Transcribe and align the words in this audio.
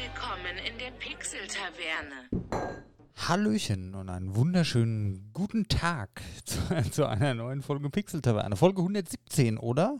Willkommen 0.00 0.56
in 0.66 0.78
der 0.78 0.92
Pixel-Taverne. 0.92 2.30
Hallöchen 3.28 3.94
und 3.94 4.08
einen 4.08 4.34
wunderschönen 4.34 5.30
guten 5.34 5.68
Tag 5.68 6.22
zu, 6.46 6.58
zu 6.90 7.06
einer 7.06 7.34
neuen 7.34 7.60
Folge 7.60 7.90
Pixel 7.90 8.22
Taverne. 8.22 8.56
Folge 8.56 8.80
117, 8.80 9.58
oder? 9.58 9.98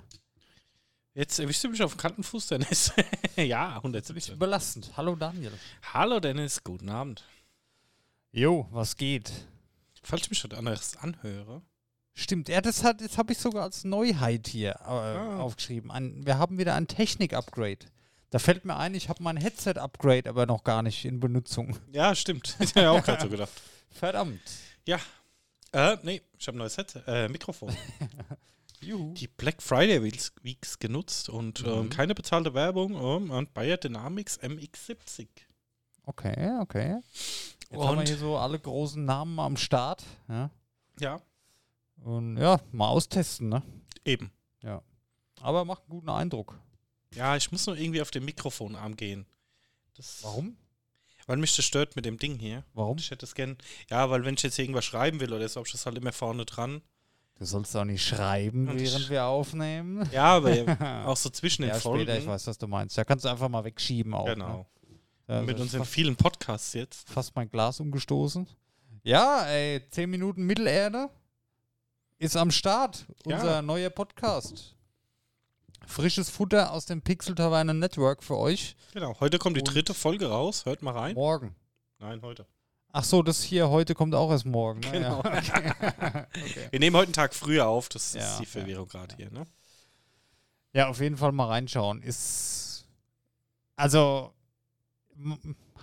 Jetzt 1.12 1.38
erwischst 1.38 1.64
du 1.64 1.68
mich 1.68 1.82
auf 1.82 1.92
dem 1.94 1.98
kalten 1.98 2.22
Fuß, 2.22 2.46
Dennis. 2.46 2.92
ja, 3.36 3.72
Ist 3.72 3.76
117. 3.84 4.38
belastend. 4.38 4.90
Hallo 4.96 5.16
Daniel. 5.16 5.52
Hallo 5.92 6.18
Dennis, 6.18 6.64
guten 6.64 6.88
Abend. 6.88 7.24
Jo, 8.32 8.68
was 8.70 8.96
geht? 8.96 9.30
Falls 10.02 10.22
ich 10.22 10.30
mich 10.30 10.42
heute 10.44 10.56
anders 10.56 10.96
anhöre. 10.96 11.60
Stimmt, 12.14 12.48
ja, 12.48 12.62
das, 12.62 12.84
hat- 12.84 13.02
das 13.02 13.18
habe 13.18 13.32
ich 13.32 13.38
sogar 13.38 13.64
als 13.64 13.84
Neuheit 13.84 14.48
hier 14.48 14.70
äh, 14.80 14.84
Ah. 14.88 15.40
aufgeschrieben. 15.40 15.90
Ein, 15.90 16.24
wir 16.24 16.38
haben 16.38 16.56
wieder 16.58 16.74
ein 16.74 16.86
Technik-Upgrade. 16.88 17.86
Da 18.30 18.38
fällt 18.38 18.64
mir 18.64 18.76
ein, 18.76 18.94
ich 18.94 19.08
habe 19.08 19.22
mein 19.22 19.36
Headset-Upgrade 19.36 20.28
aber 20.28 20.46
noch 20.46 20.62
gar 20.64 20.82
nicht 20.82 21.04
in 21.04 21.18
Benutzung. 21.20 21.76
Ja, 21.92 22.14
stimmt. 22.14 22.56
Ich 22.60 22.70
habe 22.70 22.80
ja 22.82 22.90
auch 22.92 23.02
gerade 23.04 23.22
so 23.22 23.28
gedacht. 23.28 23.50
Verdammt. 23.90 24.40
Äh, 25.72 25.96
nee, 26.02 26.20
ich 26.38 26.46
habe 26.48 26.56
ein 26.56 26.58
neues 26.58 26.76
Headset, 26.76 27.02
äh, 27.06 27.28
Mikrofon. 27.28 27.72
Juhu. 28.80 29.12
Die 29.14 29.28
Black 29.28 29.62
Friday 29.62 30.02
Weeks, 30.02 30.78
genutzt 30.78 31.28
und 31.28 31.64
ähm, 31.66 31.84
Mhm. 31.84 31.90
keine 31.90 32.14
bezahlte 32.14 32.54
Werbung 32.54 32.94
ähm, 32.94 33.30
und 33.30 33.52
Bayer 33.54 33.76
Dynamics 33.76 34.40
MX70. 34.40 35.28
Okay, 36.06 36.50
okay. 36.60 36.98
Jetzt 37.70 37.72
haben 37.72 37.80
wir 37.96 37.98
Und- 38.00 38.08
hier 38.08 38.16
so 38.16 38.36
alle 38.38 38.58
großen 38.58 39.04
Namen 39.04 39.38
am 39.38 39.56
Start. 39.56 40.02
Ja? 40.28 40.50
Ja, 40.98 41.20
Und 42.02 42.36
ja, 42.38 42.58
mal 42.72 42.88
austesten, 42.88 43.48
ne? 43.48 43.62
eben. 44.04 44.30
Aber 45.42 45.64
macht 45.64 45.82
einen 45.84 45.90
guten 45.90 46.08
Eindruck. 46.10 46.58
Ja, 47.14 47.36
ich 47.36 47.50
muss 47.50 47.66
nur 47.66 47.76
irgendwie 47.76 48.02
auf 48.02 48.10
den 48.10 48.24
Mikrofonarm 48.24 48.96
gehen. 48.96 49.26
Das, 49.96 50.20
Warum? 50.22 50.56
Weil 51.26 51.36
mich 51.36 51.54
das 51.54 51.64
stört 51.64 51.94
mit 51.94 52.04
dem 52.06 52.18
Ding 52.18 52.38
hier. 52.38 52.64
Warum? 52.74 52.98
Ich 52.98 53.10
hätte 53.10 53.24
es 53.24 53.34
gern. 53.34 53.56
Ja, 53.88 54.10
weil 54.10 54.24
wenn 54.24 54.34
ich 54.34 54.42
jetzt 54.42 54.58
irgendwas 54.58 54.84
schreiben 54.84 55.20
will 55.20 55.32
oder 55.32 55.48
so, 55.48 55.60
hab 55.60 55.66
ich 55.66 55.72
das 55.72 55.86
halt 55.86 55.96
immer 55.96 56.12
vorne 56.12 56.44
dran. 56.44 56.82
Du 57.38 57.44
sollst 57.44 57.74
auch 57.76 57.84
nicht 57.84 58.04
schreiben, 58.04 58.68
Und 58.68 58.80
während 58.80 59.08
wir 59.08 59.24
aufnehmen. 59.24 60.08
Ja, 60.12 60.36
aber 60.36 61.04
auch 61.06 61.16
so 61.16 61.30
zwischen 61.30 61.62
den 61.62 61.70
ja, 61.70 61.78
Folgen. 61.78 62.02
später, 62.02 62.18
ich 62.18 62.26
weiß, 62.26 62.46
was 62.48 62.58
du 62.58 62.66
meinst. 62.66 62.98
Da 62.98 63.04
kannst 63.04 63.24
du 63.24 63.28
einfach 63.28 63.48
mal 63.48 63.64
wegschieben 63.64 64.12
auch. 64.12 64.26
Genau. 64.26 64.58
Ne? 64.58 64.66
Ja, 65.28 65.40
mit 65.42 65.50
also 65.50 65.62
unseren 65.62 65.80
fast, 65.82 65.92
vielen 65.92 66.16
Podcasts 66.16 66.72
jetzt. 66.74 67.08
fast 67.08 67.36
mein 67.36 67.48
Glas 67.48 67.78
umgestoßen. 67.80 68.48
Ja, 69.04 69.46
ey, 69.46 69.80
10 69.88 70.10
Minuten 70.10 70.42
Mittelerde 70.42 71.08
ist 72.18 72.36
am 72.36 72.50
Start. 72.50 73.06
Ja. 73.24 73.36
Unser 73.36 73.62
neuer 73.62 73.90
Podcast. 73.90 74.76
Frisches 75.86 76.30
Futter 76.30 76.72
aus 76.72 76.86
dem 76.86 77.02
Pixel 77.02 77.34
Taverne 77.34 77.74
Network 77.74 78.22
für 78.22 78.36
euch. 78.36 78.76
Genau. 78.92 79.18
Heute 79.20 79.38
kommt 79.38 79.56
die 79.56 79.60
Und- 79.60 79.74
dritte 79.74 79.94
Folge 79.94 80.26
raus. 80.28 80.64
Hört 80.64 80.82
mal 80.82 80.92
rein. 80.96 81.14
Morgen. 81.14 81.54
Nein, 81.98 82.22
heute. 82.22 82.46
Ach 82.92 83.04
so, 83.04 83.22
das 83.22 83.42
hier 83.42 83.68
heute 83.70 83.94
kommt 83.94 84.14
auch 84.14 84.30
erst 84.30 84.46
morgen. 84.46 84.80
Ne? 84.80 84.90
Genau. 84.92 85.22
Ja, 85.22 85.30
okay. 85.38 85.72
okay. 86.34 86.68
Wir 86.70 86.80
nehmen 86.80 86.96
heute 86.96 87.06
einen 87.08 87.12
Tag 87.12 87.34
früher 87.34 87.66
auf. 87.68 87.88
Das 87.88 88.14
Ja, 88.14 88.20
ist 88.20 88.38
die 88.40 88.44
ja, 88.44 88.48
Verwirrung 88.48 88.88
gerade 88.88 89.14
hier. 89.16 89.30
Ne? 89.30 89.44
Ja, 90.72 90.88
auf 90.88 91.00
jeden 91.00 91.16
Fall 91.16 91.32
mal 91.32 91.46
reinschauen. 91.46 92.02
Ist. 92.02 92.86
Also. 93.76 94.32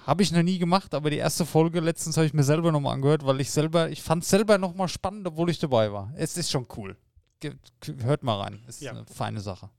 Habe 0.06 0.23
ich 0.23 0.31
noch 0.31 0.42
nie 0.42 0.58
gemacht, 0.58 0.94
aber 0.94 1.09
die 1.09 1.18
erste 1.18 1.45
Folge 1.45 1.80
letztens 1.81 2.16
habe 2.18 2.25
ich 2.25 2.34
mir 2.34 2.44
selber 2.44 2.72
nochmal 2.72 2.94
angehört, 2.94 3.25
weil 3.25 3.42
ich 3.42 3.52
selber, 3.52 3.90
ich 3.90 4.02
fand 4.02 4.23
es 4.23 4.30
selber 4.30 4.58
nochmal 4.58 4.88
spannend, 4.88 5.28
obwohl 5.28 5.50
ich 5.50 5.59
dabei 5.59 5.92
war. 5.92 6.12
Es 6.16 6.38
ist 6.38 6.50
schon 6.50 6.66
cool. 6.78 6.95
Ge 7.42 7.53
hört 8.02 8.23
mal 8.23 8.40
rein. 8.42 8.64
Ist 8.68 8.81
Ja. 8.81 8.92
eine 8.92 9.06
feine 9.06 9.42
Sache. 9.42 9.70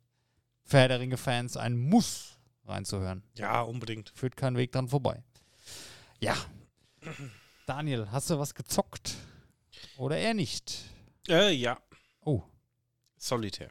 Herr 0.77 0.89
der 0.89 1.01
Ringe-Fans 1.01 1.57
ein 1.57 1.77
Muss 1.79 2.39
reinzuhören. 2.67 3.23
Ja, 3.37 3.63
unbedingt. 3.63 4.11
Führt 4.15 4.37
kein 4.37 4.57
Weg 4.57 4.73
dran 4.73 4.89
vorbei. 4.89 5.23
Ja. 6.21 6.37
Daniel, 7.67 8.09
hast 8.11 8.29
du 8.31 8.39
was 8.39 8.55
gezockt? 8.55 9.15
Oder 9.97 10.17
eher 10.19 10.35
nicht? 10.35 10.75
Äh, 11.29 11.53
ja. 11.53 11.79
Oh. 12.25 12.43
Solitär. 13.17 13.71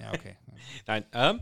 Ja, 0.00 0.12
okay. 0.12 0.36
Nein, 0.86 1.04
ähm. 1.12 1.40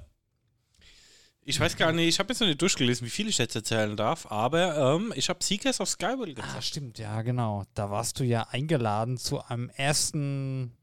Ich 1.43 1.59
weiß 1.59 1.77
gar 1.77 1.91
nicht, 1.93 2.07
ich 2.09 2.19
habe 2.19 2.29
jetzt 2.33 2.41
noch 2.41 2.47
nicht 2.47 2.61
durchgelesen, 2.63 3.07
wie 3.07 3.11
viel 3.11 3.27
ich 3.29 3.39
jetzt 3.39 3.57
erzählen 3.57 3.97
darf, 3.97 4.31
aber 4.31 4.95
ähm, 4.97 5.13
ich 5.17 5.29
habe 5.29 5.43
Seekers 5.43 5.81
of 5.81 5.89
Skyward 5.89 6.29
Ah, 6.31 6.33
gezockt. 6.43 6.65
stimmt, 6.65 6.99
ja, 6.99 7.23
genau. 7.23 7.65
Da 7.75 7.91
warst 7.91 8.21
du 8.21 8.25
ja 8.25 8.47
eingeladen 8.51 9.17
zu 9.17 9.43
einem 9.45 9.69
ersten 9.71 10.77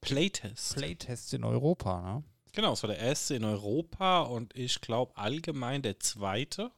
Playtest. 0.00 0.74
Playtest 0.74 1.32
in 1.34 1.44
Europa, 1.44 2.00
ne? 2.02 2.24
Genau, 2.52 2.72
es 2.72 2.82
war 2.82 2.88
der 2.88 2.98
erste 2.98 3.34
in 3.34 3.44
Europa 3.44 4.22
und 4.22 4.56
ich 4.56 4.80
glaube 4.80 5.16
allgemein 5.16 5.82
der 5.82 5.98
zweite. 6.00 6.70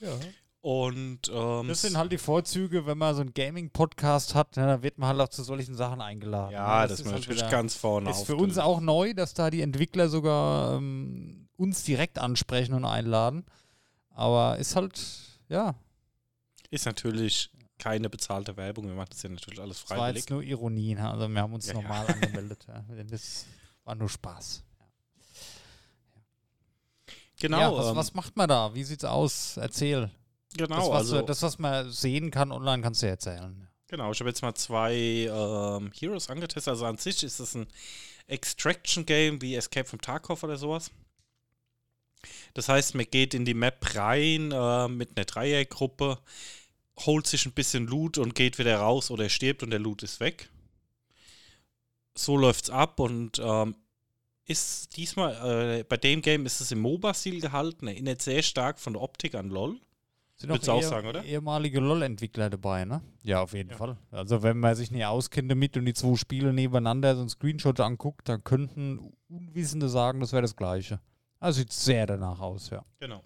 Ja. 0.00 0.12
Und 0.62 1.30
ähm, 1.32 1.68
Das 1.68 1.82
sind 1.82 1.96
halt 1.96 2.12
die 2.12 2.18
Vorzüge, 2.18 2.84
wenn 2.86 2.98
man 2.98 3.14
so 3.14 3.22
einen 3.22 3.32
Gaming-Podcast 3.32 4.34
hat, 4.34 4.56
ne, 4.56 4.66
da 4.66 4.82
wird 4.82 4.98
man 4.98 5.08
halt 5.10 5.20
auch 5.20 5.28
zu 5.28 5.42
solchen 5.42 5.74
Sachen 5.74 6.00
eingeladen. 6.02 6.52
ja, 6.52 6.82
ne? 6.82 6.88
das, 6.88 7.00
ist 7.00 7.06
halt 7.06 7.16
natürlich 7.16 7.40
wieder- 7.40 7.50
ganz 7.50 7.74
vorne 7.74 8.10
Ist 8.10 8.26
für 8.26 8.36
uns 8.36 8.58
auch 8.58 8.80
neu, 8.80 9.14
dass 9.14 9.32
da 9.34 9.50
die 9.50 9.62
Entwickler 9.62 10.08
sogar 10.10 10.76
ähm, 10.76 11.48
uns 11.56 11.84
direkt 11.84 12.18
ansprechen 12.18 12.74
und 12.74 12.84
einladen. 12.84 13.44
Aber 14.10 14.58
ist 14.58 14.76
halt, 14.76 15.00
ja, 15.48 15.74
Ist 16.70 16.84
natürlich 16.84 17.50
keine 17.78 18.10
bezahlte 18.10 18.54
Werbung, 18.58 18.86
wir 18.86 18.94
machen 18.94 19.08
das 19.10 19.22
ja 19.22 19.30
natürlich 19.30 19.60
alles 19.60 19.80
das 19.80 19.88
war 19.90 19.96
freiwillig. 19.96 20.22
jetzt 20.24 20.30
nur 20.30 20.42
Ironie. 20.42 20.94
Ne? 20.94 21.10
Also 21.10 21.26
wir 21.26 21.40
haben 21.40 21.54
uns 21.54 21.66
Ja, 21.68 21.74
ja. 21.74 21.80
normal 21.80 22.06
angemeldet. 22.22 22.66
Ja. 22.68 22.84
Das 23.10 23.46
war 23.90 23.96
nur 23.96 24.08
Spaß. 24.08 24.62
Genau, 27.40 27.58
ja, 27.58 27.72
was, 27.76 27.88
ähm, 27.88 27.96
was 27.96 28.14
macht 28.14 28.36
man 28.36 28.48
da? 28.48 28.72
Wie 28.72 28.84
sieht's 28.84 29.04
aus? 29.04 29.56
Erzähl. 29.56 30.10
genau, 30.56 30.76
das, 30.76 30.88
was, 30.88 30.96
also, 30.96 31.22
das, 31.22 31.42
was 31.42 31.58
man 31.58 31.90
sehen 31.90 32.30
kann 32.30 32.52
online, 32.52 32.82
kannst 32.82 33.02
du 33.02 33.08
erzählen. 33.08 33.68
genau, 33.88 34.12
ich 34.12 34.20
habe 34.20 34.30
jetzt 34.30 34.42
mal 34.42 34.54
zwei 34.54 34.94
ähm, 34.94 35.90
Heroes 35.98 36.30
angetestet. 36.30 36.70
Also 36.70 36.86
an 36.86 36.98
sich 36.98 37.24
ist 37.24 37.40
es 37.40 37.56
ein 37.56 37.66
Extraction-Game 38.28 39.42
wie 39.42 39.56
Escape 39.56 39.88
from 39.88 40.00
Tarkov 40.00 40.44
oder 40.44 40.56
sowas. 40.56 40.92
Das 42.54 42.68
heißt, 42.68 42.94
man 42.94 43.06
geht 43.10 43.34
in 43.34 43.44
die 43.44 43.54
Map 43.54 43.96
rein 43.96 44.52
äh, 44.52 44.86
mit 44.86 45.16
einer 45.16 45.24
Dreiergruppe, 45.24 46.18
holt 47.00 47.26
sich 47.26 47.44
ein 47.44 47.54
bisschen 47.54 47.88
Loot 47.88 48.18
und 48.18 48.36
geht 48.36 48.58
wieder 48.58 48.76
raus 48.76 49.10
oder 49.10 49.28
stirbt 49.28 49.64
und 49.64 49.70
der 49.70 49.80
Loot 49.80 50.04
ist 50.04 50.20
weg. 50.20 50.48
So 52.24 52.36
läuft's 52.36 52.70
ab 52.70 53.00
und 53.00 53.40
ähm, 53.42 53.74
ist 54.46 54.96
diesmal, 54.96 55.78
äh, 55.78 55.84
bei 55.84 55.96
dem 55.96 56.22
Game 56.22 56.44
ist 56.44 56.60
es 56.60 56.72
im 56.72 56.80
MOBA-Stil 56.80 57.40
gehalten, 57.40 57.86
erinnert 57.86 58.20
sehr 58.20 58.42
stark 58.42 58.78
von 58.78 58.94
der 58.94 59.02
Optik 59.02 59.34
an 59.34 59.48
LOL. 59.48 59.78
Sind 60.36 60.50
du 60.66 60.72
auch 60.72 60.82
sagen, 60.82 61.06
oder? 61.06 61.22
Ehemalige 61.22 61.80
LOL-Entwickler 61.80 62.48
dabei, 62.48 62.86
ne? 62.86 63.02
Ja, 63.22 63.42
auf 63.42 63.52
jeden 63.52 63.70
Ja. 63.70 63.76
Fall. 63.76 63.98
Also 64.10 64.42
wenn 64.42 64.58
man 64.58 64.74
sich 64.74 64.90
nicht 64.90 65.04
auskennt 65.04 65.50
damit 65.50 65.76
und 65.76 65.84
die 65.84 65.92
zwei 65.92 66.16
Spiele 66.16 66.52
nebeneinander 66.54 67.14
so 67.14 67.20
einen 67.20 67.28
Screenshot 67.28 67.78
anguckt, 67.80 68.28
dann 68.28 68.42
könnten 68.42 69.12
Unwissende 69.28 69.88
sagen, 69.90 70.20
das 70.20 70.32
wäre 70.32 70.42
das 70.42 70.56
Gleiche. 70.56 70.98
Also 71.38 71.58
sieht 71.60 71.72
sehr 71.72 72.06
danach 72.06 72.40
aus, 72.40 72.70
ja. 72.70 72.84
Genau. 72.98 73.22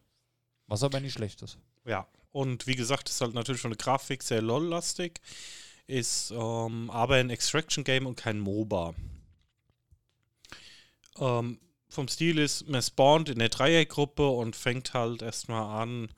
Was 0.67 0.83
aber 0.83 0.99
nicht 1.01 1.13
schlecht 1.13 1.41
ist. 1.43 1.59
Ja, 1.85 2.07
und 2.33 2.67
wie 2.67 2.75
gesagt, 2.75 3.09
ist 3.09 3.21
halt 3.21 3.35
natürlich 3.35 3.61
von 3.61 3.71
der 3.71 3.79
Grafik 3.79 4.23
sehr 4.25 4.43
LOL-lastig, 4.43 5.21
ist 5.87 6.31
ähm, 6.31 6.91
aber 6.91 7.17
ein 7.17 7.31
Extraction-Game 7.31 8.07
und 8.07 8.17
kein 8.17 8.39
MOBA. 8.41 8.95
Ähm, 11.19 11.61
vom 11.89 12.09
Stil 12.09 12.39
ist, 12.39 12.69
man 12.69 12.83
spawnt 12.83 13.29
in 13.29 13.39
der 13.39 13.51
Dreiergruppe 13.51 14.29
und 14.29 14.57
fängt 14.57 14.95
halt 14.95 15.23
erstmal 15.23 15.83
an, 15.83 16.09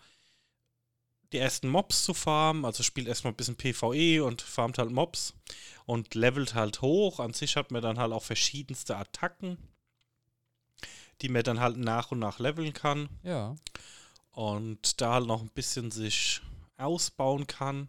die 1.33 1.39
ersten 1.39 1.69
Mobs 1.69 2.05
zu 2.05 2.15
farmen, 2.15 2.65
also 2.65 2.83
spielt 2.83 3.09
erstmal 3.09 3.33
ein 3.33 3.37
bisschen 3.37 3.57
PvE 3.57 4.25
und 4.25 4.41
farmt 4.41 4.79
halt 4.79 4.91
Mobs 4.91 5.35
und 5.85 6.15
levelt 6.15 6.55
halt 6.55 6.81
hoch. 6.83 7.19
An 7.21 7.35
sich 7.35 7.57
hat 7.57 7.73
man 7.73 7.83
dann 7.83 7.99
halt 7.99 8.13
auch 8.13 8.23
verschiedenste 8.23 8.97
Attacken, 8.97 9.59
die 11.21 11.29
man 11.29 11.43
dann 11.43 11.61
halt 11.61 11.77
nach 11.77 12.13
und 12.13 12.21
nach 12.21 12.39
leveln 12.39 12.73
kann 12.73 13.09
Ja. 13.23 13.57
und 14.31 15.01
da 15.01 15.15
halt 15.15 15.27
noch 15.27 15.43
ein 15.43 15.51
bisschen 15.51 15.91
sich 15.91 16.41
ausbauen 16.79 17.47
kann. 17.47 17.89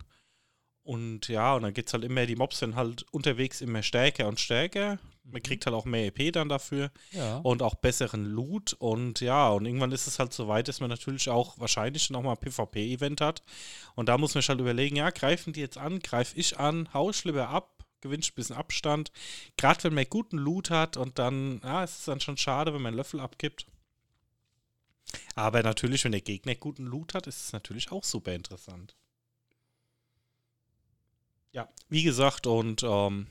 Und 0.87 1.27
ja, 1.27 1.53
und 1.53 1.63
dann 1.63 1.73
geht 1.73 1.87
es 1.87 1.93
halt 1.93 2.05
immer, 2.05 2.25
die 2.25 2.37
Mobs 2.37 2.59
sind 2.59 2.75
halt 2.77 3.03
unterwegs 3.11 3.59
immer 3.59 3.83
stärker 3.83 4.25
und 4.29 4.39
stärker. 4.39 4.99
Man 5.25 5.43
kriegt 5.43 5.65
halt 5.65 5.75
auch 5.75 5.83
mehr 5.83 6.05
EP 6.05 6.31
dann 6.31 6.47
dafür 6.47 6.91
Ja. 7.11 7.39
und 7.39 7.61
auch 7.61 7.75
besseren 7.75 8.23
Loot. 8.23 8.71
Und 8.79 9.19
ja, 9.19 9.49
und 9.49 9.65
irgendwann 9.65 9.91
ist 9.91 10.07
es 10.07 10.17
halt 10.17 10.31
so 10.31 10.47
weit, 10.47 10.69
dass 10.69 10.79
man 10.79 10.89
natürlich 10.89 11.29
auch 11.29 11.59
wahrscheinlich 11.59 12.09
nochmal 12.09 12.35
ein 12.35 12.39
PvP-Event 12.39 13.19
hat. 13.19 13.43
Und 13.95 14.07
da 14.07 14.17
muss 14.17 14.33
man 14.33 14.41
sich 14.41 14.47
halt 14.47 14.61
überlegen, 14.61 14.95
ja, 14.95 15.09
greifen 15.09 15.51
die 15.51 15.59
jetzt 15.59 15.77
an, 15.77 15.99
greife 15.99 16.37
ich 16.39 16.57
an, 16.57 16.87
hau 16.93 17.09
ich 17.09 17.21
lieber 17.25 17.49
ab, 17.49 17.83
gewinnst 17.99 18.31
ein 18.31 18.35
bisschen 18.35 18.55
Abstand. 18.55 19.11
Gerade 19.57 19.83
wenn 19.83 19.93
man 19.93 20.05
guten 20.09 20.37
Loot 20.37 20.69
hat 20.69 20.95
und 20.95 21.19
dann, 21.19 21.59
ja, 21.65 21.83
es 21.83 21.99
ist 21.99 22.07
dann 22.07 22.21
schon 22.21 22.37
schade, 22.37 22.73
wenn 22.73 22.81
man 22.81 22.91
einen 22.91 22.97
Löffel 22.97 23.19
abgibt. 23.19 23.65
Aber 25.35 25.61
natürlich, 25.63 26.05
wenn 26.05 26.13
der 26.13 26.21
Gegner 26.21 26.55
guten 26.55 26.85
Loot 26.85 27.13
hat, 27.13 27.27
ist 27.27 27.43
es 27.43 27.51
natürlich 27.51 27.91
auch 27.91 28.05
super 28.05 28.33
interessant. 28.33 28.95
Ja, 31.57 31.67
wie 31.89 32.03
gesagt, 32.03 32.45
und 32.45 32.83
ähm, 32.83 33.25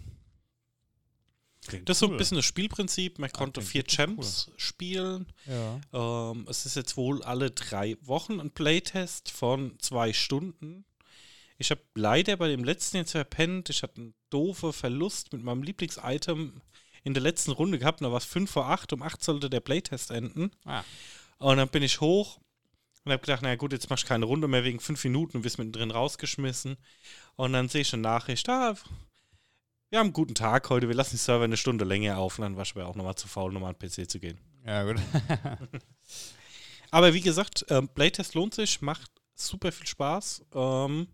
Das 1.85 1.97
ist 1.97 1.99
so 2.01 2.07
ein 2.07 2.11
cool. 2.11 2.17
bisschen 2.19 2.37
das 2.39 2.45
Spielprinzip. 2.45 3.21
Man 3.21 3.31
konnte 3.31 3.61
klingt 3.61 3.71
vier 3.71 3.85
Champs 3.85 4.51
spielen. 4.57 5.33
Ja. 5.47 6.33
Ähm, 6.33 6.45
es 6.51 6.67
ist 6.67 6.75
jetzt 6.75 6.97
wohl 6.97 7.23
alle 7.23 7.53
drei 7.53 7.97
Wochen 8.01 8.41
ein 8.41 8.51
Playtest 8.51 9.31
von 9.31 9.79
zwei 9.79 10.13
Stunden. 10.13 10.85
Ich 11.57 11.71
habe 11.71 11.83
leider 11.95 12.37
bei 12.37 12.49
dem 12.49 12.65
letzten 12.65 12.97
jetzt 12.97 13.13
verpennt. 13.13 13.71
Ich 13.71 13.85
hatte 13.85 14.01
einen 14.01 14.15
doofen 14.31 14.73
Verlust 14.73 15.33
mit 15.33 15.45
meinem 15.45 15.63
Lieblingsitem 15.63 16.61
in 17.05 17.15
der 17.15 17.23
letzten 17.23 17.53
Runde 17.53 17.79
gehabt. 17.79 18.01
Da 18.01 18.11
war 18.11 18.19
es 18.19 18.25
5 18.25 18.51
vor 18.51 18.67
8. 18.71 18.93
Um 18.93 19.03
8 19.03 19.23
sollte 19.23 19.49
der 19.49 19.61
Playtest 19.61 20.11
enden. 20.11 20.51
Ah. 20.65 20.83
Und 21.39 21.59
dann 21.59 21.69
bin 21.69 21.85
ich 21.85 22.01
hoch 22.01 22.41
und 23.07 23.13
habe 23.13 23.21
gedacht, 23.23 23.43
naja 23.43 23.55
gut, 23.55 23.73
jetzt 23.73 23.89
machst 23.89 24.05
du 24.05 24.09
keine 24.09 24.25
Runde 24.25 24.49
mehr 24.49 24.65
wegen 24.65 24.81
5 24.81 25.03
Minuten 25.05 25.39
und 25.39 25.45
wirst 25.45 25.59
mittendrin 25.59 25.93
rausgeschmissen. 25.93 26.77
Und 27.37 27.53
dann 27.53 27.69
sehe 27.69 27.83
ich 27.83 27.93
eine 27.93 28.03
Nachricht, 28.03 28.49
ah, 28.49 28.75
wir 29.91 30.01
haben 30.01 30.07
einen 30.07 30.13
guten 30.13 30.35
Tag 30.35 30.69
heute, 30.71 30.89
wir 30.89 30.97
lassen 30.97 31.13
die 31.13 31.19
Server 31.19 31.45
eine 31.45 31.57
Stunde 31.57 31.85
länger 31.85 32.19
auf. 32.19 32.39
Und 32.39 32.43
dann 32.43 32.57
war 32.57 32.65
ich 32.65 32.75
aber 32.75 32.87
auch 32.87 32.97
nochmal 32.97 33.15
zu 33.15 33.29
faul, 33.29 33.53
nochmal 33.53 33.75
an 33.75 33.79
den 33.81 33.89
PC 33.89 34.11
zu 34.11 34.19
gehen. 34.19 34.41
ja, 34.67 34.83
gut. 34.83 35.01
Aber 36.91 37.15
wie 37.15 37.21
gesagt, 37.21 37.65
ähm, 37.69 37.89
Playtest 37.89 38.35
lohnt 38.35 38.55
sich, 38.55 38.81
macht 38.81 39.11
super 39.35 39.71
viel 39.71 39.87
Spaß. 39.87 40.45
Ähm, 40.53 41.07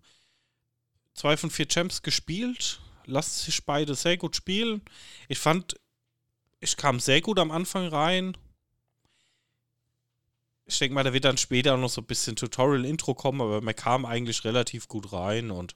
zwei 1.12 1.36
von 1.36 1.50
vier 1.50 1.68
Champs 1.68 2.02
gespielt, 2.02 2.80
lassen 3.04 3.44
sich 3.44 3.64
beide 3.66 3.94
sehr 3.94 4.16
gut 4.16 4.34
spielen. 4.36 4.82
Ich 5.28 5.38
fand, 5.38 5.78
ich 6.60 6.76
kam 6.76 7.00
sehr 7.00 7.20
gut 7.20 7.38
am 7.38 7.50
Anfang 7.50 7.88
rein. 7.88 8.36
Ich 10.64 10.78
denke 10.78 10.94
mal, 10.94 11.04
da 11.04 11.12
wird 11.12 11.24
dann 11.24 11.38
später 11.38 11.76
noch 11.76 11.88
so 11.88 12.00
ein 12.00 12.06
bisschen 12.06 12.36
Tutorial-Intro 12.36 13.14
kommen, 13.14 13.40
aber 13.40 13.60
man 13.60 13.74
kam 13.74 14.04
eigentlich 14.04 14.44
relativ 14.44 14.88
gut 14.88 15.12
rein. 15.12 15.50
Und 15.50 15.74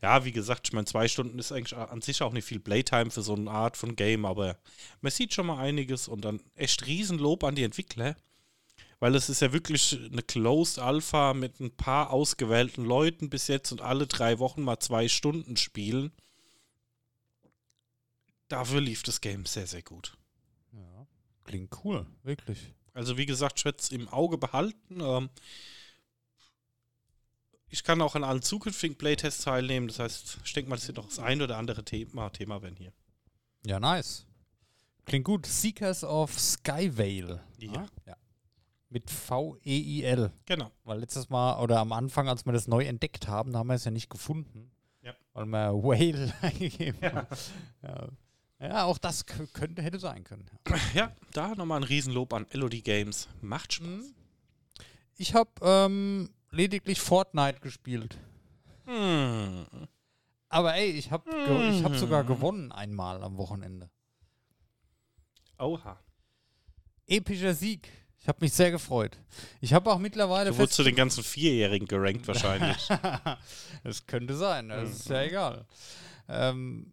ja, 0.00 0.24
wie 0.24 0.32
gesagt, 0.32 0.68
ich 0.68 0.72
meine, 0.72 0.86
zwei 0.86 1.08
Stunden 1.08 1.38
ist 1.38 1.52
eigentlich 1.52 1.76
an 1.76 2.00
sich 2.00 2.22
auch 2.22 2.32
nicht 2.32 2.44
viel 2.44 2.60
Playtime 2.60 3.10
für 3.10 3.22
so 3.22 3.34
eine 3.34 3.50
Art 3.50 3.76
von 3.76 3.96
Game, 3.96 4.24
aber 4.24 4.56
man 5.00 5.10
sieht 5.10 5.34
schon 5.34 5.46
mal 5.46 5.58
einiges 5.58 6.08
und 6.08 6.24
dann 6.24 6.40
echt 6.54 6.86
Riesenlob 6.86 7.42
an 7.44 7.56
die 7.56 7.64
Entwickler 7.64 8.16
weil 9.00 9.14
es 9.14 9.28
ist 9.28 9.40
ja 9.40 9.52
wirklich 9.52 9.98
eine 10.10 10.22
Closed 10.22 10.78
Alpha 10.78 11.34
mit 11.34 11.60
ein 11.60 11.76
paar 11.76 12.10
ausgewählten 12.10 12.84
Leuten 12.84 13.30
bis 13.30 13.46
jetzt 13.46 13.70
und 13.72 13.80
alle 13.80 14.06
drei 14.06 14.38
Wochen 14.38 14.62
mal 14.62 14.80
zwei 14.80 15.08
Stunden 15.08 15.56
spielen. 15.56 16.12
Dafür 18.48 18.80
lief 18.80 19.02
das 19.02 19.20
Game 19.20 19.46
sehr, 19.46 19.66
sehr 19.66 19.82
gut. 19.82 20.16
ja. 20.72 21.06
Klingt 21.44 21.84
cool, 21.84 22.06
wirklich. 22.22 22.74
Also 22.98 23.16
wie 23.16 23.26
gesagt, 23.26 23.60
ich 23.60 23.64
werde 23.64 23.78
es 23.78 23.90
im 23.90 24.08
Auge 24.08 24.38
behalten. 24.38 25.00
Ähm, 25.00 25.30
ich 27.68 27.84
kann 27.84 28.02
auch 28.02 28.16
an 28.16 28.24
allen 28.24 28.42
zukünftigen 28.42 28.98
Playtests 28.98 29.44
teilnehmen. 29.44 29.86
Das 29.86 30.00
heißt, 30.00 30.38
ich 30.44 30.52
denke 30.52 30.68
mal, 30.68 30.74
das 30.74 30.88
wird 30.88 30.96
noch 30.96 31.06
das 31.06 31.20
ein 31.20 31.40
oder 31.40 31.58
andere 31.58 31.84
Thema, 31.84 32.28
Thema 32.30 32.60
werden 32.60 32.74
hier. 32.76 32.92
Ja, 33.64 33.78
nice. 33.78 34.26
Klingt 35.04 35.24
gut. 35.24 35.46
Seekers 35.46 36.02
of 36.02 36.36
Skyvale. 36.36 37.40
Ja. 37.58 37.86
ja. 38.04 38.16
Mit 38.88 39.08
V-E-I-L. 39.12 40.32
Genau. 40.46 40.72
Weil 40.82 40.98
letztes 40.98 41.28
Mal 41.28 41.62
oder 41.62 41.78
am 41.78 41.92
Anfang, 41.92 42.28
als 42.28 42.46
wir 42.46 42.52
das 42.52 42.66
neu 42.66 42.84
entdeckt 42.84 43.28
haben, 43.28 43.52
da 43.52 43.60
haben 43.60 43.68
wir 43.68 43.74
es 43.74 43.84
ja 43.84 43.92
nicht 43.92 44.10
gefunden. 44.10 44.72
Ja. 45.02 45.14
Weil 45.34 45.46
wir 45.46 45.72
Whale 45.72 46.34
eingegeben 46.40 47.00
haben. 47.00 47.28
Ja. 47.80 48.08
Ja, 48.60 48.84
auch 48.84 48.98
das 48.98 49.24
könnte, 49.26 49.82
hätte 49.82 49.98
sein 49.98 50.24
können. 50.24 50.46
Ja, 50.94 51.12
da 51.32 51.54
nochmal 51.54 51.80
ein 51.80 51.84
Riesenlob 51.84 52.32
an 52.32 52.46
LOD 52.52 52.82
Games. 52.84 53.28
Macht 53.40 53.74
Spaß. 53.74 53.86
Mhm. 53.86 54.14
Ich 55.16 55.34
habe 55.34 55.50
ähm, 55.62 56.30
lediglich 56.50 57.00
Fortnite 57.00 57.60
gespielt. 57.60 58.16
Hm. 58.86 59.66
Aber 60.48 60.74
ey, 60.74 60.90
ich 60.90 61.10
habe 61.10 61.30
ich 61.72 61.84
hab 61.84 61.94
sogar 61.96 62.22
Mhm. 62.22 62.28
gewonnen 62.28 62.72
einmal 62.72 63.22
am 63.22 63.36
Wochenende. 63.36 63.90
Oha. 65.58 65.98
Epischer 67.06 67.54
Sieg. 67.54 67.90
Ich 68.20 68.28
habe 68.28 68.38
mich 68.44 68.52
sehr 68.52 68.70
gefreut. 68.70 69.16
Ich 69.60 69.72
habe 69.72 69.90
auch 69.90 69.98
mittlerweile 69.98 70.50
Du 70.50 70.58
wurdest 70.58 70.74
zu 70.74 70.82
den 70.82 70.96
ganzen 70.96 71.22
Vierjährigen 71.22 71.86
gerankt 71.86 72.26
wahrscheinlich. 72.28 72.88
das 73.84 74.06
könnte 74.06 74.34
sein, 74.36 74.68
das 74.68 74.90
ist 74.90 75.08
Mhm. 75.08 75.14
ja 75.14 75.22
egal. 75.22 75.66
Ähm, 76.28 76.92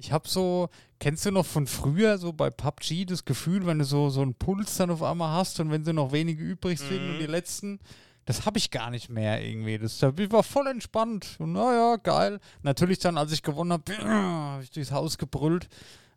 ich 0.00 0.12
habe 0.12 0.28
so, 0.28 0.68
kennst 0.98 1.24
du 1.26 1.30
noch 1.30 1.46
von 1.46 1.66
früher, 1.66 2.18
so 2.18 2.32
bei 2.32 2.50
PUBG, 2.50 3.04
das 3.04 3.24
Gefühl, 3.24 3.66
wenn 3.66 3.78
du 3.78 3.84
so, 3.84 4.10
so 4.10 4.22
einen 4.22 4.34
Puls 4.34 4.76
dann 4.76 4.90
auf 4.90 5.02
einmal 5.02 5.32
hast 5.36 5.60
und 5.60 5.70
wenn 5.70 5.84
so 5.84 5.92
noch 5.92 6.12
wenige 6.12 6.42
übrig 6.42 6.78
sind 6.78 7.04
Mhm. 7.06 7.10
und 7.14 7.18
die 7.20 7.26
letzten, 7.26 7.78
das 8.24 8.46
habe 8.46 8.58
ich 8.58 8.70
gar 8.70 8.90
nicht 8.90 9.08
mehr 9.08 9.42
irgendwie. 9.44 9.78
Das, 9.78 9.98
da 9.98 10.12
ich 10.16 10.30
war 10.32 10.42
voll 10.42 10.66
entspannt. 10.68 11.36
Und 11.38 11.52
naja, 11.52 11.96
geil. 11.96 12.38
Natürlich 12.62 12.98
dann, 12.98 13.16
als 13.18 13.32
ich 13.32 13.42
gewonnen 13.42 13.72
habe, 13.72 13.96
habe 14.04 14.62
ich 14.62 14.70
durchs 14.70 14.92
Haus 14.92 15.18
gebrüllt. 15.18 15.68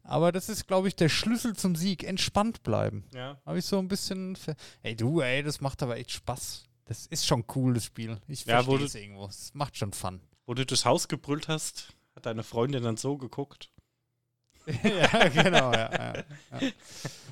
Aber 0.03 0.31
das 0.33 0.49
ist, 0.49 0.67
glaube 0.67 0.89
ich, 0.89 0.95
der 0.97 1.07
Schlüssel 1.09 1.55
zum 1.55 1.75
Sieg. 1.75 2.03
Entspannt 2.03 2.61
bleiben. 2.63 3.05
ja. 3.13 3.37
Habe 3.45 3.59
ich 3.59 3.65
so 3.65 3.79
ein 3.79 3.87
bisschen. 3.87 4.37
Ey, 4.81 4.95
du, 4.95 5.21
ey, 5.21 5.41
das 5.43 5.61
macht 5.61 5.81
aber 5.81 5.95
echt 5.97 6.11
Spaß. 6.11 6.65
Das 6.85 7.05
ist 7.07 7.25
schon 7.25 7.45
cool, 7.55 7.73
das 7.75 7.85
Spiel. 7.85 8.17
Ich 8.27 8.45
Ja, 8.45 8.61
verstehe 8.61 8.85
es 8.85 8.95
irgendwo. 8.95 9.25
Es 9.25 9.51
macht 9.53 9.77
schon 9.77 9.93
Fun. 9.93 10.19
Wo 10.45 10.53
du 10.53 10.65
durchs 10.65 10.83
Haus 10.83 11.07
gebrüllt 11.07 11.47
hast, 11.47 11.93
hat 12.17 12.25
deine 12.25 12.43
Freundin 12.43 12.83
dann 12.83 12.97
so 12.97 13.17
geguckt. 13.17 13.69
ja, 14.83 15.27
genau, 15.27 15.73
ja. 15.73 15.91
ja, 15.91 16.13
ja. 16.15 16.71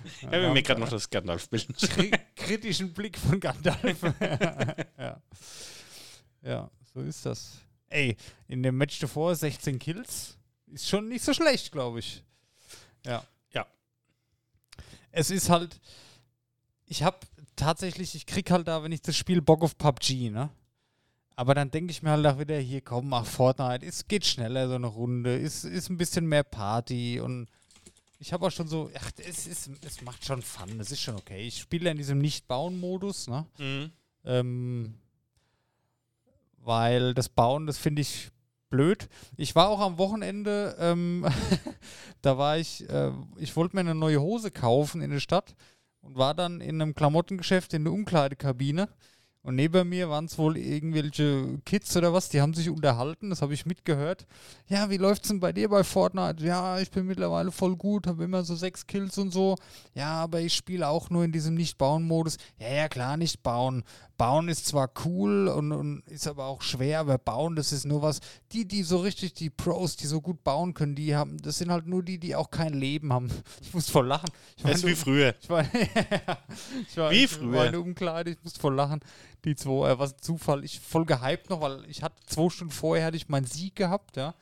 Ich 0.03 0.23
habe 0.23 0.53
mir 0.53 0.63
gerade 0.63 0.81
noch 0.81 0.89
das 0.89 1.09
Gandalf-Bild. 1.09 1.67
Kri 1.77 2.11
kritischen 2.35 2.93
Blick 2.93 3.17
von 3.17 3.39
Gandalf. 3.39 4.01
ja. 4.97 5.21
ja, 6.41 6.71
so 6.93 7.01
ist 7.01 7.25
das. 7.25 7.59
Ey, 7.87 8.17
in 8.47 8.63
dem 8.63 8.77
Match 8.77 8.99
davor 8.99 9.35
16 9.35 9.79
Kills. 9.79 10.37
Ist 10.67 10.89
schon 10.89 11.07
nicht 11.07 11.23
so 11.23 11.33
schlecht, 11.33 11.71
glaube 11.71 11.99
ich. 11.99 12.23
Ja. 13.05 13.23
Ja. 13.53 13.65
Es 15.11 15.29
ist 15.29 15.49
halt. 15.49 15.79
Ich 16.85 17.03
habe 17.03 17.19
tatsächlich, 17.55 18.15
ich 18.15 18.25
krieg 18.25 18.49
halt 18.51 18.67
da, 18.67 18.83
wenn 18.83 18.91
ich 18.91 19.01
das 19.01 19.15
Spiel 19.15 19.41
Bock 19.41 19.61
auf 19.63 19.77
PUBG, 19.77 20.29
ne? 20.29 20.49
Aber 21.35 21.55
dann 21.55 21.71
denke 21.71 21.91
ich 21.91 22.03
mir 22.03 22.11
halt 22.11 22.25
auch 22.25 22.39
wieder, 22.39 22.57
hier 22.57 22.81
komm, 22.81 23.09
mach 23.09 23.25
Fortnite, 23.25 23.85
es 23.85 24.07
geht 24.07 24.25
schneller 24.25 24.67
so 24.67 24.75
eine 24.75 24.87
Runde, 24.87 25.37
ist, 25.37 25.63
ist 25.63 25.89
ein 25.89 25.97
bisschen 25.97 26.25
mehr 26.27 26.43
Party 26.43 27.19
und 27.19 27.47
ich 28.19 28.33
habe 28.33 28.45
auch 28.45 28.51
schon 28.51 28.67
so, 28.67 28.91
ach, 28.95 29.11
es, 29.17 29.47
ist, 29.47 29.71
es 29.83 30.01
macht 30.03 30.23
schon 30.23 30.43
Fun, 30.43 30.79
es 30.79 30.91
ist 30.91 31.01
schon 31.01 31.15
okay. 31.15 31.41
Ich 31.47 31.59
spiele 31.59 31.89
in 31.89 31.97
diesem 31.97 32.19
Nicht-Bauen-Modus, 32.19 33.27
ne? 33.27 33.47
Mhm. 33.57 33.91
Ähm, 34.25 34.93
weil 36.57 37.15
das 37.15 37.29
Bauen, 37.29 37.65
das 37.65 37.79
finde 37.79 38.03
ich 38.03 38.29
blöd. 38.69 39.09
Ich 39.37 39.55
war 39.55 39.69
auch 39.69 39.79
am 39.79 39.97
Wochenende, 39.97 40.75
ähm, 40.79 41.25
da 42.21 42.37
war 42.37 42.59
ich, 42.59 42.87
äh, 42.89 43.11
ich 43.37 43.55
wollte 43.55 43.75
mir 43.75 43.81
eine 43.81 43.95
neue 43.95 44.21
Hose 44.21 44.51
kaufen 44.51 45.01
in 45.01 45.09
der 45.09 45.19
Stadt 45.19 45.55
und 46.01 46.15
war 46.15 46.35
dann 46.35 46.61
in 46.61 46.81
einem 46.81 46.93
Klamottengeschäft 46.93 47.73
in 47.73 47.85
der 47.85 47.93
Umkleidekabine. 47.93 48.87
Und 49.43 49.55
neben 49.55 49.89
mir 49.89 50.07
waren 50.07 50.25
es 50.25 50.37
wohl 50.37 50.55
irgendwelche 50.55 51.57
Kids 51.65 51.97
oder 51.97 52.13
was, 52.13 52.29
die 52.29 52.41
haben 52.41 52.53
sich 52.53 52.69
unterhalten, 52.69 53.31
das 53.31 53.41
habe 53.41 53.55
ich 53.55 53.65
mitgehört. 53.65 54.27
Ja, 54.67 54.91
wie 54.91 54.97
läuft's 54.97 55.29
denn 55.29 55.39
bei 55.39 55.51
dir 55.51 55.67
bei 55.67 55.83
Fortnite? 55.83 56.45
Ja, 56.45 56.79
ich 56.79 56.91
bin 56.91 57.07
mittlerweile 57.07 57.51
voll 57.51 57.75
gut, 57.75 58.05
habe 58.05 58.23
immer 58.23 58.43
so 58.43 58.55
sechs 58.55 58.85
Kills 58.85 59.17
und 59.17 59.31
so. 59.31 59.55
Ja, 59.95 60.11
aber 60.11 60.41
ich 60.41 60.53
spiele 60.53 60.87
auch 60.87 61.09
nur 61.09 61.23
in 61.23 61.31
diesem 61.31 61.55
Nicht-Bauen-Modus. 61.55 62.37
Ja, 62.59 62.69
ja, 62.71 62.87
klar, 62.87 63.17
nicht 63.17 63.41
bauen. 63.41 63.83
Bauen 64.21 64.49
ist 64.49 64.67
zwar 64.67 64.91
cool 65.03 65.47
und, 65.47 65.71
und 65.71 66.03
ist 66.07 66.27
aber 66.27 66.45
auch 66.45 66.61
schwer, 66.61 66.99
aber 66.99 67.17
bauen, 67.17 67.55
das 67.55 67.71
ist 67.71 67.85
nur 67.85 68.03
was. 68.03 68.19
Die, 68.51 68.67
die 68.67 68.83
so 68.83 68.97
richtig, 68.97 69.33
die 69.33 69.49
Pros, 69.49 69.95
die 69.95 70.05
so 70.05 70.21
gut 70.21 70.43
bauen 70.43 70.75
können, 70.75 70.93
die 70.93 71.15
haben, 71.15 71.39
das 71.41 71.57
sind 71.57 71.71
halt 71.71 71.87
nur 71.87 72.03
die, 72.03 72.19
die 72.19 72.35
auch 72.35 72.51
kein 72.51 72.75
Leben 72.75 73.11
haben. 73.11 73.29
Ich 73.61 73.73
muss 73.73 73.89
voll 73.89 74.05
lachen. 74.05 74.29
Ich 74.57 74.63
Das 74.63 74.75
ist 74.75 74.85
wie 74.85 74.93
früher. 74.93 75.33
ich 75.41 75.49
war, 75.49 75.65
ich 76.87 76.97
war, 76.97 77.09
Wie 77.09 77.23
ich 77.23 77.31
früher. 77.31 77.51
War 77.53 77.65
in 77.67 77.75
Umkleide, 77.75 78.29
ich 78.29 78.43
musste 78.43 78.59
voll 78.59 78.75
lachen. 78.75 78.99
Die 79.45 79.55
zwei, 79.55 79.89
äh, 79.91 79.99
was 79.99 80.13
ein 80.13 80.21
Zufall. 80.21 80.63
Ich 80.63 80.79
voll 80.79 81.05
gehypt 81.05 81.49
noch, 81.49 81.61
weil 81.61 81.83
ich 81.89 82.03
hatte 82.03 82.15
zwei 82.25 82.49
Stunden 82.49 82.71
vorher 82.73 83.05
hatte 83.07 83.17
ich 83.17 83.29
meinen 83.29 83.45
Sieg 83.45 83.75
gehabt, 83.75 84.17
ja. 84.17 84.35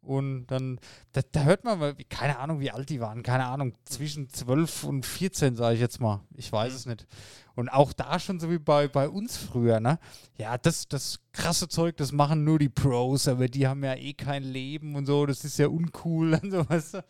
Und 0.00 0.48
dann, 0.48 0.80
da, 1.12 1.20
da 1.30 1.44
hört 1.44 1.62
man 1.62 1.78
mal, 1.78 1.94
keine 2.08 2.40
Ahnung, 2.40 2.58
wie 2.58 2.72
alt 2.72 2.88
die 2.90 2.98
waren, 2.98 3.22
keine 3.22 3.44
Ahnung, 3.46 3.74
zwischen 3.84 4.28
12 4.28 4.82
und 4.82 5.06
14, 5.06 5.54
sage 5.54 5.76
ich 5.76 5.80
jetzt 5.80 6.00
mal. 6.00 6.20
Ich 6.34 6.50
weiß 6.50 6.72
Mhm. 6.72 6.76
es 6.76 6.86
nicht. 6.86 7.06
Und 7.54 7.68
auch 7.68 7.92
da 7.92 8.18
schon 8.18 8.40
so 8.40 8.50
wie 8.50 8.58
bei, 8.58 8.88
bei 8.88 9.08
uns 9.08 9.36
früher, 9.36 9.78
ne? 9.78 10.00
Ja, 10.38 10.58
das, 10.58 10.88
das 10.88 11.20
krasse 11.32 11.68
Zeug, 11.68 11.96
das 11.98 12.10
machen 12.10 12.42
nur 12.42 12.58
die 12.58 12.68
Pros, 12.68 13.28
aber 13.28 13.46
die 13.46 13.68
haben 13.68 13.84
ja 13.84 13.94
eh 13.94 14.12
kein 14.14 14.42
Leben 14.42 14.96
und 14.96 15.06
so, 15.06 15.24
das 15.24 15.44
ist 15.44 15.58
ja 15.60 15.68
uncool 15.68 16.34
und 16.42 16.50
so, 16.50 16.68
weißt 16.68 16.94
du? 16.94 17.04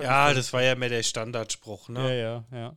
Ja, 0.00 0.32
das 0.32 0.52
war 0.52 0.62
ja 0.62 0.76
mehr 0.76 0.88
der 0.88 1.02
Standardspruch, 1.02 1.88
ne? 1.88 2.00
ja, 2.00 2.14
ja. 2.14 2.44
Ja, 2.52 2.76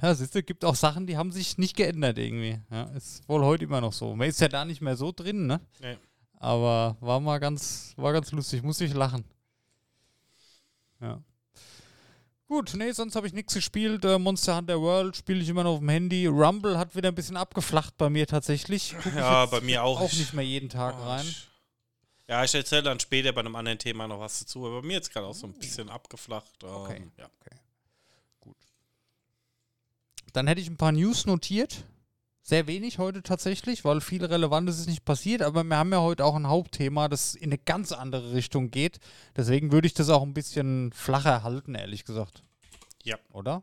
siehst 0.00 0.34
du, 0.34 0.42
gibt 0.42 0.64
auch 0.64 0.74
Sachen, 0.74 1.06
die 1.06 1.16
haben 1.16 1.32
sich 1.32 1.58
nicht 1.58 1.76
geändert 1.76 2.18
irgendwie. 2.18 2.60
Ja, 2.70 2.84
ist 2.96 3.28
wohl 3.28 3.42
heute 3.44 3.64
immer 3.64 3.80
noch 3.80 3.92
so. 3.92 4.14
Man 4.16 4.28
ist 4.28 4.40
ja 4.40 4.48
da 4.48 4.64
nicht 4.64 4.80
mehr 4.80 4.96
so 4.96 5.12
drin, 5.12 5.46
ne? 5.46 5.60
Nee. 5.80 5.96
Aber 6.38 6.96
war 7.00 7.20
mal 7.20 7.38
ganz, 7.38 7.92
war 7.96 8.12
ganz 8.12 8.32
lustig, 8.32 8.62
muss 8.62 8.80
ich 8.80 8.92
lachen. 8.94 9.24
Ja. 11.00 11.20
Gut, 12.48 12.72
nee, 12.76 12.92
sonst 12.92 13.16
habe 13.16 13.26
ich 13.26 13.32
nichts 13.32 13.54
gespielt. 13.54 14.04
Äh, 14.04 14.18
Monster 14.18 14.56
Hunter 14.56 14.80
World 14.80 15.16
spiele 15.16 15.40
ich 15.40 15.48
immer 15.48 15.64
noch 15.64 15.74
auf 15.74 15.78
dem 15.78 15.88
Handy. 15.88 16.26
Rumble 16.26 16.76
hat 16.78 16.94
wieder 16.94 17.08
ein 17.08 17.14
bisschen 17.14 17.36
abgeflacht 17.36 17.96
bei 17.96 18.10
mir 18.10 18.26
tatsächlich. 18.26 18.94
Guck 19.02 19.14
Ja, 19.14 19.46
bei 19.46 19.60
mir 19.62 19.82
auch. 19.84 20.00
auch 20.00 20.12
Ich- 20.12 20.18
nicht 20.18 20.34
mehr 20.34 20.44
jeden 20.44 20.68
Tag 20.68 20.96
Oh, 21.00 21.04
rein. 21.06 21.24
ich- 21.26 21.48
Ja, 22.28 22.44
ich 22.44 22.54
erzähle 22.54 22.82
dann 22.82 23.00
später 23.00 23.32
bei 23.32 23.40
einem 23.40 23.56
anderen 23.56 23.78
Thema 23.78 24.06
noch 24.06 24.20
was 24.20 24.40
dazu, 24.40 24.66
aber 24.66 24.82
mir 24.82 24.94
jetzt 24.94 25.12
gerade 25.12 25.26
auch 25.26 25.34
so 25.34 25.46
ein 25.46 25.52
bisschen 25.54 25.88
abgeflacht. 25.88 26.62
Ähm, 26.62 26.68
Okay. 26.70 27.06
ja. 27.18 27.26
Dann 30.32 30.46
hätte 30.46 30.60
ich 30.60 30.68
ein 30.68 30.76
paar 30.76 30.92
News 30.92 31.26
notiert. 31.26 31.84
Sehr 32.44 32.66
wenig 32.66 32.98
heute 32.98 33.22
tatsächlich, 33.22 33.84
weil 33.84 34.00
viel 34.00 34.24
Relevantes 34.24 34.80
ist 34.80 34.88
nicht 34.88 35.04
passiert, 35.04 35.42
aber 35.42 35.62
wir 35.62 35.76
haben 35.76 35.92
ja 35.92 36.00
heute 36.00 36.24
auch 36.24 36.34
ein 36.34 36.48
Hauptthema, 36.48 37.08
das 37.08 37.36
in 37.36 37.50
eine 37.50 37.58
ganz 37.58 37.92
andere 37.92 38.32
Richtung 38.32 38.72
geht. 38.72 38.98
Deswegen 39.36 39.70
würde 39.70 39.86
ich 39.86 39.94
das 39.94 40.08
auch 40.08 40.22
ein 40.22 40.34
bisschen 40.34 40.92
flacher 40.92 41.44
halten, 41.44 41.76
ehrlich 41.76 42.04
gesagt. 42.04 42.42
Ja. 43.04 43.16
Oder? 43.30 43.62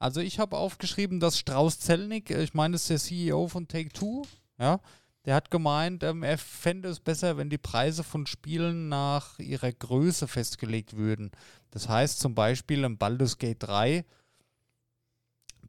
Also 0.00 0.20
ich 0.20 0.40
habe 0.40 0.56
aufgeschrieben, 0.56 1.20
dass 1.20 1.38
Strauß 1.38 1.78
Zellnick, 1.78 2.30
äh, 2.30 2.42
ich 2.42 2.54
meine, 2.54 2.72
das 2.72 2.82
ist 2.82 2.90
der 2.90 2.98
CEO 2.98 3.46
von 3.46 3.68
Take-Two, 3.68 4.22
ja, 4.58 4.80
der 5.26 5.34
hat 5.34 5.50
gemeint, 5.50 6.02
ähm, 6.02 6.22
er 6.22 6.38
fände 6.38 6.88
es 6.88 6.98
besser, 6.98 7.36
wenn 7.36 7.50
die 7.50 7.58
Preise 7.58 8.02
von 8.02 8.26
Spielen 8.26 8.88
nach 8.88 9.38
ihrer 9.38 9.70
Größe 9.70 10.26
festgelegt 10.26 10.96
würden. 10.96 11.30
Das 11.70 11.88
heißt 11.88 12.18
zum 12.18 12.34
Beispiel 12.34 12.82
im 12.84 12.96
Baldur's 12.96 13.38
Gate 13.38 13.62
3, 13.62 14.04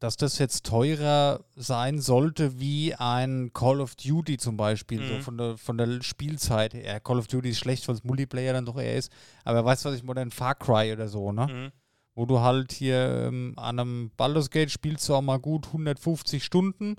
dass 0.02 0.18
das 0.18 0.40
jetzt 0.40 0.66
teurer 0.66 1.42
sein 1.56 2.00
sollte 2.02 2.60
wie 2.60 2.94
ein 2.96 3.52
Call 3.54 3.80
of 3.80 3.96
Duty 3.96 4.38
zum 4.38 4.58
Beispiel, 4.58 5.06
so 5.08 5.14
Mhm. 5.14 5.22
von 5.22 5.38
der, 5.38 5.58
von 5.58 5.78
der 5.78 6.02
Spielzeit 6.02 6.74
her. 6.74 7.00
Call 7.00 7.20
of 7.20 7.28
Duty 7.28 7.52
ist 7.52 7.60
schlecht, 7.60 7.88
weil 7.88 7.96
es 7.96 8.04
Multiplayer 8.04 8.52
dann 8.54 8.66
doch 8.66 8.78
eher 8.80 8.98
ist, 8.98 9.12
aber 9.46 9.64
weißt 9.64 9.86
du, 9.86 9.90
was 9.90 9.96
ich 9.96 10.04
meine, 10.04 10.22
ein 10.22 10.32
Far 10.32 10.56
Cry 10.56 10.92
oder 10.92 11.08
so, 11.08 11.32
ne? 11.32 11.48
Mhm. 11.48 11.72
wo 12.16 12.26
du 12.26 12.42
halt 12.42 12.72
hier 12.74 13.28
ähm, 13.28 13.54
an 13.58 13.80
einem 13.80 14.12
Baldur's 14.18 14.50
Gate 14.50 14.70
spielst 14.72 15.08
du 15.08 15.16
auch 15.16 15.22
mal 15.22 15.40
gut 15.40 15.68
150 15.68 16.44
Stunden 16.44 16.96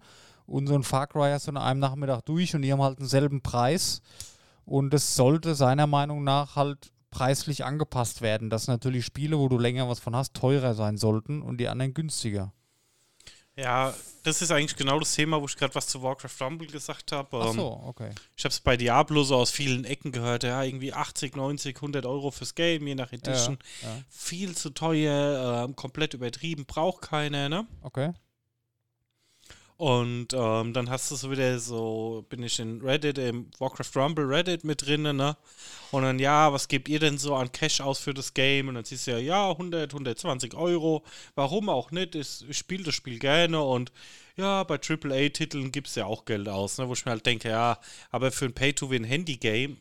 und 0.47 0.69
so 0.69 0.75
ein 0.75 0.85
Far 0.85 1.07
Cry 1.09 1.31
hast 1.33 1.49
du 1.49 1.51
an 1.51 1.57
einem 1.59 1.81
Nachmittag 1.81 2.23
durch 2.25 2.55
und 2.55 2.63
die 2.63 2.73
haben 2.73 2.81
halt 2.83 2.99
denselben 3.01 3.43
Preis 3.43 4.01
und 4.65 4.91
das 4.95 5.15
sollte 5.17 5.55
seiner 5.57 5.87
Meinung 5.89 6.23
nach 6.25 6.55
halt 6.57 6.93
preislich 7.11 7.65
angepasst 7.65 8.23
werden, 8.23 8.49
dass 8.49 8.69
natürlich 8.69 9.05
Spiele, 9.05 9.39
wo 9.39 9.49
du 9.49 9.59
länger 9.59 9.89
was 9.89 9.99
von 9.99 10.15
hast, 10.17 10.35
teurer 10.35 10.73
sein 10.75 10.97
sollten 10.97 11.43
und 11.43 11.59
die 11.59 11.69
anderen 11.69 11.93
günstiger. 11.95 12.53
Ja, 13.57 13.95
das 14.23 14.41
ist 14.41 14.51
eigentlich 14.51 14.77
genau 14.77 14.99
das 14.99 15.15
Thema, 15.15 15.41
wo 15.41 15.47
ich 15.47 15.57
gerade 15.57 15.75
was 15.75 15.87
zu 15.87 16.03
Warcraft 16.03 16.41
Rumble 16.41 16.69
gesagt 16.69 17.13
habe. 17.13 17.41
Ach 17.43 17.51
Ähm, 17.51 17.57
so, 17.57 17.83
okay. 17.87 18.11
Ich 18.37 18.45
habe 18.45 18.53
es 18.53 18.61
bei 18.61 18.77
Diablo 18.77 19.25
so 19.25 19.37
aus 19.37 19.51
vielen 19.51 19.85
Ecken 19.85 20.11
gehört, 20.13 20.45
ja, 20.45 20.63
irgendwie 20.63 20.93
80, 20.93 21.37
90, 21.37 21.77
100 21.77 22.07
Euro 22.07 22.31
fürs 22.31 22.55
Game, 22.55 22.87
je 22.87 22.95
nach 22.95 23.13
Edition. 23.13 23.59
Ja, 23.83 23.89
Viel 24.09 24.57
zu 24.57 24.71
teuer, 24.71 25.65
ähm, 25.67 25.77
komplett 25.77 26.15
übertrieben, 26.15 26.65
braucht 26.65 27.03
keiner, 27.03 27.49
ne? 27.49 27.67
okay. 27.83 28.13
Und 29.83 30.29
ähm, 30.33 30.73
dann 30.75 30.91
hast 30.91 31.11
du 31.11 31.17
so 31.17 31.33
wieder 31.33 31.59
so, 31.59 32.25
bin 32.29 32.41
ich 32.45 32.61
in 32.61 32.81
Reddit, 32.83 33.19
im 33.19 33.51
Warcraft 33.59 33.97
Rumble 33.97 34.27
Reddit 34.27 34.63
mit 34.63 34.87
drin, 34.87 35.03
ne? 35.03 35.37
Und 35.91 36.05
dann, 36.05 36.21
ja, 36.21 36.53
was 36.53 36.69
gebt 36.69 36.89
ihr 36.89 37.01
denn 37.01 37.19
so 37.19 37.35
an 37.35 37.51
Cash 37.51 37.81
aus 37.81 37.99
für 37.99 38.15
das 38.15 38.33
Game? 38.33 38.69
Und 38.69 38.77
dann 38.77 38.85
siehst 38.85 39.09
du 39.09 39.11
ja, 39.11 39.19
ja, 39.19 39.51
100, 39.51 39.93
120 39.93 40.55
Euro. 40.55 41.03
Warum 41.35 41.69
auch 41.69 41.91
nicht? 41.91 42.15
Ich, 42.15 42.49
ich 42.49 42.57
spiele 42.57 42.85
das 42.85 42.95
Spiel 42.95 43.19
gerne 43.19 43.61
und 43.61 43.91
ja, 44.37 44.63
bei 44.63 44.77
AAA-Titeln 44.77 45.73
gibt 45.73 45.89
es 45.89 45.97
ja 45.97 46.07
auch 46.07 46.27
Geld 46.27 46.49
aus, 46.49 46.79
ne? 46.79 46.89
Wo 46.89 46.93
ich 46.93 47.05
mir 47.05 47.11
halt 47.11 47.27
denke, 47.27 47.49
ja, 47.49 47.81
aber 48.13 48.31
für 48.31 48.45
ein 48.45 48.55
Pay-to-Win-Handy-Game, 48.55 49.79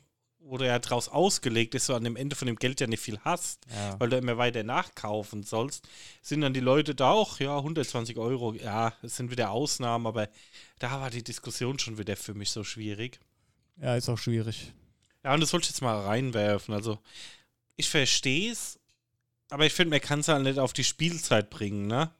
du 0.57 0.65
ja 0.65 0.79
draus 0.79 1.07
ausgelegt 1.07 1.75
ist, 1.75 1.85
so 1.85 1.95
an 1.95 2.03
dem 2.03 2.15
Ende 2.15 2.35
von 2.35 2.45
dem 2.47 2.55
Geld 2.57 2.79
ja 2.81 2.87
nicht 2.87 3.01
viel 3.03 3.19
hast, 3.19 3.65
Ja. 3.73 3.99
weil 3.99 4.09
du 4.09 4.17
immer 4.17 4.37
weiter 4.37 4.63
nachkaufen 4.63 5.43
sollst, 5.43 5.87
sind 6.21 6.41
dann 6.41 6.53
die 6.53 6.59
Leute 6.59 6.95
da 6.95 7.11
auch, 7.11 7.39
ja, 7.39 7.57
120 7.57 8.17
Euro, 8.17 8.53
ja, 8.53 8.93
es 9.01 9.15
sind 9.17 9.31
wieder 9.31 9.51
Ausnahmen, 9.51 10.07
aber 10.07 10.29
da 10.79 10.99
war 10.99 11.09
die 11.09 11.23
Diskussion 11.23 11.77
schon 11.79 11.97
wieder 11.97 12.15
für 12.17 12.33
mich 12.33 12.49
so 12.51 12.63
schwierig. 12.63 13.19
ja, 13.77 13.95
ist 13.95 14.09
auch 14.09 14.17
schwierig. 14.17 14.73
Ja, 15.23 15.33
und 15.35 15.39
das 15.41 15.53
wollte 15.53 15.65
ich 15.65 15.69
jetzt 15.69 15.81
mal 15.81 15.99
reinwerfen. 16.01 16.73
Also, 16.73 16.97
ich 17.75 17.89
verstehe 17.89 18.51
es, 18.51 18.79
aber 19.49 19.65
ich 19.65 19.73
finde, 19.73 19.91
man 19.91 20.01
kann 20.01 20.21
es 20.21 20.27
halt 20.27 20.43
nicht 20.43 20.57
auf 20.59 20.73
die 20.73 20.83
Spielzeit 20.83 21.49
bringen, 21.51 21.85
ne? 21.87 22.11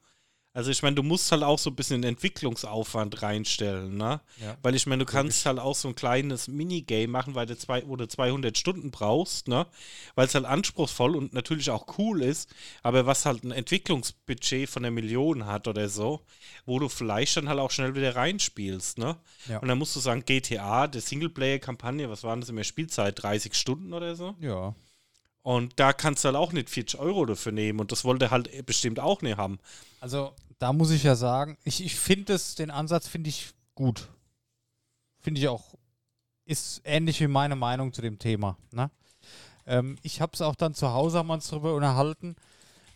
Also, 0.54 0.70
ich 0.70 0.82
meine, 0.82 0.96
du 0.96 1.02
musst 1.02 1.32
halt 1.32 1.42
auch 1.42 1.58
so 1.58 1.70
ein 1.70 1.76
bisschen 1.76 2.04
Entwicklungsaufwand 2.04 3.22
reinstellen, 3.22 3.96
ne? 3.96 4.20
Ja. 4.38 4.56
Weil 4.62 4.74
ich 4.74 4.86
meine, 4.86 5.04
du 5.04 5.10
kannst 5.10 5.46
halt 5.46 5.58
auch 5.58 5.74
so 5.74 5.88
ein 5.88 5.94
kleines 5.94 6.46
Minigame 6.46 7.08
machen, 7.08 7.34
weil 7.34 7.46
du 7.46 7.56
zwei, 7.56 7.82
wo 7.86 7.96
du 7.96 8.06
200 8.06 8.56
Stunden 8.58 8.90
brauchst, 8.90 9.48
ne? 9.48 9.66
Weil 10.14 10.26
es 10.26 10.34
halt 10.34 10.44
anspruchsvoll 10.44 11.16
und 11.16 11.32
natürlich 11.32 11.70
auch 11.70 11.98
cool 11.98 12.22
ist, 12.22 12.54
aber 12.82 13.06
was 13.06 13.24
halt 13.24 13.44
ein 13.44 13.50
Entwicklungsbudget 13.50 14.68
von 14.68 14.84
einer 14.84 14.90
Million 14.90 15.46
hat 15.46 15.68
oder 15.68 15.88
so, 15.88 16.20
wo 16.66 16.78
du 16.78 16.90
vielleicht 16.90 17.36
dann 17.38 17.48
halt 17.48 17.58
auch 17.58 17.70
schnell 17.70 17.94
wieder 17.94 18.14
reinspielst, 18.14 18.98
ne? 18.98 19.16
Ja. 19.48 19.58
Und 19.58 19.68
dann 19.68 19.78
musst 19.78 19.96
du 19.96 20.00
sagen, 20.00 20.24
GTA, 20.26 20.86
der 20.86 21.00
Singleplayer-Kampagne, 21.00 22.10
was 22.10 22.24
waren 22.24 22.40
das 22.40 22.50
in 22.50 22.56
der 22.56 22.64
Spielzeit? 22.64 23.22
30 23.22 23.54
Stunden 23.54 23.94
oder 23.94 24.14
so? 24.16 24.36
Ja. 24.38 24.74
Und 25.42 25.78
da 25.80 25.92
kannst 25.92 26.24
du 26.24 26.28
halt 26.28 26.36
auch 26.36 26.52
nicht 26.52 26.70
40 26.70 27.00
Euro 27.00 27.26
dafür 27.26 27.52
nehmen 27.52 27.80
und 27.80 27.90
das 27.90 28.04
wollte 28.04 28.26
er 28.26 28.30
halt 28.30 28.64
bestimmt 28.64 29.00
auch 29.00 29.22
nicht 29.22 29.36
haben. 29.36 29.58
Also, 30.00 30.34
da 30.58 30.72
muss 30.72 30.90
ich 30.90 31.02
ja 31.02 31.16
sagen, 31.16 31.58
ich, 31.64 31.84
ich 31.84 31.96
finde 31.96 32.34
es, 32.34 32.54
den 32.54 32.70
Ansatz 32.70 33.08
finde 33.08 33.28
ich 33.28 33.50
gut. 33.74 34.08
Finde 35.20 35.40
ich 35.40 35.48
auch, 35.48 35.74
ist 36.44 36.82
ähnlich 36.84 37.20
wie 37.20 37.26
meine 37.26 37.56
Meinung 37.56 37.92
zu 37.92 38.02
dem 38.02 38.18
Thema. 38.18 38.56
Ne? 38.70 38.90
Ähm, 39.66 39.98
ich 40.02 40.20
habe 40.20 40.32
es 40.34 40.40
auch 40.40 40.54
dann 40.54 40.74
zu 40.74 40.92
Hause, 40.92 41.18
haben 41.18 41.28
wir 41.28 41.34
uns 41.34 41.48
darüber 41.48 41.74
unterhalten. 41.74 42.36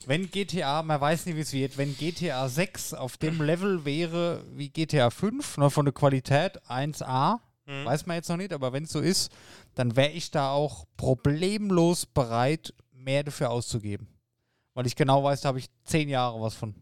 Wenn 0.06 0.30
GTA, 0.30 0.82
man 0.82 1.00
weiß 1.00 1.26
nicht, 1.26 1.36
wie 1.36 1.40
es 1.40 1.52
wird, 1.52 1.78
wenn 1.78 1.96
GTA 1.96 2.48
6 2.48 2.94
auf 2.94 3.16
dem 3.16 3.42
Level 3.42 3.84
wäre 3.84 4.44
wie 4.52 4.68
GTA 4.68 5.10
5, 5.10 5.58
ne, 5.58 5.70
von 5.70 5.84
der 5.84 5.94
Qualität 5.94 6.60
1A, 6.68 7.40
Mhm. 7.66 7.84
weiß 7.84 8.06
man 8.06 8.16
jetzt 8.16 8.28
noch 8.28 8.36
nicht, 8.36 8.52
aber 8.52 8.72
wenn 8.72 8.84
es 8.84 8.92
so 8.92 9.00
ist, 9.00 9.32
dann 9.74 9.96
wäre 9.96 10.10
ich 10.10 10.30
da 10.30 10.50
auch 10.50 10.86
problemlos 10.96 12.06
bereit, 12.06 12.72
mehr 12.92 13.24
dafür 13.24 13.50
auszugeben. 13.50 14.08
Weil 14.74 14.86
ich 14.86 14.96
genau 14.96 15.24
weiß, 15.24 15.40
da 15.40 15.48
habe 15.48 15.58
ich 15.58 15.68
zehn 15.84 16.08
Jahre 16.08 16.40
was 16.40 16.54
von. 16.54 16.74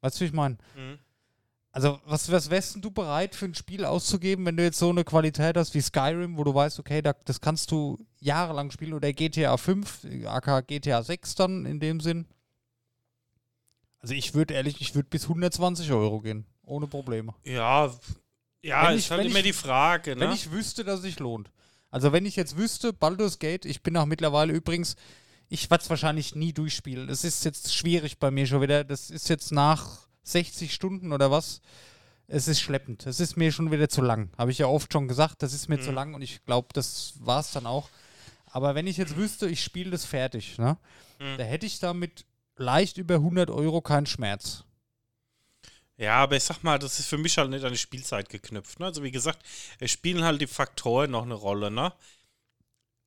Weißt 0.00 0.16
du, 0.16 0.20
wie 0.20 0.28
ich 0.28 0.32
meine? 0.32 0.56
Mhm. 0.76 0.98
Also, 1.70 2.00
was, 2.06 2.30
was 2.32 2.48
wärst 2.48 2.74
denn 2.74 2.82
du 2.82 2.90
bereit 2.90 3.34
für 3.34 3.44
ein 3.44 3.54
Spiel 3.54 3.84
auszugeben, 3.84 4.46
wenn 4.46 4.56
du 4.56 4.62
jetzt 4.62 4.78
so 4.78 4.88
eine 4.88 5.04
Qualität 5.04 5.56
hast 5.56 5.74
wie 5.74 5.80
Skyrim, 5.80 6.36
wo 6.38 6.44
du 6.44 6.54
weißt, 6.54 6.78
okay, 6.78 7.02
da, 7.02 7.12
das 7.12 7.40
kannst 7.40 7.70
du 7.70 8.04
jahrelang 8.20 8.70
spielen 8.70 8.94
oder 8.94 9.12
GTA 9.12 9.56
5, 9.56 10.06
aka 10.26 10.62
GTA 10.62 11.02
6 11.02 11.34
dann 11.34 11.66
in 11.66 11.78
dem 11.78 12.00
Sinn? 12.00 12.26
Also, 14.00 14.14
ich 14.14 14.34
würde 14.34 14.54
ehrlich, 14.54 14.80
ich 14.80 14.94
würde 14.94 15.08
bis 15.08 15.24
120 15.24 15.92
Euro 15.92 16.20
gehen, 16.20 16.46
ohne 16.64 16.86
Probleme. 16.86 17.34
Ja, 17.44 17.92
ja, 18.62 18.88
Wenn 18.88 18.96
ist 18.98 19.04
ich- 19.06 19.10
halt 19.10 19.26
immer 19.26 19.38
ich- 19.38 19.44
die 19.44 19.52
Frage, 19.52 20.14
ne? 20.16 20.20
Wenn 20.20 20.32
ich 20.32 20.50
wüsste, 20.50 20.84
dass 20.84 20.96
es 20.96 21.02
sich 21.02 21.18
lohnt. 21.18 21.50
Also, 21.90 22.12
wenn 22.12 22.26
ich 22.26 22.36
jetzt 22.36 22.56
wüsste, 22.56 22.92
Baldur's 22.92 23.38
Gate, 23.38 23.64
ich 23.64 23.82
bin 23.82 23.96
auch 23.96 24.04
mittlerweile 24.06 24.52
übrigens, 24.52 24.96
ich 25.48 25.70
werde 25.70 25.82
es 25.84 25.90
wahrscheinlich 25.90 26.34
nie 26.34 26.52
durchspielen. 26.52 27.08
Es 27.08 27.24
ist 27.24 27.44
jetzt 27.44 27.74
schwierig 27.74 28.18
bei 28.18 28.30
mir 28.30 28.46
schon 28.46 28.60
wieder. 28.60 28.84
Das 28.84 29.08
ist 29.10 29.28
jetzt 29.30 29.52
nach 29.52 30.06
60 30.22 30.74
Stunden 30.74 31.12
oder 31.12 31.30
was. 31.30 31.62
Es 32.26 32.46
ist 32.46 32.60
schleppend. 32.60 33.06
Es 33.06 33.20
ist 33.20 33.38
mir 33.38 33.50
schon 33.52 33.70
wieder 33.70 33.88
zu 33.88 34.02
lang. 34.02 34.28
Habe 34.36 34.50
ich 34.50 34.58
ja 34.58 34.66
oft 34.66 34.92
schon 34.92 35.08
gesagt, 35.08 35.42
das 35.42 35.54
ist 35.54 35.68
mir 35.70 35.80
zu 35.80 35.88
Mhm. 35.88 35.94
lang 35.94 36.14
und 36.14 36.20
ich 36.20 36.44
glaube, 36.44 36.68
das 36.74 37.14
war 37.20 37.40
es 37.40 37.52
dann 37.52 37.64
auch. 37.64 37.88
Aber 38.50 38.74
wenn 38.74 38.86
ich 38.86 38.98
jetzt 38.98 39.16
wüsste, 39.16 39.48
ich 39.48 39.62
spiele 39.64 39.90
das 39.90 40.04
fertig, 40.04 40.58
ne? 40.58 40.76
Mhm. 41.18 41.38
Da 41.38 41.44
hätte 41.44 41.64
ich 41.64 41.78
damit 41.78 42.26
leicht 42.58 42.98
über 42.98 43.14
100 43.14 43.48
Euro 43.50 43.80
keinen 43.80 44.04
Schmerz. 44.06 44.64
Ja, 45.98 46.14
aber 46.16 46.36
ich 46.36 46.44
sag 46.44 46.62
mal, 46.62 46.78
das 46.78 47.00
ist 47.00 47.08
für 47.08 47.18
mich 47.18 47.36
halt 47.38 47.50
nicht 47.50 47.64
an 47.64 47.72
die 47.72 47.78
Spielzeit 47.78 48.28
geknüpft. 48.28 48.78
Ne? 48.78 48.86
Also 48.86 49.02
wie 49.02 49.10
gesagt, 49.10 49.40
es 49.80 49.90
spielen 49.90 50.22
halt 50.24 50.40
die 50.40 50.46
Faktoren 50.46 51.10
noch 51.10 51.24
eine 51.24 51.34
Rolle. 51.34 51.70
Ne? 51.72 51.92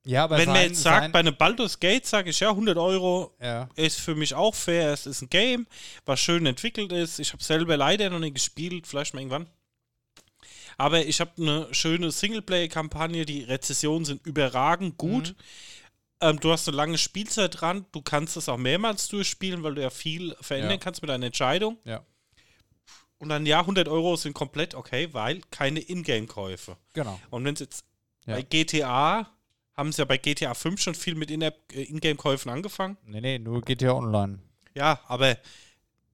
Ja, 0.04 0.24
aber 0.24 0.36
Wenn 0.36 0.46
man 0.48 0.56
sein- 0.56 0.68
jetzt 0.68 0.82
sagt, 0.82 1.12
bei 1.12 1.20
einem 1.20 1.36
Baldur's 1.36 1.80
Gate 1.80 2.06
sage 2.06 2.30
ich 2.30 2.40
ja, 2.40 2.50
100 2.50 2.76
Euro 2.76 3.34
ja. 3.40 3.68
ist 3.76 3.98
für 4.00 4.14
mich 4.14 4.34
auch 4.34 4.54
fair. 4.54 4.92
Es 4.92 5.06
ist 5.06 5.22
ein 5.22 5.30
Game, 5.30 5.66
was 6.04 6.20
schön 6.20 6.44
entwickelt 6.44 6.92
ist. 6.92 7.18
Ich 7.18 7.32
habe 7.32 7.42
selber 7.42 7.76
leider 7.76 8.10
noch 8.10 8.18
nicht 8.18 8.34
gespielt, 8.34 8.86
vielleicht 8.86 9.14
mal 9.14 9.20
irgendwann. 9.20 9.46
Aber 10.76 11.04
ich 11.04 11.20
habe 11.20 11.30
eine 11.38 11.72
schöne 11.72 12.10
Singleplayer-Kampagne. 12.10 13.24
Die 13.24 13.44
Rezessionen 13.44 14.04
sind 14.04 14.26
überragend 14.26 14.98
gut. 14.98 15.30
Mhm. 15.30 15.34
Ähm, 16.20 16.40
du 16.40 16.52
hast 16.52 16.68
eine 16.68 16.76
lange 16.76 16.98
Spielzeit 16.98 17.60
dran. 17.60 17.86
Du 17.92 18.02
kannst 18.02 18.36
es 18.36 18.48
auch 18.48 18.56
mehrmals 18.58 19.08
durchspielen, 19.08 19.62
weil 19.62 19.74
du 19.76 19.82
ja 19.82 19.90
viel 19.90 20.36
verändern 20.40 20.72
Ja. 20.72 20.76
kannst 20.78 21.00
mit 21.02 21.08
deiner 21.10 21.26
Entscheidung. 21.26 21.78
Ja. 21.84 22.04
Und 23.22 23.28
dann, 23.28 23.46
ja, 23.46 23.60
100 23.60 23.86
Euro 23.86 24.16
sind 24.16 24.34
komplett 24.34 24.74
okay, 24.74 25.08
weil 25.12 25.42
keine 25.52 25.78
Ingame-Käufe. 25.78 26.76
Genau. 26.92 27.20
Und 27.30 27.44
wenn 27.44 27.54
es 27.54 27.60
jetzt 27.60 27.84
Ja. 28.26 28.34
bei 28.34 28.42
GTA, 28.42 29.30
haben 29.76 29.92
sie 29.92 30.00
ja 30.02 30.06
bei 30.06 30.16
GTA 30.16 30.54
5 30.54 30.80
schon 30.82 30.96
viel 30.96 31.14
mit 31.14 31.30
äh, 31.30 31.52
Ingame-Käufen 31.70 32.50
angefangen. 32.50 32.96
Nee, 33.06 33.20
nee, 33.20 33.38
nur 33.38 33.62
GTA 33.62 33.92
Online. 33.92 34.40
Ja, 34.74 34.98
aber 35.06 35.38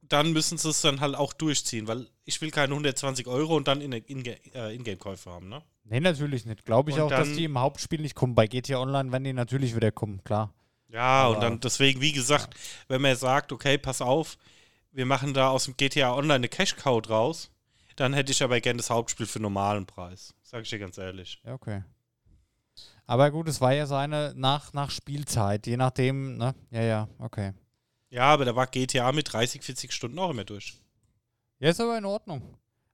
dann 0.02 0.32
müssen 0.34 0.58
sie 0.58 0.68
es 0.68 0.82
dann 0.82 1.00
halt 1.00 1.14
auch 1.14 1.32
durchziehen, 1.32 1.88
weil 1.88 2.06
ich 2.26 2.42
will 2.42 2.50
keine 2.50 2.74
120 2.74 3.26
Euro 3.26 3.56
und 3.56 3.68
dann 3.68 3.80
äh, 3.80 4.02
Ingame-Käufe 4.06 5.30
haben, 5.30 5.48
ne? 5.48 5.62
Nee, 5.84 6.00
natürlich 6.00 6.44
nicht. 6.44 6.66
Glaube 6.66 6.90
ich 6.90 6.96
Und 6.96 7.04
auch, 7.04 7.08
dass 7.08 7.32
die 7.32 7.44
im 7.44 7.58
Hauptspiel 7.58 8.02
nicht 8.02 8.16
kommen. 8.16 8.34
Bei 8.34 8.46
GTA 8.46 8.80
Online 8.80 9.10
werden 9.12 9.24
die 9.24 9.32
natürlich 9.32 9.74
wieder 9.74 9.92
kommen, 9.92 10.22
klar. 10.24 10.52
Ja, 10.90 11.22
Aber- 11.22 11.36
und 11.36 11.40
dann 11.42 11.60
deswegen, 11.60 12.02
wie 12.02 12.12
gesagt, 12.12 12.54
wenn 12.88 13.00
man 13.00 13.16
sagt, 13.16 13.50
okay, 13.50 13.78
pass 13.78 14.02
auf, 14.02 14.36
wir 14.92 15.07
machen 15.07 15.35
da 15.35 15.49
aus 15.50 15.64
dem 15.64 15.76
GTA 15.76 16.14
Online 16.14 16.35
eine 16.35 16.49
Cash-Cow 16.49 17.00
draus, 17.02 17.50
dann 17.97 18.12
hätte 18.14 18.33
ich 18.33 18.42
aber 18.42 18.61
gerne 18.61 18.78
das 18.78 18.90
Hauptspiel 18.90 19.26
für 19.26 19.40
normalen 19.40 19.87
Preis. 19.87 20.35
Sag 20.42 20.62
ich 20.62 20.71
dir 20.71 20.78
ganz 20.78 20.99
ehrlich. 20.99 21.40
Ja, 21.45 21.54
okay. 21.54 21.83
Aber 23.07 23.30
gut, 23.30 23.49
es 23.49 23.61
war 23.61 23.73
ja 23.73 23.87
seine 23.87 24.35
nach, 24.37 24.73
nach 24.73 24.90
Spielzeit, 24.90 25.66
je 25.66 25.76
nachdem, 25.76 26.37
ne? 26.37 26.54
Ja, 26.71 26.83
ja, 26.83 27.09
okay. 27.18 27.52
Ja, 28.11 28.25
aber 28.25 28.45
da 28.45 28.54
war 28.54 28.66
GTA 28.66 29.12
mit 29.12 29.33
30, 29.33 29.62
40 29.62 29.92
Stunden 29.92 30.18
auch 30.18 30.30
immer 30.30 30.45
durch. 30.45 30.75
Ja, 31.59 31.71
ist 31.71 31.80
aber 31.80 31.99
in 31.99 32.04
Ordnung. 32.04 32.42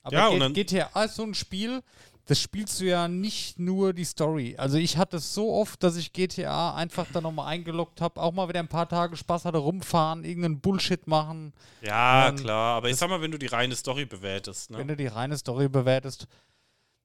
Aber 0.03 0.15
Ja, 0.17 0.29
G- 0.29 0.35
und 0.35 0.41
dann- 0.41 0.53
GTA 0.55 1.05
ist 1.05 1.17
so 1.17 1.23
ein 1.25 1.35
Spiel, 1.35 1.83
das 2.27 2.41
spielst 2.41 2.81
du 2.81 2.85
ja 2.87 3.07
nicht 3.07 3.59
nur 3.59 3.93
die 3.93 4.05
Story. 4.05 4.55
Also 4.57 4.79
ich 4.79 4.97
hatte 4.97 5.19
es 5.19 5.35
so 5.35 5.53
oft, 5.53 5.83
dass 5.83 5.97
ich 5.97 6.13
GTA 6.13 6.75
einfach 6.75 7.07
dann 7.13 7.23
nochmal 7.25 7.49
eingeloggt 7.49 8.01
habe, 8.01 8.21
auch 8.21 8.33
mal 8.33 8.49
wieder 8.49 8.61
ein 8.61 8.69
paar 8.69 8.89
Tage 8.89 9.17
Spaß 9.17 9.45
hatte, 9.45 9.59
rumfahren, 9.59 10.25
irgendeinen 10.25 10.61
Bullshit 10.61 11.07
machen. 11.07 11.53
Ja, 11.83 12.29
Ähm, 12.31 12.37
klar. 12.37 12.77
Aber 12.79 12.89
ich 12.89 12.97
sag 12.97 13.11
mal, 13.11 13.21
wenn 13.21 13.31
du 13.31 13.39
die 13.39 13.47
reine 13.47 13.77
Story 13.77 14.07
bewertest, 14.07 14.71
Wenn 14.71 14.87
ne? 14.87 14.97
du 14.97 14.97
die 14.97 15.07
reine 15.09 15.37
Story 15.37 15.69
bewertest, 15.69 16.27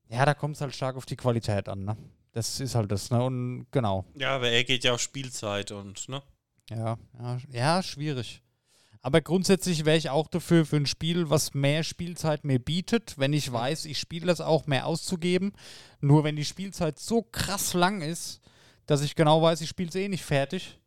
ja, 0.08 0.26
da 0.26 0.34
kommt 0.34 0.56
es 0.56 0.62
halt 0.62 0.74
stark 0.74 0.96
auf 0.96 1.06
die 1.06 1.18
Qualität 1.18 1.68
an, 1.68 1.84
ne? 1.84 1.98
Das 2.32 2.60
ist 2.60 2.76
halt 2.76 2.92
das, 2.92 3.10
ne? 3.12 3.22
Und 3.24 3.66
genau. 3.72 4.06
Ja, 4.16 4.36
aber 4.36 4.50
er 4.50 4.64
geht 4.64 4.84
ja 4.84 4.94
auf 4.94 5.02
Spielzeit 5.02 5.72
und, 5.72 6.08
ne? 6.10 6.22
Ja, 6.70 6.98
ja, 7.20 7.38
ja, 7.52 7.84
schwierig. 7.84 8.42
Aber 9.02 9.22
grundsätzlich 9.22 9.86
wäre 9.86 9.98
ich 9.98 10.10
auch 10.10 10.28
dafür, 10.28 10.66
für 10.66 10.76
ein 10.76 10.86
Spiel, 10.86 11.30
was 11.30 11.54
mehr 11.54 11.84
Spielzeit 11.84 12.44
mir 12.44 12.60
bietet, 12.60 13.18
wenn 13.18 13.32
ich 13.32 13.52
weiß, 13.52 13.86
ich 13.86 13.98
spiele 13.98 14.28
das 14.28 14.42
auch 14.42 14.68
mehr 14.68 14.86
auszugeben. 14.86 15.54
Nur 16.02 16.24
wenn 16.24 16.36
die 16.36 16.46
Spielzeit 16.46 17.00
so 17.00 17.22
krass 17.22 17.74
lang 17.74 18.02
ist, 18.02 18.42
dass 18.86 19.02
ich 19.02 19.16
genau 19.16 19.42
weiß, 19.42 19.62
ich 19.62 19.70
spiele 19.70 19.90
es 19.90 19.96
eh 19.96 20.10
nicht 20.10 20.26
fertig, 20.26 20.80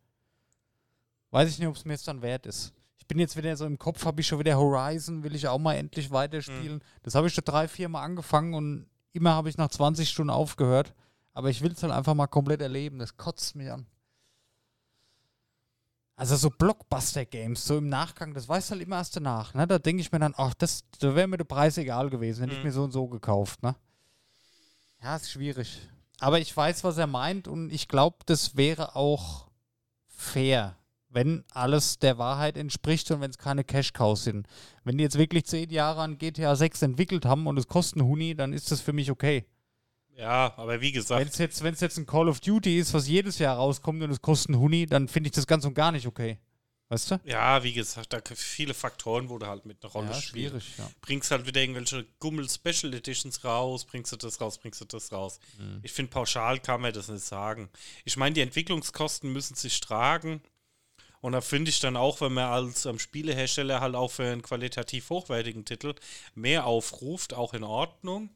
weiß 1.31 1.49
ich 1.49 1.57
nicht, 1.57 1.67
ob 1.67 1.75
es 1.75 1.85
mir 1.85 1.93
jetzt 1.93 2.07
dann 2.07 2.21
wert 2.21 2.45
ist. 2.45 2.73
Ich 2.97 3.07
bin 3.07 3.17
jetzt 3.17 3.35
wieder 3.35 3.57
so 3.57 3.65
im 3.65 3.79
Kopf, 3.79 4.05
habe 4.05 4.21
ich 4.21 4.27
schon 4.27 4.39
wieder 4.39 4.57
Horizon, 4.57 5.23
will 5.23 5.35
ich 5.35 5.47
auch 5.47 5.59
mal 5.59 5.75
endlich 5.75 6.11
weiterspielen. 6.11 6.83
Das 7.01 7.15
habe 7.15 7.27
ich 7.27 7.33
schon 7.33 7.43
drei, 7.43 7.67
vier 7.67 7.89
Mal 7.89 8.03
angefangen 8.03 8.53
und 8.53 8.85
immer 9.11 9.33
habe 9.33 9.49
ich 9.49 9.57
nach 9.57 9.69
20 9.69 10.07
Stunden 10.07 10.29
aufgehört. 10.29 10.93
Aber 11.33 11.49
ich 11.49 11.61
will 11.61 11.71
es 11.71 11.81
halt 11.81 11.91
einfach 11.91 12.13
mal 12.13 12.27
komplett 12.27 12.61
erleben. 12.61 12.99
Das 12.99 13.17
kotzt 13.17 13.55
mich 13.55 13.71
an. 13.71 13.87
Also 16.15 16.35
so 16.35 16.49
Blockbuster-Games, 16.51 17.65
so 17.65 17.77
im 17.79 17.89
Nachgang, 17.89 18.33
das 18.33 18.47
weißt 18.47 18.69
du 18.69 18.71
halt 18.73 18.83
immer 18.83 18.97
erst 18.97 19.15
danach. 19.15 19.53
Ne? 19.55 19.65
Da 19.65 19.79
denke 19.79 20.01
ich 20.01 20.11
mir 20.11 20.19
dann, 20.19 20.35
ach, 20.37 20.53
das, 20.53 20.83
da 20.99 21.15
wäre 21.15 21.27
mir 21.27 21.37
der 21.37 21.43
Preis 21.45 21.77
egal 21.77 22.09
gewesen, 22.09 22.41
hätte 22.43 22.53
ich 22.53 22.59
Mhm. 22.59 22.65
mir 22.65 22.71
so 22.71 22.83
und 22.83 22.91
so 22.91 23.07
gekauft. 23.07 23.63
Ne? 23.63 23.75
Ja, 25.01 25.15
ist 25.15 25.31
schwierig. 25.31 25.79
Aber 26.19 26.39
ich 26.39 26.55
weiß, 26.55 26.83
was 26.83 26.97
er 26.97 27.07
meint 27.07 27.47
und 27.47 27.71
ich 27.73 27.87
glaube, 27.87 28.17
das 28.27 28.55
wäre 28.55 28.95
auch 28.95 29.47
fair, 30.07 30.77
wenn 31.09 31.43
alles 31.51 31.97
der 31.99 32.17
Wahrheit 32.19 32.57
entspricht 32.57 33.09
und 33.11 33.19
wenn 33.19 33.31
es 33.31 33.37
keine 33.37 33.63
Cash-Cows 33.63 34.23
sind. 34.23 34.47
Wenn 34.83 34.97
die 34.97 35.03
jetzt 35.03 35.17
wirklich 35.17 35.45
zehn 35.45 35.69
Jahre 35.71 36.01
an 36.01 36.17
GTA 36.19 36.55
6 36.55 36.83
entwickelt 36.83 37.25
haben 37.25 37.47
und 37.47 37.57
es 37.57 37.67
kostet 37.67 37.99
einen 37.99 38.07
Huni, 38.07 38.35
dann 38.35 38.53
ist 38.53 38.71
das 38.71 38.81
für 38.81 38.93
mich 38.93 39.09
okay. 39.11 39.45
Ja, 40.15 40.53
aber 40.57 40.79
wie 40.81 40.87
Wenn 40.87 40.93
gesagt, 40.93 41.29
es 41.31 41.37
jetzt, 41.37 41.63
wenn's 41.63 41.79
jetzt 41.81 41.97
ein 41.97 42.05
Call 42.05 42.29
of 42.29 42.39
Duty 42.39 42.77
ist, 42.79 42.93
was 42.93 43.07
jedes 43.07 43.39
Jahr 43.39 43.57
rauskommt 43.57 44.01
und 44.03 44.11
es 44.11 44.21
kostet 44.21 44.49
einen 44.49 44.59
Huni, 44.59 44.85
dann 44.85 45.07
finde 45.07 45.27
ich 45.27 45.31
das 45.33 45.47
ganz 45.47 45.65
und 45.65 45.73
gar 45.73 45.91
nicht 45.91 46.05
okay. 46.07 46.37
Weißt 46.89 47.09
du? 47.11 47.19
ja, 47.23 47.63
wie 47.63 47.73
gesagt, 47.73 48.13
da 48.13 48.19
viele 48.35 48.75
Faktoren, 48.75 49.27
wo 49.29 49.39
du 49.39 49.47
halt 49.47 49.65
mit 49.65 49.83
einer 49.83 49.91
Rolle 49.91 50.07
Ja, 50.09 50.13
spielst. 50.13 50.29
schwierig, 50.29 50.77
ja. 50.77 50.87
Bringst 51.01 51.31
halt 51.31 51.47
wieder 51.47 51.59
irgendwelche 51.59 52.05
Gummel-Special 52.19 52.93
Editions 52.93 53.43
raus, 53.43 53.85
bringst 53.85 54.11
du 54.11 54.17
das 54.17 54.39
raus, 54.39 54.59
bringst 54.59 54.81
du 54.81 54.85
das 54.85 55.11
raus. 55.11 55.39
Mhm. 55.57 55.79
Ich 55.81 55.91
finde, 55.91 56.11
pauschal 56.11 56.59
kann 56.59 56.81
man 56.81 56.93
das 56.93 57.07
nicht 57.07 57.23
sagen. 57.25 57.69
Ich 58.05 58.15
meine, 58.15 58.35
die 58.35 58.41
Entwicklungskosten 58.41 59.31
müssen 59.33 59.55
sich 59.55 59.79
tragen. 59.79 60.41
Und 61.21 61.31
da 61.31 61.41
finde 61.41 61.69
ich 61.69 61.79
dann 61.79 61.95
auch, 61.97 62.19
wenn 62.21 62.33
man 62.33 62.51
als 62.51 62.85
ähm, 62.85 62.99
Spielehersteller 62.99 63.79
halt 63.81 63.95
auch 63.95 64.11
für 64.11 64.25
einen 64.31 64.41
qualitativ 64.43 65.09
hochwertigen 65.09 65.63
Titel 65.65 65.95
mehr 66.35 66.67
aufruft, 66.67 67.33
auch 67.33 67.53
in 67.55 67.63
Ordnung. 67.63 68.29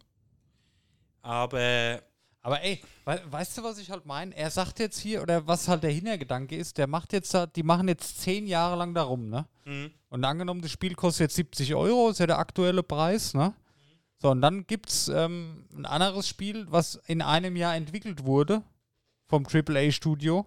Aber 1.21 2.01
Aber 2.41 2.61
ey, 2.63 2.81
wei- 3.05 3.21
weißt 3.29 3.57
du, 3.57 3.63
was 3.63 3.77
ich 3.77 3.91
halt 3.91 4.05
meine? 4.05 4.35
Er 4.35 4.49
sagt 4.49 4.79
jetzt 4.79 4.99
hier, 4.99 5.21
oder 5.21 5.45
was 5.47 5.67
halt 5.67 5.83
der 5.83 5.91
Hintergedanke 5.91 6.55
ist, 6.55 6.77
der 6.77 6.87
macht 6.87 7.11
jetzt 7.13 7.33
da, 7.33 7.45
die 7.45 7.63
machen 7.63 7.87
jetzt 7.89 8.21
zehn 8.21 8.47
Jahre 8.47 8.77
lang 8.77 8.93
darum, 8.93 9.29
ne? 9.29 9.45
mh, 9.65 9.89
Und 10.09 10.23
angenommen, 10.23 10.61
das 10.61 10.71
Spiel 10.71 10.95
kostet 10.95 11.25
jetzt 11.25 11.35
70 11.35 11.75
Euro, 11.75 12.09
ist 12.09 12.19
ja 12.19 12.27
der 12.27 12.39
aktuelle 12.39 12.83
Preis, 12.83 13.33
ne? 13.33 13.53
So, 14.19 14.31
und 14.31 14.41
dann 14.41 14.65
gibt 14.65 14.89
es 14.89 15.09
ähm, 15.09 15.65
ein 15.75 15.85
anderes 15.85 16.27
Spiel, 16.27 16.65
was 16.71 16.95
in 17.07 17.21
einem 17.21 17.55
Jahr 17.55 17.75
entwickelt 17.75 18.23
wurde 18.25 18.63
vom 19.27 19.45
AAA-Studio. 19.45 20.45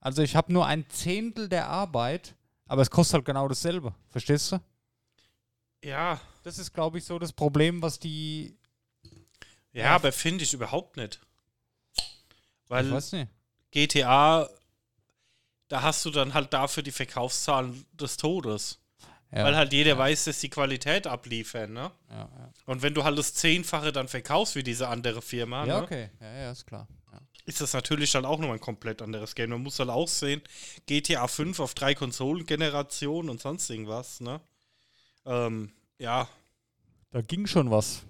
Also 0.00 0.22
ich 0.22 0.34
habe 0.36 0.52
nur 0.52 0.66
ein 0.66 0.88
Zehntel 0.88 1.48
der 1.48 1.68
Arbeit, 1.68 2.34
aber 2.66 2.82
es 2.82 2.90
kostet 2.90 3.14
halt 3.14 3.24
genau 3.26 3.46
dasselbe. 3.46 3.94
Verstehst 4.08 4.52
du? 4.52 4.58
ja, 5.84 6.18
Das 6.42 6.58
ist, 6.58 6.72
glaube 6.72 6.98
ich, 6.98 7.04
so 7.04 7.18
das 7.18 7.32
Problem, 7.32 7.82
was 7.82 7.98
die. 7.98 8.56
Ja, 9.74 9.84
Ja. 9.84 9.94
aber 9.96 10.10
finde 10.12 10.44
ich 10.44 10.54
überhaupt 10.54 10.96
nicht. 10.96 11.20
Weil 12.68 12.86
ich 12.86 12.92
weiß 12.92 13.12
nicht. 13.12 13.28
GTA, 13.70 14.48
da 15.68 15.82
hast 15.82 16.04
du 16.06 16.10
dann 16.10 16.32
halt 16.32 16.52
dafür 16.54 16.82
die 16.82 16.92
Verkaufszahlen 16.92 17.84
des 17.92 18.16
Todes. 18.16 18.78
Ja, 19.32 19.44
Weil 19.44 19.56
halt 19.56 19.72
jeder 19.72 19.98
weiß, 19.98 20.24
dass 20.24 20.38
die 20.38 20.48
Qualität 20.48 21.08
abliefern, 21.08 21.72
ne? 21.72 21.90
ja, 22.08 22.16
ja. 22.18 22.52
Und 22.66 22.82
wenn 22.82 22.94
du 22.94 23.02
halt 23.02 23.18
das 23.18 23.34
Zehnfache 23.34 23.90
dann 23.90 24.06
verkaufst 24.06 24.54
wie 24.54 24.62
diese 24.62 24.86
andere 24.88 25.20
Firma, 25.22 25.66
ja, 25.66 25.78
ne? 25.78 25.82
okay. 25.82 26.10
Ja, 26.20 26.32
ja, 26.34 26.52
ist 26.52 26.66
klar. 26.66 26.86
Ja. 27.12 27.20
ist 27.44 27.60
das 27.60 27.72
natürlich 27.72 28.12
dann 28.12 28.24
auch 28.24 28.38
nochmal 28.38 28.58
ein 28.58 28.60
komplett 28.60 29.02
anderes 29.02 29.34
Game. 29.34 29.50
Man 29.50 29.62
muss 29.62 29.78
halt 29.80 29.90
auch 29.90 30.06
sehen, 30.06 30.40
GTA 30.86 31.26
5 31.26 31.58
auf 31.58 31.74
drei 31.74 31.96
Konsolengenerationen 31.96 33.28
und 33.28 33.40
sonst 33.42 33.68
irgendwas, 33.70 34.20
ne? 34.20 34.40
Ähm, 35.26 35.72
ja, 35.98 36.28
Da 37.10 37.20
ging 37.22 37.46
schon 37.48 37.70
was. 37.72 38.02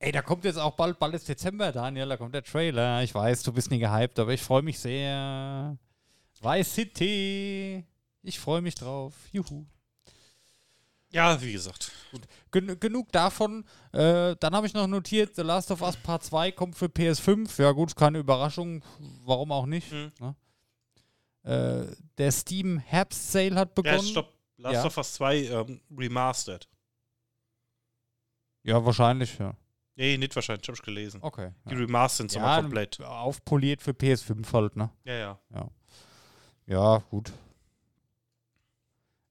Ey, 0.00 0.12
da 0.12 0.22
kommt 0.22 0.44
jetzt 0.44 0.58
auch 0.58 0.74
bald, 0.76 0.98
bald 0.98 1.14
ist 1.14 1.28
Dezember, 1.28 1.72
Daniel, 1.72 2.08
da 2.08 2.16
kommt 2.16 2.34
der 2.34 2.44
Trailer. 2.44 3.02
Ich 3.02 3.12
weiß, 3.14 3.42
du 3.42 3.52
bist 3.52 3.70
nie 3.70 3.80
gehypt, 3.80 4.18
aber 4.18 4.32
ich 4.32 4.40
freue 4.42 4.62
mich 4.62 4.78
sehr. 4.78 5.76
Vice 6.40 6.72
City. 6.72 7.84
Ich 8.22 8.38
freue 8.38 8.60
mich 8.60 8.76
drauf. 8.76 9.12
Juhu. 9.32 9.64
ja, 11.10 11.40
wie 11.42 11.52
gesagt. 11.52 11.90
Gen 12.52 12.78
genug 12.78 13.10
davon. 13.10 13.64
Äh, 13.92 14.36
dann 14.38 14.54
habe 14.54 14.66
ich 14.68 14.74
noch 14.74 14.86
notiert, 14.86 15.34
The 15.34 15.42
Last 15.42 15.70
of 15.72 15.82
Us 15.82 15.96
Part 15.96 16.22
2 16.24 16.52
kommt 16.52 16.76
für 16.76 16.86
PS5. 16.86 17.60
Ja 17.60 17.72
gut, 17.72 17.96
keine 17.96 18.18
Überraschung. 18.18 18.84
Warum 19.24 19.50
auch 19.50 19.66
nicht. 19.66 19.90
Hm. 19.90 20.12
Ne? 20.20 20.36
Äh, 21.42 21.96
der 22.18 22.30
Steam 22.30 22.78
Herbst 22.78 23.32
Sale 23.32 23.56
hat 23.56 23.74
begonnen. 23.74 23.98
Ja, 23.98 24.02
stopp. 24.04 24.32
Last 24.58 24.74
Ja. 24.74 24.84
of 24.86 24.96
Us 24.96 25.12
2 25.14 25.36
ähm, 25.46 25.80
remastered. 25.96 26.68
Ja, 28.62 28.84
wahrscheinlich, 28.84 29.38
ja. 29.38 29.54
Nee, 29.98 30.16
nicht 30.16 30.36
wahrscheinlich, 30.36 30.66
hab 30.68 30.76
ich 30.76 30.82
gelesen. 30.82 31.18
Okay. 31.22 31.50
Die 31.68 31.74
Ja. 31.74 31.80
Remastered 31.80 32.30
sind 32.30 32.40
aber 32.40 32.62
komplett. 32.62 33.00
Aufpoliert 33.00 33.82
für 33.82 33.90
PS5 33.90 34.52
halt, 34.52 34.76
ne? 34.76 34.90
Ja, 35.04 35.38
ja. 35.52 35.70
Ja, 36.66 36.98
gut. 37.10 37.32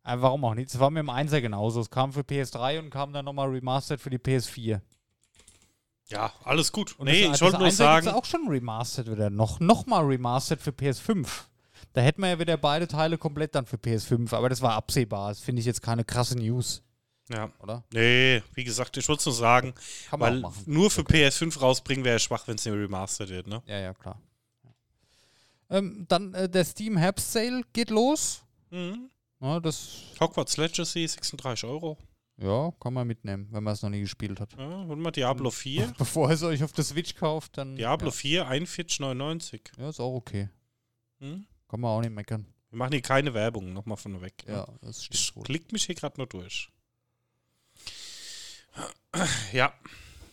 Äh, 0.03 0.15
warum 0.19 0.43
auch 0.43 0.55
nicht? 0.55 0.69
Es 0.69 0.77
war 0.77 0.89
mit 0.89 0.99
dem 1.03 1.09
1er 1.09 1.39
genauso. 1.39 1.79
Es 1.79 1.89
kam 1.89 2.11
für 2.11 2.19
PS3 2.19 2.79
und 2.79 2.89
kam 2.89 3.13
dann 3.13 3.23
nochmal 3.23 3.47
remastered 3.49 4.01
für 4.01 4.09
die 4.09 4.17
PS4. 4.17 4.81
Ja, 6.09 6.33
alles 6.43 6.73
gut. 6.73 6.99
Und 6.99 7.05
nee, 7.05 7.27
das, 7.27 7.37
ich 7.37 7.41
wollte 7.41 7.59
nur 7.59 7.67
das 7.67 7.75
1er 7.75 7.77
sagen, 7.77 8.05
gibt's 8.05 8.17
auch 8.19 8.25
schon 8.25 8.47
remastered 8.49 9.09
wieder. 9.09 9.29
Noch, 9.29 9.61
noch 9.61 9.85
mal 9.85 10.03
remastered 10.05 10.61
für 10.61 10.71
PS5. 10.71 11.27
Da 11.93 12.01
hätten 12.01 12.21
wir 12.21 12.29
ja 12.29 12.39
wieder 12.39 12.57
beide 12.57 12.89
Teile 12.89 13.17
komplett 13.17 13.55
dann 13.55 13.65
für 13.65 13.77
PS5. 13.77 14.33
Aber 14.35 14.49
das 14.49 14.61
war 14.61 14.73
absehbar. 14.73 15.29
Das 15.29 15.39
finde 15.39 15.61
ich 15.61 15.65
jetzt 15.65 15.81
keine 15.81 16.03
krasse 16.03 16.37
News, 16.37 16.83
ja. 17.29 17.51
oder? 17.59 17.83
Nee, 17.93 18.41
wie 18.53 18.63
gesagt, 18.63 18.95
ich 18.97 19.07
wollte 19.09 19.25
nur 19.25 19.35
sagen, 19.35 19.73
Kann 20.09 20.19
man 20.19 20.33
weil 20.33 20.39
machen. 20.41 20.63
nur 20.65 20.89
für 20.91 21.01
PS5 21.01 21.59
rausbringen 21.59 22.03
wäre 22.05 22.19
schwach, 22.19 22.47
wenn 22.47 22.55
es 22.55 22.65
nicht 22.65 22.73
remastered 22.73 23.29
wird, 23.29 23.47
ne? 23.47 23.61
Ja, 23.65 23.79
ja, 23.79 23.93
klar. 23.93 24.21
Ähm, 25.69 26.05
dann 26.07 26.33
äh, 26.33 26.47
der 26.49 26.63
Steam 26.63 26.95
Herbst 26.97 27.31
Sale 27.33 27.61
geht 27.73 27.89
los. 27.89 28.41
Mhm. 28.69 29.09
Ja, 29.41 29.59
das 29.59 30.03
Hogwarts 30.19 30.57
Legacy, 30.57 31.05
36 31.07 31.65
Euro. 31.69 31.97
ja, 32.37 32.71
kann 32.79 32.93
man 32.93 33.05
mitnehmen, 33.05 33.47
wenn 33.51 33.63
man 33.63 33.73
es 33.73 33.81
noch 33.81 33.89
nie 33.89 33.99
gespielt 34.01 34.39
hat. 34.39 34.53
Ja, 34.57 34.65
und 34.65 34.99
mal 34.99 35.11
Diablo 35.11 35.51
4. 35.51 35.93
Bevor 35.97 36.29
ihr 36.29 36.35
es 36.35 36.43
euch 36.43 36.63
auf 36.63 36.71
der 36.71 36.83
Switch 36.85 37.15
kauft, 37.15 37.57
dann. 37.57 37.75
Diablo 37.75 38.11
4, 38.11 38.47
41,99. 38.49 39.59
Ja, 39.77 39.83
ja, 39.83 39.89
ist 39.89 39.99
auch 39.99 40.15
okay. 40.15 40.49
Hm? 41.19 41.45
Kann 41.67 41.79
man 41.81 41.91
auch 41.91 42.01
nicht 42.01 42.13
meckern. 42.13 42.45
Wir 42.69 42.77
machen 42.79 42.93
hier 42.93 43.01
keine 43.01 43.33
Werbung, 43.33 43.73
nochmal 43.73 43.97
von 43.97 44.21
weg. 44.21 44.43
ne? 44.47 44.53
Ja, 44.53 44.67
das 44.81 44.99
Ich 44.99 45.05
stimmt 45.19 45.35
wohl. 45.37 45.43
klick 45.43 45.71
mich 45.73 45.85
hier 45.85 45.95
gerade 45.95 46.17
nur 46.17 46.27
durch. 46.27 46.69
Ja, 49.51 49.73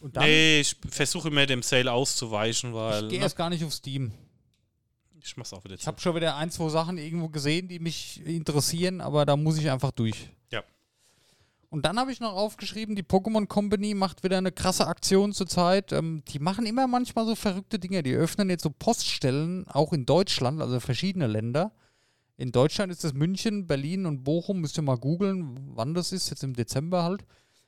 Und 0.01 0.17
dann, 0.17 0.25
nee, 0.25 0.61
ich 0.61 0.77
versuche 0.89 1.31
mir 1.31 1.47
dem 1.47 1.63
Sale 1.63 1.91
auszuweichen, 1.91 2.75
weil 2.75 3.05
ich 3.05 3.11
gehe 3.11 3.19
ne, 3.19 3.25
erst 3.25 3.37
gar 3.37 3.49
nicht 3.51 3.65
auf 3.65 3.73
Steam. 3.73 4.13
ich 5.23 5.37
mach's 5.37 5.53
auch 5.53 5.65
wieder 5.65 5.75
Ich 5.75 5.87
habe 5.87 6.01
schon 6.01 6.15
wieder 6.15 6.37
ein, 6.37 6.51
zwei 6.51 6.69
Sachen 6.69 6.99
irgendwo 6.99 7.29
gesehen, 7.29 7.69
die 7.69 7.79
mich 7.79 8.25
interessieren, 8.27 9.01
aber 9.01 9.25
da 9.25 9.37
muss 9.37 9.57
ich 9.59 9.71
einfach 9.71 9.93
durch. 9.93 10.29
Ja. 10.53 10.63
Und 11.71 11.85
dann 11.87 11.99
habe 11.99 12.13
ich 12.13 12.21
noch 12.21 12.35
aufgeschrieben, 12.35 12.95
die 12.95 13.03
Pokémon 13.03 13.47
Company 13.47 13.95
macht 13.95 14.23
wieder 14.23 14.39
eine 14.39 14.53
krasse 14.53 14.87
Aktion 14.87 15.33
zurzeit. 15.33 15.93
Ähm, 15.93 16.23
die 16.29 16.39
machen 16.39 16.67
immer 16.67 16.87
manchmal 16.87 17.27
so 17.27 17.35
verrückte 17.35 17.79
Dinge. 17.79 18.03
Die 18.03 18.13
öffnen 18.13 18.51
jetzt 18.51 18.63
so 18.63 18.71
Poststellen, 18.71 19.67
auch 19.69 19.93
in 19.93 20.07
Deutschland, 20.07 20.61
also 20.61 20.79
verschiedene 20.79 21.27
Länder. 21.27 21.73
In 22.37 22.53
Deutschland 22.53 22.93
ist 22.93 23.05
das 23.05 23.15
München, 23.15 23.67
Berlin 23.67 24.07
und 24.07 24.25
Bochum. 24.25 24.61
Müsst 24.61 24.77
ihr 24.79 24.83
mal 24.83 24.99
googeln, 24.99 25.57
wann 25.75 25.95
das 25.95 26.13
ist, 26.13 26.31
jetzt 26.31 26.45
im 26.45 26.55
Dezember 26.55 27.03
halt. 27.03 27.25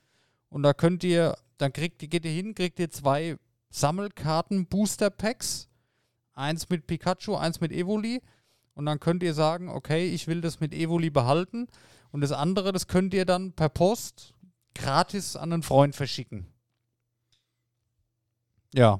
Und 0.49 0.63
da 0.63 0.73
könnt 0.73 1.03
ihr, 1.03 1.37
dann 1.57 1.73
kriegt 1.73 2.01
ihr, 2.01 2.07
geht 2.07 2.25
ihr 2.25 2.31
hin, 2.31 2.55
kriegt 2.55 2.79
ihr 2.79 2.89
zwei 2.89 3.37
Sammelkarten-Booster-Packs. 3.69 5.67
Eins 6.33 6.69
mit 6.69 6.87
Pikachu, 6.87 7.35
eins 7.35 7.61
mit 7.61 7.71
Evoli. 7.71 8.21
Und 8.73 8.85
dann 8.85 8.99
könnt 8.99 9.23
ihr 9.23 9.33
sagen, 9.33 9.69
okay, 9.69 10.07
ich 10.07 10.27
will 10.27 10.41
das 10.41 10.59
mit 10.59 10.73
Evoli 10.73 11.09
behalten. 11.09 11.67
Und 12.11 12.21
das 12.21 12.31
andere, 12.31 12.71
das 12.71 12.87
könnt 12.87 13.13
ihr 13.13 13.25
dann 13.25 13.53
per 13.53 13.69
Post 13.69 14.33
gratis 14.75 15.35
an 15.35 15.51
einen 15.51 15.63
Freund 15.63 15.95
verschicken. 15.95 16.45
Ja. 18.73 18.99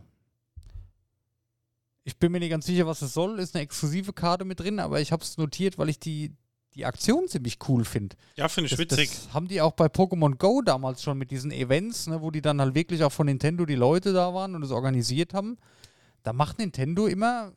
Ich 2.08 2.18
bin 2.18 2.32
mir 2.32 2.40
nicht 2.40 2.52
ganz 2.52 2.66
sicher, 2.66 2.88
was 2.88 3.02
es 3.02 3.14
soll. 3.14 3.38
Ist 3.38 3.54
eine 3.54 3.64
exklusive 3.64 4.14
Karte 4.14 4.46
mit 4.46 4.62
drin, 4.62 4.80
aber 4.80 5.02
ich 5.02 5.12
habe 5.12 5.22
es 5.24 5.38
notiert, 5.38 5.78
weil 5.78 5.90
ich 5.90 6.00
die, 6.00 6.32
die 6.74 6.86
Aktion 6.86 7.28
ziemlich 7.28 7.58
cool 7.68 7.84
finde. 7.84 8.16
Ja, 8.38 8.48
finde 8.48 8.68
ich 8.68 8.72
Das, 8.72 8.80
witzig. 8.80 9.10
das 9.10 9.34
haben 9.34 9.50
die 9.50 9.60
auch 9.60 9.74
bei 9.74 9.88
Pokémon 9.88 10.38
Go 10.38 10.62
damals 10.62 11.04
schon 11.04 11.18
mit 11.18 11.32
diesen 11.32 11.52
Events, 11.52 12.08
ne, 12.08 12.22
wo 12.22 12.32
die 12.32 12.42
dann 12.42 12.62
halt 12.62 12.76
wirklich 12.76 13.04
auch 13.04 13.12
von 13.12 13.26
Nintendo 13.26 13.66
die 13.66 13.76
Leute 13.76 14.14
da 14.14 14.34
waren 14.34 14.56
und 14.56 14.62
das 14.62 14.72
organisiert 14.72 15.34
haben. 15.34 15.58
Da 16.24 16.32
macht 16.32 16.60
Nintendo 16.60 17.08
immer 17.08 17.52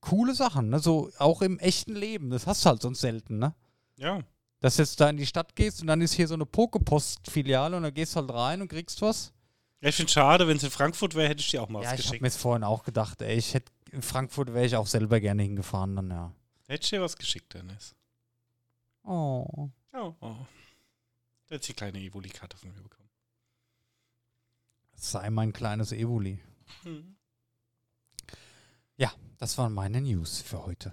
coole 0.00 0.34
Sachen, 0.36 0.68
ne? 0.68 0.78
so 0.78 1.10
auch 1.18 1.42
im 1.42 1.58
echten 1.58 1.96
Leben. 1.96 2.30
Das 2.30 2.46
hast 2.46 2.64
du 2.64 2.68
halt 2.68 2.82
sonst 2.82 3.00
selten, 3.00 3.38
ne? 3.40 3.54
ja. 3.96 4.20
Dass 4.60 4.76
du 4.76 4.82
jetzt 4.82 4.98
da 5.00 5.10
in 5.10 5.16
die 5.18 5.26
Stadt 5.26 5.54
gehst 5.54 5.82
und 5.82 5.88
dann 5.88 6.00
ist 6.00 6.14
hier 6.14 6.26
so 6.26 6.34
eine 6.34 6.46
Pokepost-Filiale 6.46 7.76
und 7.76 7.82
dann 7.82 7.92
gehst 7.92 8.14
du 8.16 8.20
halt 8.20 8.32
rein 8.32 8.62
und 8.62 8.68
kriegst 8.68 9.02
was. 9.02 9.32
Ja, 9.82 9.90
Ich 9.90 9.96
finde 9.96 10.10
schade, 10.10 10.48
wenn 10.48 10.56
es 10.56 10.62
in 10.62 10.70
Frankfurt 10.70 11.14
wäre, 11.14 11.28
hätte 11.28 11.40
ich 11.40 11.50
dir 11.50 11.62
auch 11.62 11.68
mal 11.68 11.82
ja, 11.82 11.88
was 11.90 11.94
ich 11.94 11.98
habe 11.98 12.02
geschickt. 12.08 12.22
mir 12.22 12.28
jetzt 12.28 12.38
vorhin 12.40 12.64
auch 12.64 12.82
gedacht, 12.82 13.20
ey, 13.20 13.36
ich 13.36 13.52
hätte 13.52 13.70
in 13.96 14.02
Frankfurt 14.02 14.54
wäre 14.54 14.66
ich 14.66 14.76
auch 14.76 14.86
selber 14.86 15.20
gerne 15.20 15.42
hingefahren 15.42 15.96
dann, 15.96 16.10
ja. 16.10 16.32
Hätte 16.68 16.84
ich 16.84 16.90
dir 16.90 17.02
was 17.02 17.16
geschickt, 17.16 17.52
Dennis. 17.54 17.94
Oh. 19.02 19.70
Oh, 19.92 20.14
oh. 20.20 20.36
Du 21.46 21.54
hättest 21.54 21.68
die 21.68 21.74
kleine 21.74 21.98
Evoli-Karte 21.98 22.56
von 22.56 22.68
mir 22.72 22.82
bekommen. 22.82 23.08
Sei 24.94 25.30
mein 25.30 25.52
kleines 25.52 25.92
Evoli. 25.92 26.40
Mhm. 26.84 27.16
Das 29.38 29.58
waren 29.58 29.74
meine 29.74 30.00
News 30.00 30.40
für 30.40 30.64
heute. 30.64 30.92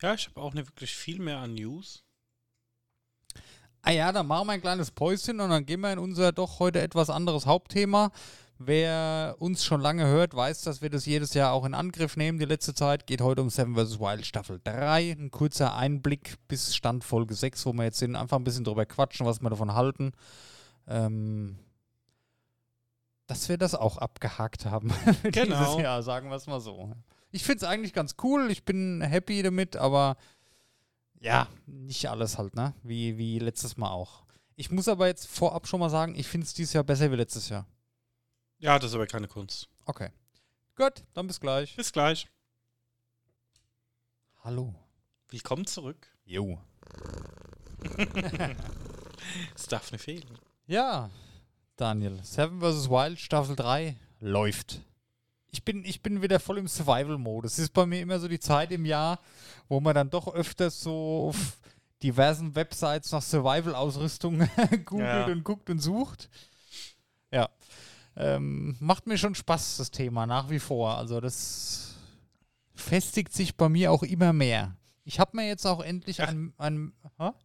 Ja, 0.00 0.14
ich 0.14 0.28
habe 0.28 0.40
auch 0.40 0.54
nicht 0.54 0.66
wirklich 0.68 0.94
viel 0.94 1.20
mehr 1.20 1.38
an 1.38 1.54
News. 1.54 2.02
Ah 3.82 3.90
ja, 3.90 4.12
dann 4.12 4.26
machen 4.26 4.46
wir 4.46 4.52
ein 4.54 4.60
kleines 4.60 4.90
Päuschen 4.90 5.40
und 5.40 5.50
dann 5.50 5.66
gehen 5.66 5.80
wir 5.80 5.92
in 5.92 5.98
unser 5.98 6.32
doch 6.32 6.58
heute 6.58 6.80
etwas 6.80 7.10
anderes 7.10 7.46
Hauptthema. 7.46 8.12
Wer 8.62 9.36
uns 9.38 9.64
schon 9.64 9.80
lange 9.80 10.04
hört, 10.04 10.34
weiß, 10.34 10.60
dass 10.60 10.82
wir 10.82 10.90
das 10.90 11.06
jedes 11.06 11.32
Jahr 11.32 11.54
auch 11.54 11.64
in 11.64 11.72
Angriff 11.72 12.18
nehmen. 12.18 12.38
Die 12.38 12.44
letzte 12.44 12.74
Zeit 12.74 13.06
geht 13.06 13.22
heute 13.22 13.40
um 13.40 13.48
Seven 13.48 13.74
vs. 13.74 13.98
Wild 13.98 14.26
Staffel 14.26 14.60
3. 14.62 15.12
Ein 15.12 15.30
kurzer 15.30 15.74
Einblick 15.74 16.34
bis 16.46 16.76
Stand 16.76 17.02
Folge 17.02 17.32
6, 17.32 17.64
wo 17.64 17.72
wir 17.72 17.84
jetzt 17.84 18.00
sind. 18.00 18.16
Einfach 18.16 18.36
ein 18.36 18.44
bisschen 18.44 18.64
drüber 18.64 18.84
quatschen, 18.84 19.24
was 19.24 19.40
wir 19.40 19.48
davon 19.48 19.72
halten. 19.72 20.12
Ähm, 20.86 21.58
dass 23.28 23.48
wir 23.48 23.56
das 23.56 23.74
auch 23.74 23.96
abgehakt 23.96 24.66
haben. 24.66 24.92
Genau. 25.22 25.58
Dieses 25.58 25.82
Jahr, 25.82 26.02
sagen 26.02 26.28
wir 26.28 26.36
es 26.36 26.46
mal 26.46 26.60
so. 26.60 26.92
Ich 27.30 27.44
finde 27.44 27.64
es 27.64 27.70
eigentlich 27.70 27.94
ganz 27.94 28.16
cool. 28.22 28.50
Ich 28.50 28.66
bin 28.66 29.00
happy 29.00 29.42
damit, 29.42 29.76
aber 29.76 30.18
ja, 31.18 31.48
nicht 31.64 32.10
alles 32.10 32.36
halt, 32.36 32.54
ne? 32.54 32.74
Wie, 32.82 33.16
wie 33.16 33.38
letztes 33.38 33.78
Mal 33.78 33.88
auch. 33.88 34.24
Ich 34.54 34.70
muss 34.70 34.86
aber 34.86 35.06
jetzt 35.06 35.28
vorab 35.28 35.66
schon 35.66 35.80
mal 35.80 35.88
sagen, 35.88 36.14
ich 36.14 36.28
finde 36.28 36.44
es 36.44 36.52
dieses 36.52 36.74
Jahr 36.74 36.84
besser 36.84 37.10
wie 37.10 37.16
letztes 37.16 37.48
Jahr. 37.48 37.66
Ja, 38.60 38.78
das 38.78 38.90
ist 38.90 38.94
aber 38.94 39.06
keine 39.06 39.26
Kunst. 39.28 39.68
Okay. 39.86 40.10
Gut, 40.76 41.04
dann 41.14 41.26
bis 41.26 41.40
gleich. 41.40 41.74
Bis 41.76 41.92
gleich. 41.92 42.28
Hallo. 44.44 44.74
Willkommen 45.28 45.66
zurück. 45.66 46.06
Jo. 46.24 46.58
Es 49.54 49.66
darf 49.68 49.92
nicht 49.92 50.02
fehlen. 50.02 50.38
Ja, 50.66 51.10
Daniel. 51.76 52.18
Seven 52.24 52.60
vs. 52.60 52.88
Wild 52.90 53.20
Staffel 53.20 53.54
3 53.54 53.96
läuft. 54.18 54.80
Ich 55.50 55.62
bin, 55.64 55.84
ich 55.84 56.02
bin 56.02 56.22
wieder 56.22 56.40
voll 56.40 56.58
im 56.58 56.66
Survival-Modus. 56.66 57.52
Es 57.52 57.58
ist 57.58 57.72
bei 57.74 57.84
mir 57.86 58.00
immer 58.00 58.18
so 58.18 58.28
die 58.28 58.40
Zeit 58.40 58.72
im 58.72 58.84
Jahr, 58.86 59.20
wo 59.68 59.78
man 59.80 59.94
dann 59.94 60.10
doch 60.10 60.26
öfters 60.34 60.80
so 60.80 61.28
auf 61.28 61.58
diversen 62.02 62.54
Websites 62.56 63.12
nach 63.12 63.22
Survival-Ausrüstung 63.22 64.38
googelt 64.86 65.06
Ja. 65.06 65.26
und 65.26 65.44
guckt 65.44 65.68
und 65.70 65.78
sucht. 65.80 66.28
Ja. 67.30 67.50
Ähm, 68.16 68.76
macht 68.80 69.06
mir 69.06 69.16
schon 69.18 69.34
Spaß, 69.34 69.76
das 69.78 69.90
Thema, 69.90 70.26
nach 70.26 70.50
wie 70.50 70.58
vor. 70.58 70.96
Also 70.96 71.20
das 71.20 71.94
festigt 72.74 73.32
sich 73.32 73.56
bei 73.56 73.68
mir 73.68 73.92
auch 73.92 74.02
immer 74.02 74.32
mehr. 74.32 74.76
Ich 75.04 75.18
habe 75.18 75.36
mir 75.36 75.46
jetzt 75.46 75.66
auch 75.66 75.80
endlich 75.82 76.18
Ja. 76.18 76.26
ein, 76.26 76.52
ein? 76.58 76.92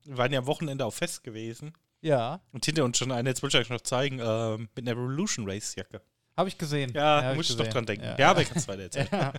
Wir 0.03 0.17
waren 0.17 0.31
ja 0.31 0.39
am 0.39 0.45
Wochenende 0.45 0.85
auf 0.85 0.95
Fest 0.95 1.23
gewesen. 1.23 1.73
ja, 2.01 2.41
Und 2.51 2.65
hinter 2.65 2.83
uns 2.83 2.97
schon 2.97 3.11
eine, 3.11 3.29
jetzt 3.29 3.41
wollte 3.41 3.57
ich 3.57 3.65
euch 3.65 3.69
noch 3.69 3.81
zeigen, 3.81 4.19
ähm, 4.21 4.69
mit 4.75 4.87
einer 4.87 4.91
Revolution 4.99 5.49
Race 5.49 5.75
Jacke. 5.75 6.01
habe 6.37 6.49
ich 6.49 6.57
gesehen. 6.57 6.91
Ja, 6.93 7.23
hab 7.23 7.35
muss 7.35 7.49
ich 7.49 7.55
doch 7.55 7.59
gesehen. 7.59 7.73
dran 7.73 7.85
denken. 7.85 8.03
Ja. 8.05 8.17
Ja, 8.19 8.31
aber 8.31 8.41
ich 8.41 8.49
kann 8.49 8.57
es 8.57 8.67
weiter 8.67 8.83
erzählen. 8.83 9.07
Ja. 9.11 9.33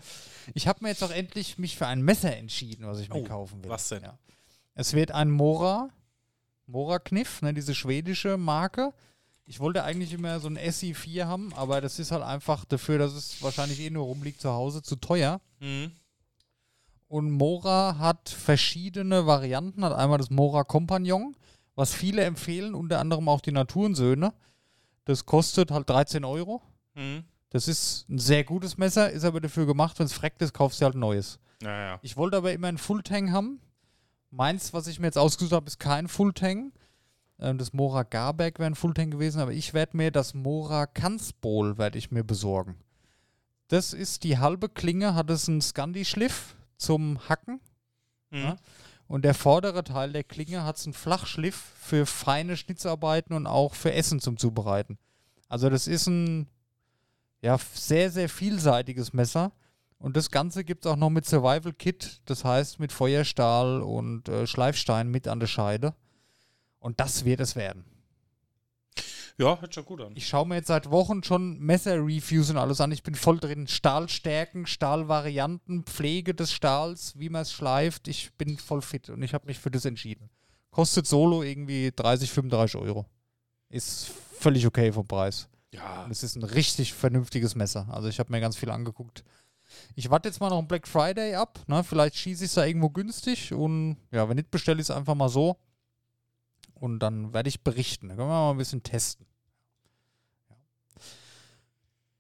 Ich 0.55 0.67
habe 0.67 0.79
mir 0.83 0.89
jetzt 0.89 1.05
auch 1.05 1.11
endlich 1.11 1.59
mich 1.59 1.77
für 1.77 1.87
ein 1.87 2.03
Messer 2.03 2.35
entschieden, 2.37 2.87
was 2.87 2.99
ich 3.01 3.09
mir 3.09 3.17
Oh, 3.17 3.25
kaufen 3.25 3.63
will. 3.63 3.71
was 3.71 3.89
denn? 3.89 4.03
Ja. 4.03 4.19
Es 4.75 4.93
wird 4.95 5.11
ein 5.13 5.31
Mora, 5.31 5.91
Mora 6.67 6.99
Kniff, 6.99 7.43
ne, 7.43 7.53
diese 7.55 7.75
schwedische 7.75 8.37
Marke. 8.37 8.93
Ich 9.49 9.61
wollte 9.61 9.85
eigentlich 9.85 10.13
immer 10.13 10.41
so 10.41 10.49
ein 10.49 10.59
SI4 10.59 11.27
haben, 11.27 11.53
aber 11.55 11.81
das 11.81 12.01
ist 12.01 12.11
halt 12.11 12.25
einfach 12.25 12.65
dafür, 12.65 12.99
dass 12.99 13.13
es 13.13 13.41
wahrscheinlich 13.43 13.81
eh 13.81 13.91
nur 13.91 14.05
rumliegt 14.05 14.41
zu 14.41 14.51
Hause, 14.51 14.83
zu 14.83 14.97
teuer. 14.97 15.41
Mhm. 15.61 15.93
Und 17.07 17.31
Mora 17.31 17.99
hat 17.99 18.29
verschiedene 18.29 19.27
Varianten. 19.27 19.85
Hat 19.85 19.93
einmal 19.93 20.19
das 20.19 20.31
Mora 20.31 20.65
Compagnon, 20.65 21.37
was 21.77 21.95
viele 21.95 22.25
empfehlen, 22.25 22.75
unter 22.75 22.99
anderem 22.99 23.29
auch 23.29 23.41
die 23.41 23.53
Naturensöhne. 23.53 24.35
Das 25.05 25.25
kostet 25.27 25.71
halt 25.71 25.89
13 25.89 26.25
Euro. 26.25 26.63
Mhm. 26.95 27.23
Das 27.51 27.69
ist 27.69 28.09
ein 28.09 28.19
sehr 28.19 28.43
gutes 28.43 28.77
Messer, 28.77 29.11
ist 29.11 29.25
aber 29.25 29.41
dafür 29.41 29.67
gemacht, 29.67 29.99
wenn 30.01 30.07
es 30.07 30.13
freckt 30.13 30.43
ist, 30.43 30.53
kaufst 30.53 30.81
du 30.81 30.85
halt 30.85 30.97
ein 30.97 31.01
neues. 31.01 31.39
Naja. 31.63 32.01
Ich 32.03 32.17
wollte 32.17 32.37
aber 32.37 32.53
immer 32.53 32.67
ein 32.67 32.79
Fulltang 32.79 33.33
haben. 33.33 33.61
Meins, 34.31 34.73
was 34.73 34.89
ich 34.89 34.99
mir 34.99 35.07
jetzt 35.07 35.17
ausgesucht 35.17 35.53
habe, 35.53 35.69
ist 35.69 35.79
kein 35.79 36.09
Fulltang. 36.09 36.57
Ähm, 36.57 36.73
das 37.39 37.73
Mora 37.73 38.03
Garberg 38.03 38.59
wäre 38.59 38.71
ein 38.71 38.75
Fulltang 38.75 39.11
gewesen, 39.11 39.41
aber 39.41 39.53
ich 39.53 39.75
werde 39.75 39.97
mir 39.97 40.11
das 40.11 40.33
Mora 40.35 40.87
Kanzbol 40.87 41.77
werde 41.79 41.99
ich 41.99 42.11
mir 42.11 42.25
besorgen. 42.25 42.77
Das 43.69 43.93
ist 43.93 44.25
die 44.25 44.39
halbe 44.39 44.69
Klinge, 44.69 45.15
hat 45.15 45.29
es 45.31 45.49
einen 45.49 45.61
Scandi-Schliff 45.61 46.57
zum 46.77 47.19
Hacken 47.29 47.61
Mhm. 48.31 48.39
Ja. 48.39 48.57
und 49.07 49.25
der 49.25 49.35
vordere 49.35 49.85
Teil 49.85 50.13
der 50.13 50.25
Klinge 50.25 50.65
hat 50.65 50.83
einen 50.85 50.95
Flachschliff 50.95 51.55
für 51.81 52.07
feine 52.07 52.57
Schnitzarbeiten 52.57 53.35
und 53.37 53.47
auch 53.47 53.75
für 53.75 53.93
Essen 53.93 54.19
zum 54.21 54.37
Zubereiten. 54.37 54.99
Also 55.49 55.71
das 55.71 55.87
ist 55.87 56.09
ein 56.09 56.49
ja, 57.43 57.57
sehr, 57.75 58.11
sehr 58.11 58.29
vielseitiges 58.29 59.13
Messer. 59.13 59.53
Und 59.99 60.17
das 60.17 60.31
Ganze 60.33 60.65
gibt 60.65 60.85
es 60.85 60.91
auch 60.91 60.97
noch 60.97 61.11
mit 61.11 61.25
Survival 61.25 61.73
Kit, 61.73 62.21
das 62.25 62.45
heißt 62.45 62.81
mit 62.81 62.93
Feuerstahl 62.93 63.81
und 63.81 64.29
äh, 64.29 64.47
Schleifstein 64.47 65.09
mit 65.09 65.29
an 65.29 65.39
der 65.39 65.47
Scheide. 65.47 65.95
Und 66.87 67.01
das 67.01 67.25
wird 67.25 67.41
es 67.41 67.57
werden. 67.57 67.85
Ja, 69.39 69.61
hört 69.61 69.75
schon 69.75 69.85
gut 69.85 70.01
an. 70.01 70.13
Ich 70.15 70.29
schaue 70.29 70.47
mir 70.47 70.55
jetzt 70.55 70.69
seit 70.69 70.89
Wochen 70.89 71.25
schon 71.25 71.59
Messer-Reviews 71.59 72.51
und 72.51 72.59
alles 72.59 72.81
an. 72.81 72.93
Ich 72.93 73.03
bin 73.03 73.17
voll 73.17 73.41
drin. 73.41 73.67
Stahlstärken, 73.67 74.67
Stahlvarianten, 74.67 75.83
Pflege 75.83 76.33
des 76.33 76.53
Stahls, 76.53 77.19
wie 77.19 77.29
man 77.29 77.43
es 77.43 77.51
schleift. 77.51 78.07
Ich 78.07 78.33
bin 78.35 78.57
voll 78.57 78.83
fit 78.83 79.11
und 79.11 79.21
ich 79.25 79.35
habe 79.35 79.47
mich 79.47 79.59
für 79.59 79.73
das 79.73 79.85
entschieden. 79.85 80.31
Kostet 80.71 81.09
solo 81.09 81.43
irgendwie 81.43 81.91
30, 81.91 82.31
35 82.31 82.77
Euro. 82.77 83.05
Ist 83.69 84.09
völlig 84.39 84.65
okay 84.65 84.93
vom 84.93 85.09
Preis. 85.09 85.49
Ja, 85.75 86.05
Und 86.05 86.13
es 86.13 86.23
ist 86.23 86.37
ein 86.37 86.45
richtig 86.45 86.95
vernünftiges 86.95 87.57
Messer. 87.57 87.89
Also 87.91 88.07
ich 88.07 88.21
habe 88.21 88.31
mir 88.31 88.41
ganz 88.41 88.55
viel 88.55 88.71
angeguckt. 88.71 89.25
Ich 89.97 90.09
warte 90.09 90.29
jetzt 90.29 90.39
mal 90.39 90.51
noch 90.51 90.59
einen 90.59 90.69
Black 90.69 90.87
Friday 90.87 91.35
ab. 91.35 91.59
Ne? 91.67 91.83
Vielleicht 91.83 92.15
schieße 92.15 92.45
ich 92.45 92.51
es 92.51 92.55
da 92.55 92.65
irgendwo 92.65 92.91
günstig 92.91 93.53
und 93.53 93.97
ja, 94.13 94.29
wenn 94.29 94.37
nicht, 94.37 94.53
bestelle 94.53 94.81
ich 94.81 94.87
es 94.87 94.93
einfach 94.93 95.17
mal 95.17 95.29
so. 95.29 95.57
Und 96.79 96.99
dann 97.01 97.33
werde 97.33 97.49
ich 97.49 97.63
berichten. 97.63 98.09
Dann 98.09 98.17
können 98.17 98.29
wir 98.29 98.35
mal 98.35 98.51
ein 98.51 98.59
bisschen 98.59 98.83
testen. 98.83 99.27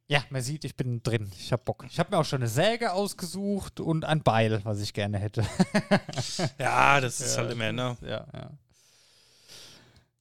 Ja, 0.09 0.23
man 0.31 0.40
sieht, 0.40 0.64
ich 0.64 0.77
bin 0.77 1.03
drin. 1.03 1.31
Ich 1.37 1.53
habe 1.53 1.64
Bock. 1.64 1.85
Ich 1.88 1.99
habe 1.99 2.11
mir 2.11 2.19
auch 2.19 2.25
schon 2.25 2.40
eine 2.40 2.49
Säge 2.49 2.92
ausgesucht 2.92 3.81
und 3.81 4.05
ein 4.05 4.23
Beil, 4.23 4.61
was 4.64 4.81
ich 4.81 4.92
gerne 4.95 5.19
hätte. 5.19 5.45
ja 6.59 7.01
das 7.01 7.21
ist 7.21 7.35
Ja, 7.37 7.42
halt 7.42 7.53
immer, 7.53 7.73
ne? 7.73 7.97
Ja, 8.03 8.27
ja. 8.33 8.51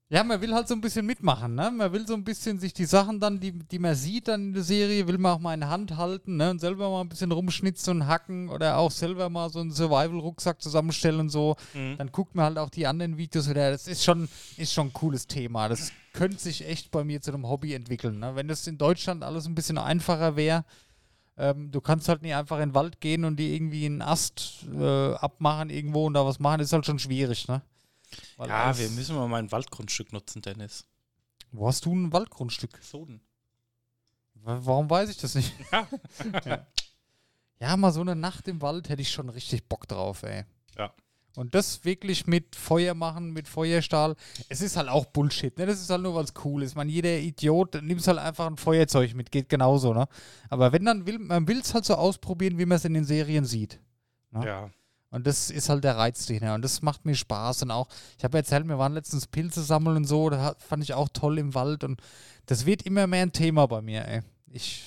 Ja, 0.09 0.23
man 0.23 0.39
will 0.39 0.53
halt 0.53 0.67
so 0.67 0.75
ein 0.75 0.81
bisschen 0.81 1.03
mitmachen, 1.07 1.55
ne? 1.55 1.71
Man 1.71 1.91
will 1.91 2.05
so 2.05 2.13
ein 2.13 2.23
bisschen 2.23 2.59
sich 2.59 2.73
die 2.73 2.85
Sachen 2.85 3.19
dann, 3.19 3.39
die, 3.39 3.53
die 3.53 3.79
man 3.79 3.95
sieht 3.95 4.27
dann 4.27 4.49
in 4.49 4.53
der 4.53 4.61
Serie, 4.61 5.07
will 5.07 5.17
man 5.17 5.31
auch 5.33 5.39
mal 5.39 5.55
in 5.55 5.67
Hand 5.67 5.97
halten, 5.97 6.37
ne? 6.37 6.51
Und 6.51 6.59
selber 6.61 6.91
mal 6.91 7.01
ein 7.01 7.09
bisschen 7.09 7.31
rumschnitzen 7.31 8.01
und 8.01 8.07
hacken 8.07 8.49
oder 8.49 8.77
auch 8.77 8.91
selber 8.91 9.29
mal 9.29 9.49
so 9.49 9.59
einen 9.59 9.71
Survival-Rucksack 9.71 10.61
zusammenstellen 10.61 11.21
und 11.21 11.29
so. 11.29 11.55
Mhm. 11.73 11.97
Dann 11.97 12.11
guckt 12.11 12.35
man 12.35 12.45
halt 12.45 12.59
auch 12.59 12.69
die 12.69 12.85
anderen 12.85 13.17
Videos 13.17 13.49
wieder. 13.49 13.71
Das 13.71 13.87
ist 13.87 14.03
schon, 14.03 14.29
ist 14.57 14.73
schon 14.73 14.87
ein 14.87 14.93
cooles 14.93 15.25
Thema. 15.25 15.69
Das 15.69 15.91
könnte 16.13 16.37
sich 16.37 16.67
echt 16.67 16.91
bei 16.91 17.03
mir 17.03 17.19
zu 17.21 17.33
einem 17.33 17.47
Hobby 17.47 17.73
entwickeln. 17.73 18.19
Ne? 18.19 18.35
Wenn 18.35 18.47
das 18.47 18.67
in 18.67 18.77
Deutschland 18.77 19.23
alles 19.23 19.47
ein 19.47 19.55
bisschen 19.55 19.77
einfacher 19.79 20.35
wäre, 20.35 20.65
Ähm, 21.37 21.69
du 21.69 21.81
kannst 21.81 22.07
halt 22.07 22.21
nicht 22.21 22.33
einfach 22.33 22.59
in 22.61 22.69
den 22.69 22.75
Wald 22.75 23.01
gehen 23.01 23.25
und 23.25 23.35
die 23.37 23.53
irgendwie 23.55 23.85
einen 23.85 24.01
Ast 24.01 24.67
äh, 24.73 25.13
abmachen 25.15 25.69
irgendwo 25.69 26.05
und 26.05 26.13
da 26.13 26.25
was 26.25 26.39
machen, 26.39 26.59
das 26.59 26.67
ist 26.67 26.73
halt 26.73 26.85
schon 26.85 26.97
schwierig, 26.97 27.49
ne? 27.49 27.61
Weil 28.37 28.49
Ja, 28.49 28.77
wir 28.77 28.89
müssen 28.89 29.15
mal 29.15 29.27
mein 29.27 29.51
Waldgrundstück 29.51 30.11
nutzen, 30.13 30.41
Dennis. 30.41 30.85
Wo 31.51 31.67
hast 31.67 31.85
du 31.85 31.93
ein 31.95 32.11
Waldgrundstück? 32.11 32.77
Soden. 32.83 33.21
Wa- 34.35 34.59
Warum 34.63 34.89
weiß 34.89 35.09
ich 35.09 35.17
das 35.17 35.35
nicht? 35.35 35.53
Ja. 36.45 36.65
Ja, 37.57 37.77
mal 37.77 37.93
so 37.93 38.01
eine 38.01 38.17
Nacht 38.17 38.49
im 38.49 38.61
Wald 38.61 38.89
hätte 38.89 39.01
ich 39.01 39.09
schon 39.11 39.29
richtig 39.29 39.69
Bock 39.69 39.87
drauf, 39.87 40.23
ey. 40.23 40.43
Ja. 40.77 40.93
Und 41.37 41.55
das 41.55 41.85
wirklich 41.85 42.27
mit 42.27 42.53
Feuer 42.53 42.93
machen, 42.93 43.31
mit 43.31 43.47
Feuerstahl. 43.47 44.15
Es 44.49 44.59
ist 44.59 44.75
halt 44.75 44.89
auch 44.89 45.05
Bullshit, 45.05 45.57
ne? 45.57 45.65
Das 45.65 45.79
ist 45.79 45.89
halt 45.89 46.01
nur, 46.01 46.13
weil 46.15 46.25
es 46.25 46.33
cool 46.43 46.63
ist. 46.63 46.75
Man, 46.75 46.89
jeder 46.89 47.17
Idiot 47.17 47.81
nimmt 47.81 48.05
halt 48.05 48.19
einfach 48.19 48.47
ein 48.47 48.57
Feuerzeug 48.57 49.13
mit, 49.15 49.31
geht 49.31 49.47
genauso, 49.47 49.93
ne? 49.93 50.05
Aber 50.49 50.73
wenn 50.73 50.83
dann 50.83 51.07
will, 51.07 51.17
man 51.17 51.47
will 51.47 51.59
es 51.61 51.73
halt 51.73 51.85
so 51.85 51.95
ausprobieren, 51.95 52.57
wie 52.57 52.65
man 52.65 52.75
es 52.75 52.83
in 52.85 52.93
den 52.93 53.05
Serien 53.05 53.45
sieht. 53.45 53.79
Ja. 54.33 54.43
ja. 54.45 54.69
Und 55.11 55.25
das 55.27 55.49
ist 55.49 55.69
halt 55.69 55.83
der 55.83 55.95
Reiz 55.97 56.25
dahinter. 56.25 56.55
Und 56.55 56.61
das 56.61 56.81
macht 56.81 57.05
mir 57.05 57.15
Spaß. 57.15 57.63
Und 57.63 57.71
auch, 57.71 57.87
ich 58.17 58.23
habe 58.23 58.37
erzählt, 58.37 58.67
wir 58.67 58.77
waren 58.77 58.93
letztens 58.93 59.27
Pilze 59.27 59.63
sammeln 59.63 59.97
und 59.97 60.05
so. 60.05 60.29
Da 60.29 60.41
hat- 60.43 60.61
fand 60.63 60.83
ich 60.83 60.93
auch 60.93 61.07
toll 61.09 61.37
im 61.39 61.53
Wald. 61.53 61.83
Und 61.83 62.01
das 62.47 62.65
wird 62.65 62.81
immer 62.83 63.07
mehr 63.07 63.21
ein 63.23 63.31
Thema 63.31 63.65
bei 63.67 63.81
mir, 63.81 64.05
ey. 64.07 64.21
Ich 64.47 64.83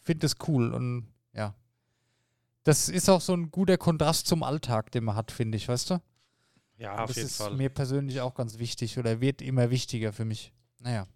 finde 0.00 0.20
das 0.26 0.34
cool. 0.48 0.72
Und 0.74 1.06
ja. 1.32 1.54
Das 2.64 2.88
ist 2.88 3.08
auch 3.08 3.20
so 3.20 3.34
ein 3.34 3.50
guter 3.52 3.76
Kontrast 3.78 4.26
zum 4.26 4.42
Alltag, 4.42 4.90
den 4.90 5.04
man 5.04 5.14
hat, 5.14 5.30
finde 5.30 5.56
ich, 5.56 5.68
weißt 5.68 5.90
du? 5.90 6.00
Ja, 6.78 6.94
Und 6.94 7.00
auf 7.00 7.06
das 7.08 7.16
jeden 7.16 7.26
ist 7.28 7.36
Fall. 7.36 7.54
mir 7.56 7.68
persönlich 7.70 8.20
auch 8.20 8.34
ganz 8.34 8.58
wichtig 8.58 8.98
oder 8.98 9.20
wird 9.20 9.40
immer 9.42 9.70
wichtiger 9.70 10.12
für 10.12 10.24
mich. 10.24 10.52
Naja. 10.80 11.06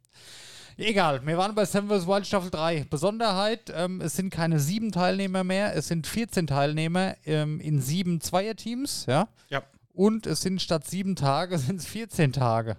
Egal, 0.76 1.24
wir 1.26 1.36
waren 1.36 1.54
bei 1.54 1.64
Seven 1.64 1.88
vs. 1.88 2.06
Wild 2.06 2.26
Staffel 2.26 2.50
3. 2.50 2.84
Besonderheit, 2.88 3.70
ähm, 3.74 4.00
es 4.00 4.16
sind 4.16 4.30
keine 4.30 4.58
sieben 4.58 4.92
Teilnehmer 4.92 5.44
mehr, 5.44 5.74
es 5.76 5.88
sind 5.88 6.06
14 6.06 6.46
Teilnehmer 6.46 7.16
ähm, 7.26 7.60
in 7.60 7.80
sieben 7.80 8.20
Zweierteams, 8.20 9.06
ja? 9.06 9.28
Ja. 9.48 9.62
Und 9.92 10.26
es 10.26 10.40
sind 10.40 10.62
statt 10.62 10.86
sieben 10.86 11.16
Tage, 11.16 11.58
sind 11.58 11.76
es 11.80 11.86
14 11.86 12.32
Tage. 12.32 12.76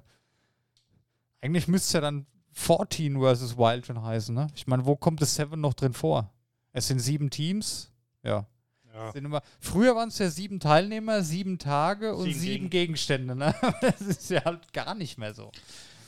Eigentlich 1.41 1.67
müsste 1.67 1.87
es 1.87 1.93
ja 1.93 2.01
dann 2.01 2.25
14 2.53 3.19
vs. 3.19 3.57
Wild 3.57 3.85
schon 3.85 4.01
heißen, 4.01 4.33
ne? 4.33 4.47
Ich 4.55 4.67
meine, 4.67 4.85
wo 4.85 4.95
kommt 4.95 5.21
das 5.21 5.35
Seven 5.35 5.59
noch 5.61 5.73
drin 5.73 5.93
vor? 5.93 6.31
Es 6.73 6.87
sind 6.87 6.99
sieben 6.99 7.29
Teams, 7.29 7.91
ja. 8.23 8.45
Ja. 8.93 9.09
Immer, 9.11 9.41
früher 9.61 9.95
waren 9.95 10.09
es 10.09 10.19
ja 10.19 10.29
sieben 10.29 10.59
Teilnehmer, 10.59 11.21
sieben 11.23 11.57
Tage 11.59 12.13
und 12.13 12.25
Sieben 12.25 12.39
sieben, 12.39 12.53
Gegen- 12.55 12.69
Gegenstände. 12.69 13.35
Ne? 13.37 13.55
Das 13.81 14.01
ist 14.01 14.29
ja 14.29 14.43
halt 14.43 14.73
gar 14.73 14.95
nicht 14.95 15.17
mehr 15.17 15.33
so. 15.33 15.49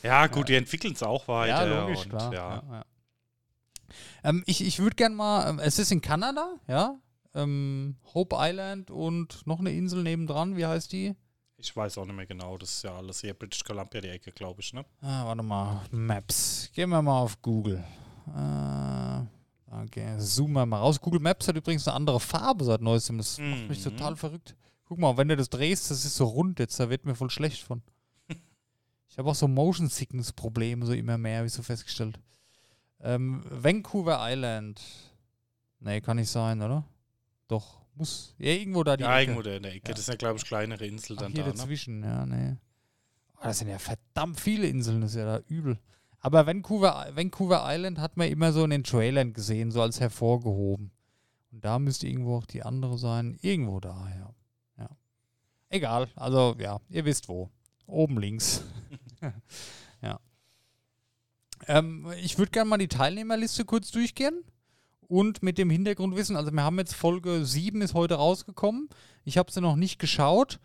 Ja, 0.04 0.26
gut, 0.28 0.48
die 0.48 0.54
entwickeln 0.54 0.92
es 0.94 1.02
auch 1.02 1.26
weiter. 1.28 1.66
ja, 1.68 1.80
logisch, 1.80 2.04
und, 2.04 2.10
klar. 2.10 2.32
Ja. 2.32 2.50
Ja, 2.54 2.62
ja. 2.72 2.84
Ähm, 4.22 4.42
ich 4.46 4.64
ich 4.64 4.78
würde 4.78 4.96
gerne 4.96 5.14
mal, 5.14 5.48
ähm, 5.50 5.58
es 5.58 5.78
ist 5.78 5.92
in 5.92 6.00
Kanada, 6.00 6.54
ja, 6.68 6.96
ähm, 7.34 7.96
Hope 8.14 8.36
Island 8.38 8.90
und 8.90 9.46
noch 9.46 9.58
eine 9.60 9.72
Insel 9.72 10.02
nebendran, 10.02 10.56
wie 10.56 10.66
heißt 10.66 10.92
die? 10.92 11.14
Ich 11.56 11.74
weiß 11.74 11.98
auch 11.98 12.04
nicht 12.04 12.16
mehr 12.16 12.26
genau. 12.26 12.58
Das 12.58 12.70
ist 12.70 12.82
ja 12.84 12.94
alles 12.96 13.20
hier 13.20 13.32
British 13.34 13.62
Columbia, 13.64 14.00
die 14.00 14.08
Ecke, 14.08 14.32
glaube 14.32 14.60
ich, 14.60 14.72
ne? 14.72 14.84
Ah, 15.00 15.24
warte 15.26 15.42
mal, 15.42 15.82
Maps. 15.90 16.70
Gehen 16.74 16.90
wir 16.90 17.00
mal 17.00 17.20
auf 17.20 17.40
Google. 17.40 17.82
Äh, 18.26 19.20
okay, 19.84 20.18
zoomen 20.18 20.54
wir 20.54 20.66
mal 20.66 20.78
raus. 20.78 21.00
Google 21.00 21.20
Maps 21.20 21.46
hat 21.48 21.56
übrigens 21.56 21.86
eine 21.88 21.96
andere 21.96 22.20
Farbe 22.20 22.64
seit 22.64 22.80
neuestem. 22.80 23.18
Das 23.18 23.38
macht 23.38 23.68
mich 23.68 23.78
Mhm. 23.84 23.90
total 23.96 24.16
verrückt. 24.16 24.56
Guck 24.86 24.98
mal, 24.98 25.16
wenn 25.16 25.28
du 25.28 25.36
das 25.36 25.48
drehst, 25.48 25.90
das 25.90 26.04
ist 26.04 26.16
so 26.16 26.24
rund 26.26 26.58
jetzt, 26.58 26.78
da 26.78 26.90
wird 26.90 27.04
mir 27.06 27.14
voll 27.14 27.30
schlecht 27.30 27.62
von. 27.62 27.82
Ich 29.14 29.18
habe 29.18 29.30
auch 29.30 29.36
so 29.36 29.46
Motion 29.46 29.88
Sickness 29.88 30.32
Probleme, 30.32 30.84
so 30.84 30.92
immer 30.92 31.16
mehr, 31.16 31.36
habe 31.36 31.46
ich 31.46 31.52
so 31.52 31.62
festgestellt. 31.62 32.18
Ähm, 33.00 33.44
Vancouver 33.48 34.18
Island. 34.20 34.82
Nee, 35.78 36.00
kann 36.00 36.16
nicht 36.16 36.30
sein, 36.30 36.60
oder? 36.60 36.84
Doch, 37.46 37.78
muss. 37.94 38.34
Ja, 38.38 38.50
irgendwo 38.50 38.82
da 38.82 38.96
die 38.96 39.04
ja, 39.04 39.20
Ecke. 39.20 39.30
irgendwo 39.30 39.42
da 39.42 39.54
in 39.54 39.62
der 39.62 39.72
Ecke. 39.72 39.90
Ja. 39.90 39.94
Das 39.94 40.06
sind 40.06 40.14
ja, 40.14 40.18
glaube 40.18 40.38
ich, 40.38 40.44
kleinere 40.44 40.84
Inseln 40.84 41.16
Ach, 41.16 41.22
dann 41.22 41.32
hier 41.32 41.44
da, 41.44 41.50
ne? 41.50 41.54
dazwischen, 41.54 42.02
ja, 42.02 42.26
nee. 42.26 42.56
Oh, 43.36 43.44
das 43.44 43.60
sind 43.60 43.68
ja 43.68 43.78
verdammt 43.78 44.40
viele 44.40 44.66
Inseln, 44.66 45.00
das 45.00 45.12
ist 45.12 45.18
ja 45.18 45.26
da 45.26 45.44
übel. 45.46 45.78
Aber 46.18 46.48
Vancouver, 46.48 47.06
Vancouver 47.14 47.62
Island 47.66 48.00
hat 48.00 48.16
man 48.16 48.26
immer 48.26 48.52
so 48.52 48.64
in 48.64 48.70
den 48.70 48.82
Trailern 48.82 49.32
gesehen, 49.32 49.70
so 49.70 49.80
als 49.80 50.00
hervorgehoben. 50.00 50.90
Und 51.52 51.64
da 51.64 51.78
müsste 51.78 52.08
irgendwo 52.08 52.38
auch 52.38 52.46
die 52.46 52.64
andere 52.64 52.98
sein. 52.98 53.38
Irgendwo 53.42 53.78
da, 53.78 54.08
ja. 54.18 54.34
ja. 54.76 54.88
Egal, 55.68 56.08
also 56.16 56.56
ja, 56.58 56.80
ihr 56.90 57.04
wisst 57.04 57.28
wo. 57.28 57.48
Oben 57.86 58.18
links. 58.18 58.64
ja. 60.02 60.20
Ähm, 61.66 62.12
ich 62.22 62.38
würde 62.38 62.50
gerne 62.50 62.68
mal 62.68 62.78
die 62.78 62.88
Teilnehmerliste 62.88 63.64
kurz 63.64 63.90
durchgehen 63.90 64.44
und 65.08 65.42
mit 65.42 65.58
dem 65.58 65.70
Hintergrundwissen, 65.70 66.36
also 66.36 66.50
wir 66.50 66.62
haben 66.62 66.78
jetzt 66.78 66.94
Folge 66.94 67.44
7 67.44 67.80
ist 67.82 67.94
heute 67.94 68.14
rausgekommen. 68.14 68.88
Ich 69.24 69.38
habe 69.38 69.50
sie 69.52 69.60
noch 69.60 69.76
nicht 69.76 69.98
geschaut. 69.98 70.58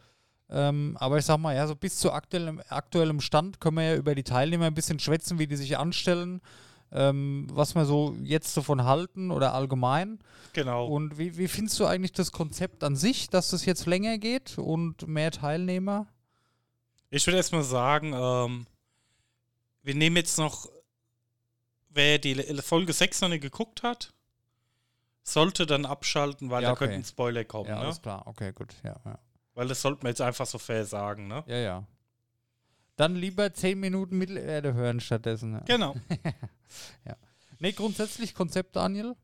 Ähm, 0.52 0.98
aber 1.00 1.20
ich 1.20 1.26
sag 1.26 1.38
mal, 1.38 1.56
ja, 1.56 1.68
so 1.68 1.76
bis 1.76 1.98
zu 1.98 2.12
aktuellem, 2.12 2.62
aktuellem 2.70 3.22
Stand 3.22 3.62
können 3.62 3.78
wir 3.78 3.84
ja 3.84 3.96
über 3.96 4.16
die 4.16 4.24
Teilnehmer 4.24 4.66
ein 4.66 4.74
bisschen 4.74 5.00
schwätzen, 5.00 5.38
wie 5.38 5.46
die 5.46 5.56
sich 5.56 5.78
anstellen, 5.78 6.42
ähm, 6.92 7.48
was 7.52 7.76
wir 7.76 7.86
so 7.86 8.16
jetzt 8.24 8.58
davon 8.58 8.84
halten 8.84 9.30
oder 9.30 9.54
allgemein. 9.54 10.20
Genau. 10.54 10.88
Und 10.88 11.20
wie, 11.20 11.38
wie 11.38 11.48
findest 11.48 11.80
du 11.80 11.86
eigentlich 11.86 12.14
das 12.14 12.32
Konzept 12.32 12.84
an 12.84 12.96
sich, 12.96 13.30
dass 13.30 13.52
das 13.52 13.66
jetzt 13.66 13.86
länger 13.86 14.18
geht 14.18 14.58
und 14.58 15.08
mehr 15.08 15.30
Teilnehmer? 15.30 16.08
Ich 17.10 17.26
würde 17.26 17.38
erstmal 17.38 17.64
sagen, 17.64 18.14
ähm, 18.14 18.68
wir 19.82 19.96
nehmen 19.96 20.18
jetzt 20.18 20.38
noch, 20.38 20.70
wer 21.90 22.20
die 22.20 22.36
Folge 22.62 22.94
6 22.94 23.22
noch 23.22 23.30
nicht 23.30 23.42
geguckt 23.42 23.82
hat, 23.84 24.14
sollte 25.24 25.66
dann 25.66 25.86
abschalten, 25.86 26.50
weil 26.50 26.64
Ja, 26.64 26.70
da 26.70 26.74
okay. 26.74 26.88
könnten 26.88 27.04
Spoiler 27.04 27.44
kommen. 27.46 27.70
ja, 27.70 27.76
ne? 27.76 27.82
alles 27.82 28.02
klar. 28.02 28.26
Okay, 28.28 28.52
gut. 28.54 28.76
Ja, 28.84 28.96
ja. 29.06 29.20
Weil 29.54 29.68
das 29.68 29.82
sollten 29.82 30.04
wir 30.04 30.10
jetzt 30.10 30.22
einfach 30.22 30.46
so 30.46 30.58
fair 30.58 30.86
sagen. 30.86 31.28
Ne? 31.28 31.44
Ja, 31.48 31.58
ja. 31.58 31.88
Dann 32.96 33.16
lieber 33.16 33.54
10 33.54 33.80
Minuten 33.80 34.18
Mittelerde 34.18 34.74
hören 34.74 35.00
stattdessen. 35.00 35.54
Ja. 35.54 35.60
Genau. 35.62 35.96
Nee, 37.62 37.74
grundsätzlich 37.74 38.34
Konzept, 38.34 38.78
Daniel. 38.78 39.16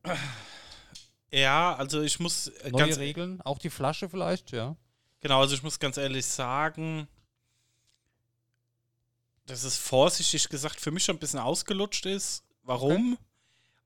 Ja, 1.30 1.74
also 1.74 2.02
ich 2.02 2.20
muss 2.20 2.48
äh, 2.48 2.70
Neue 2.70 2.96
Regeln. 2.98 3.40
Auch 3.40 3.58
die 3.58 3.70
Flasche 3.70 4.10
vielleicht, 4.10 4.52
ja. 4.52 4.76
Genau, 5.20 5.40
also 5.40 5.54
ich 5.54 5.62
muss 5.62 5.78
ganz 5.78 5.96
ehrlich 5.96 6.26
sagen, 6.26 7.08
dass 9.46 9.64
es 9.64 9.76
vorsichtig 9.78 10.48
gesagt 10.48 10.80
für 10.80 10.90
mich 10.90 11.04
schon 11.04 11.16
ein 11.16 11.20
bisschen 11.20 11.38
ausgelutscht 11.40 12.06
ist. 12.06 12.44
Warum? 12.62 13.16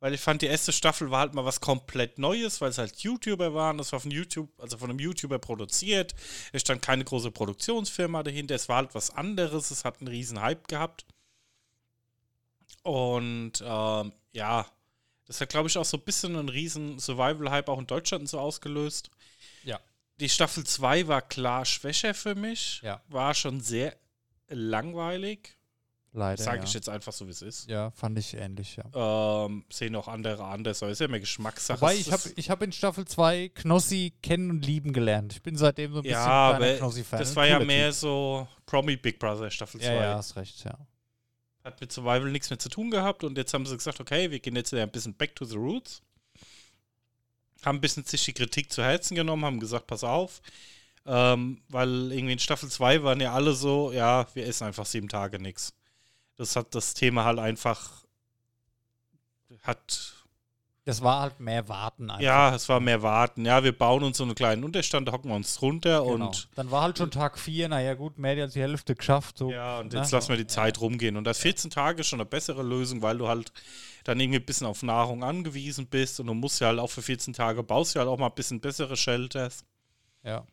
Weil 0.01 0.15
ich 0.15 0.21
fand, 0.23 0.41
die 0.41 0.47
erste 0.47 0.73
Staffel 0.73 1.11
war 1.11 1.21
halt 1.21 1.35
mal 1.35 1.45
was 1.45 1.61
komplett 1.61 2.19
Neues, 2.19 2.63
weil 2.63 2.71
es 2.71 2.79
halt 2.79 2.97
YouTuber 3.01 3.53
waren. 3.53 3.77
Das 3.77 3.93
war 3.93 4.01
von 4.01 4.11
YouTube, 4.11 4.49
also 4.59 4.79
von 4.79 4.89
einem 4.89 4.99
YouTuber 4.99 5.39
produziert. 5.39 6.15
Es 6.53 6.63
stand 6.63 6.81
keine 6.81 7.05
große 7.05 7.31
Produktionsfirma 7.31 8.23
dahinter. 8.23 8.55
Es 8.55 8.71
war 8.71 8.77
halt 8.77 8.95
was 8.95 9.11
anderes. 9.11 9.71
Es 9.71 9.85
hat 9.85 10.01
einen 10.01 10.09
riesen 10.09 10.41
Hype 10.41 10.69
gehabt. 10.69 11.05
Und 12.83 13.63
ähm, 13.63 14.13
ja, 14.33 14.67
das 15.27 15.41
hat, 15.43 15.51
glaube 15.51 15.69
ich, 15.69 15.77
auch 15.77 15.85
so 15.85 15.99
ein 15.99 16.03
bisschen 16.03 16.35
einen 16.35 16.49
riesen 16.49 16.99
Survival-Hype 16.99 17.69
auch 17.69 17.79
in 17.79 17.87
Deutschland 17.87 18.27
so 18.27 18.41
ausgelöst. 18.41 19.11
Ja. 19.65 19.79
Die 20.19 20.31
Staffel 20.31 20.65
2 20.65 21.09
war 21.09 21.21
klar 21.21 21.67
schwächer 21.67 22.15
für 22.15 22.35
mich. 22.35 22.81
Ja. 22.83 23.03
War 23.09 23.35
schon 23.35 23.61
sehr 23.61 23.97
langweilig. 24.51 25.57
Leider. 26.13 26.43
Sage 26.43 26.59
ja. 26.59 26.65
ich 26.65 26.75
jetzt 26.75 26.89
einfach 26.89 27.13
so, 27.13 27.27
wie 27.27 27.31
es 27.31 27.41
ist. 27.41 27.69
Ja, 27.69 27.93
fand 27.93 28.19
ich 28.19 28.35
ähnlich, 28.35 28.77
ja. 28.77 29.45
Ähm, 29.47 29.65
sehen 29.71 29.95
auch 29.95 30.09
andere 30.09 30.45
anders, 30.45 30.83
aber 30.83 30.91
ist 30.91 31.01
ja 31.01 31.07
mehr 31.07 31.21
Geschmackssache. 31.21 31.81
Wobei, 31.81 31.95
ich 31.95 32.11
habe 32.11 32.23
ich 32.35 32.51
hab 32.51 32.63
in 32.63 32.73
Staffel 32.73 33.05
2 33.05 33.51
Knossi 33.51 34.13
kennen 34.21 34.51
und 34.51 34.67
lieben 34.67 34.93
gelernt. 34.93 35.35
Ich 35.35 35.43
bin 35.43 35.57
seitdem 35.57 35.93
so 35.93 35.99
ein 35.99 36.03
bisschen 36.03 36.19
ja, 36.19 36.27
aber 36.27 36.75
Knossi-Fan. 36.79 37.21
das 37.21 37.37
war 37.37 37.47
ja 37.47 37.61
mehr 37.61 37.91
Typ. 37.91 38.01
so 38.01 38.49
Promi 38.67 38.97
Big 38.97 39.21
Brother 39.21 39.51
Staffel 39.51 39.81
2. 39.81 39.87
Ja, 39.87 40.03
ja, 40.03 40.15
hast 40.17 40.35
recht, 40.35 40.65
ja. 40.65 40.77
Hat 41.63 41.81
mit 41.81 41.93
Survival 41.93 42.31
nichts 42.33 42.51
mehr 42.51 42.59
zu 42.59 42.69
tun 42.69 42.91
gehabt 42.91 43.23
und 43.23 43.39
jetzt 43.39 43.55
haben 43.55 43.65
sie 43.65 43.77
gesagt, 43.77 44.01
okay, 44.01 44.33
wir 44.33 44.41
gehen 44.41 44.57
jetzt 44.57 44.73
wieder 44.73 44.83
ein 44.83 44.91
bisschen 44.91 45.15
back 45.15 45.37
to 45.37 45.45
the 45.45 45.57
roots. 45.57 46.03
Haben 47.65 47.79
ein 47.79 47.81
bisschen 47.81 48.05
sich 48.05 48.25
die 48.25 48.33
Kritik 48.33 48.73
zu 48.73 48.83
Herzen 48.83 49.15
genommen, 49.15 49.45
haben 49.45 49.61
gesagt, 49.61 49.87
pass 49.87 50.03
auf, 50.03 50.41
ähm, 51.13 51.61
weil 51.69 52.13
irgendwie 52.13 52.35
in 52.35 52.39
Staffel 52.39 52.69
2 52.69 53.03
waren 53.03 53.21
ja 53.21 53.33
alle 53.33 53.53
so, 53.53 53.91
ja, 53.91 54.27
wir 54.35 54.47
essen 54.47 54.65
einfach 54.69 54.87
sieben 54.87 55.09
Tage 55.09 55.41
nichts. 55.41 55.75
Das 56.37 56.55
hat 56.57 56.75
das 56.75 56.95
Thema 56.95 57.25
halt 57.25 57.39
einfach, 57.41 58.05
hat 59.63 60.15
Das 60.85 61.03
war 61.03 61.21
halt 61.21 61.41
mehr 61.41 61.69
Warten 61.69 62.11
einfach. 62.11 62.23
Ja, 62.23 62.55
es 62.55 62.69
war 62.69 62.81
mehr 62.81 63.03
Warten. 63.03 63.45
Ja, 63.45 63.63
wir 63.65 63.77
bauen 63.77 64.03
uns 64.05 64.17
so 64.19 64.25
einen 64.25 64.35
kleinen 64.35 64.65
Unterstand, 64.65 65.09
da 65.09 65.13
hocken 65.13 65.31
wir 65.31 65.35
uns 65.37 65.55
drunter 65.55 66.03
Genau. 66.05 66.27
und 66.27 66.49
Dann 66.55 66.71
war 66.71 66.83
halt 66.83 66.99
schon 66.99 67.11
Tag 67.11 67.39
4, 67.39 67.69
naja 67.69 67.95
gut, 67.95 68.19
mehr 68.19 68.41
als 68.43 68.55
die 68.55 68.61
Hälfte 68.61 68.95
geschafft. 68.95 69.39
So. 69.39 69.51
ja, 69.51 69.81
und 69.81 69.93
ne? 69.93 69.99
jetzt 69.99 70.13
lassen 70.13 70.29
wir 70.31 70.37
die 70.37 70.43
Ja. 70.45 70.49
Zeit 70.49 70.81
rumgehen. 70.81 71.17
Und 71.17 71.25
das 71.25 71.39
14 71.41 71.71
Tage 71.71 72.01
ist 72.01 72.07
schon 72.09 72.21
eine 72.21 72.29
bessere 72.29 72.63
Lösung, 72.63 73.03
weil 73.03 73.19
du 73.19 73.29
halt 73.29 73.53
dann 74.05 74.19
irgendwie 74.19 74.39
ein 74.39 74.47
bisschen 74.47 74.67
auf 74.67 74.83
Nahrung 74.83 75.23
angewiesen 75.25 75.87
bist 75.87 76.21
und 76.21 76.27
du 76.29 76.35
musst 76.35 76.61
ja 76.61 76.69
halt 76.69 76.79
auch 76.79 76.91
für 76.91 77.03
14 77.03 77.35
Tage 77.35 77.63
baust 77.63 77.95
ja 77.95 78.01
halt 78.01 78.09
auch 78.09 78.19
mal 78.19 78.29
ein 78.29 78.35
bisschen 78.35 78.61
bessere 78.61 78.97
Shelters. 78.97 79.65
Ja. 80.23 80.47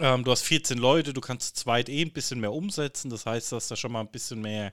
Ähm, 0.00 0.24
du 0.24 0.30
hast 0.30 0.42
14 0.42 0.78
Leute, 0.78 1.12
du 1.12 1.20
kannst 1.20 1.56
zu 1.56 1.64
zweit 1.64 1.88
eh 1.88 2.02
ein 2.02 2.12
bisschen 2.12 2.40
mehr 2.40 2.52
umsetzen. 2.52 3.10
Das 3.10 3.26
heißt, 3.26 3.52
dass 3.52 3.68
da 3.68 3.76
schon 3.76 3.92
mal 3.92 4.00
ein 4.00 4.10
bisschen 4.10 4.40
mehr 4.40 4.72